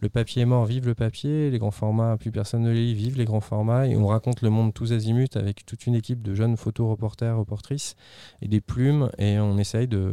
le 0.00 0.08
papier 0.08 0.42
est 0.42 0.46
mort, 0.46 0.64
vive 0.64 0.86
le 0.86 0.94
papier, 0.94 1.50
les 1.50 1.58
grands 1.58 1.72
formats, 1.72 2.16
plus 2.16 2.30
personne 2.30 2.62
ne 2.62 2.70
les 2.70 2.86
lit, 2.86 2.94
vive 2.94 3.18
les 3.18 3.24
grands 3.24 3.40
formats, 3.40 3.86
et 3.86 3.96
on 3.96 4.06
raconte 4.06 4.42
le 4.42 4.50
monde 4.50 4.72
tous 4.72 4.92
azimuts 4.92 5.34
avec 5.34 5.66
toute 5.66 5.86
une 5.86 5.94
équipe 5.94 6.22
de 6.22 6.34
jeunes 6.34 6.56
photos, 6.56 6.88
reporters, 6.88 7.36
reportrices, 7.36 7.96
et 8.40 8.48
des 8.48 8.60
plumes, 8.60 9.10
et 9.18 9.40
on 9.40 9.58
essaye 9.58 9.88
de, 9.88 10.12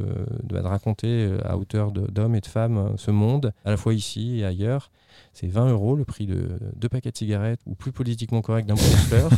raconter 0.54 1.08
euh, 1.08 1.38
à 1.44 1.58
hauteur 1.58 1.92
d'hommes 1.92 2.36
et 2.36 2.42
de 2.42 2.48
femmes 2.48 2.78
euh, 2.78 2.98
ce 2.98 3.12
monde, 3.12 3.54
à 3.64 3.70
la 3.70 3.78
fois 3.78 3.94
ici 3.94 4.40
et 4.40 4.46
ailleurs. 4.46 4.90
C'est 5.32 5.48
20 5.48 5.70
euros 5.70 5.96
le 5.96 6.04
prix 6.04 6.26
de 6.26 6.60
deux 6.76 6.90
paquets 6.90 7.12
de 7.12 7.18
cigarettes, 7.18 7.60
ou 7.68 7.76
plus 7.76 7.92
politiquement 7.92 8.42
correct 8.42 8.68
d'un 8.68 8.74
bouquet 8.74 8.90
de 8.90 8.96
fleurs. 8.96 9.32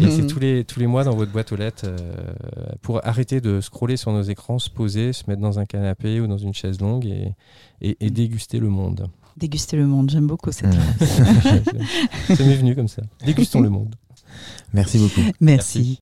et 0.00 0.10
c'est 0.10 0.26
tous 0.26 0.38
les, 0.38 0.64
tous 0.64 0.78
les 0.78 0.86
mois 0.86 1.04
dans 1.04 1.16
votre 1.16 1.32
boîte 1.32 1.52
aux 1.52 1.56
lettres 1.56 1.86
euh, 1.86 1.96
pour 2.82 3.04
arrêter 3.06 3.40
de 3.40 3.60
scroller 3.60 3.96
sur 3.96 4.12
nos 4.12 4.22
écrans, 4.22 4.58
se 4.58 4.70
poser, 4.70 5.12
se 5.12 5.24
mettre 5.28 5.40
dans 5.40 5.58
un 5.58 5.64
canapé 5.64 6.20
ou 6.20 6.26
dans 6.26 6.38
une 6.38 6.52
chaise 6.52 6.80
longue 6.80 7.06
et, 7.06 7.34
et 7.80 8.10
déguster 8.10 8.60
le 8.60 8.68
monde. 8.68 9.08
Déguster 9.36 9.76
le 9.76 9.86
monde, 9.86 10.10
j'aime 10.10 10.26
beaucoup 10.26 10.50
cette 10.50 10.74
phrase. 10.74 11.08
ça 12.36 12.44
m'est 12.44 12.56
venu 12.56 12.74
comme 12.74 12.88
ça. 12.88 13.02
Dégustons 13.24 13.60
le 13.60 13.68
monde. 13.68 13.94
Merci 14.72 14.98
beaucoup. 14.98 15.20
Merci. 15.40 15.94